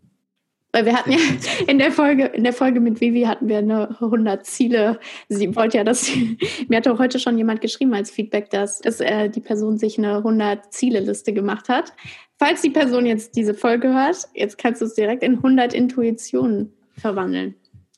Weil 0.77 0.85
wir 0.85 0.93
hatten 0.93 1.13
ja 1.13 1.19
in 1.69 1.79
der 1.79 1.91
Folge, 1.91 2.27
in 2.27 2.45
der 2.45 2.53
Folge 2.53 2.81
mit 2.81 3.01
Vivi 3.01 3.23
hatten 3.23 3.49
wir 3.49 3.57
eine 3.59 3.99
100 3.99 4.45
Ziele. 4.45 5.01
Sie 5.31 5.57
wollte 5.57 5.79
ja, 5.79 5.85
dass 5.85 6.11
mir 6.69 6.77
hat 6.77 6.87
auch 6.87 6.99
heute 6.99 7.19
schon 7.19 7.39
jemand 7.39 7.63
geschrieben 7.63 7.95
als 7.95 8.11
Feedback, 8.11 8.51
dass, 8.51 8.81
dass 8.81 9.01
äh, 9.01 9.31
die 9.31 9.41
Person 9.41 9.79
sich 9.79 9.97
eine 9.97 10.19
100 10.19 10.75
Ziele 10.75 11.01
Liste 11.01 11.33
gemacht 11.33 11.71
hat. 11.71 11.95
Falls 12.39 12.61
die 12.61 12.69
Person 12.69 13.07
jetzt 13.07 13.37
diese 13.37 13.55
Folge 13.55 13.95
hört, 13.95 14.29
jetzt 14.35 14.59
kannst 14.59 14.83
du 14.83 14.85
es 14.85 14.93
direkt 14.93 15.23
in 15.23 15.37
100 15.37 15.73
Intuitionen 15.73 16.75
verwandeln. 16.99 17.55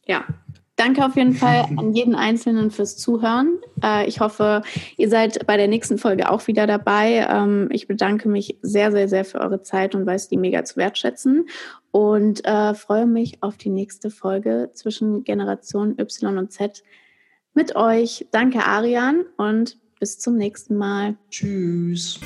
Ja, 0.07 0.25
Danke 0.79 1.05
auf 1.05 1.17
jeden 1.17 1.35
Fall 1.35 1.67
an 1.77 1.93
jeden 1.93 2.15
Einzelnen 2.15 2.71
fürs 2.71 2.97
Zuhören. 2.97 3.59
Äh, 3.83 4.07
ich 4.07 4.21
hoffe, 4.21 4.63
ihr 4.97 5.11
seid 5.11 5.45
bei 5.45 5.57
der 5.57 5.67
nächsten 5.67 5.99
Folge 5.99 6.31
auch 6.31 6.47
wieder 6.47 6.69
dabei. 6.69 7.27
Ähm, 7.29 7.69
ich 7.73 7.89
bedanke 7.89 8.29
mich 8.29 8.57
sehr, 8.63 8.93
sehr, 8.93 9.09
sehr 9.09 9.25
für 9.25 9.41
eure 9.41 9.61
Zeit 9.61 9.97
und 9.97 10.07
weiß 10.07 10.29
die 10.29 10.37
mega 10.37 10.65
zu 10.65 10.77
wertschätzen 10.77 11.49
und 11.91 12.47
äh, 12.47 12.75
freue 12.75 13.07
mich 13.07 13.43
auf 13.43 13.57
die 13.57 13.71
nächste 13.71 14.09
Folge 14.09 14.71
zwischen 14.73 15.25
Generation 15.25 15.99
Y 15.99 16.39
und 16.39 16.53
Z 16.53 16.85
mit 17.55 17.75
euch. 17.75 18.29
Danke, 18.31 18.65
Arian, 18.65 19.25
und 19.37 19.79
bis 19.99 20.21
zum 20.21 20.37
nächsten 20.37 20.77
Mal. 20.77 21.17
Tschüss. 21.29 22.21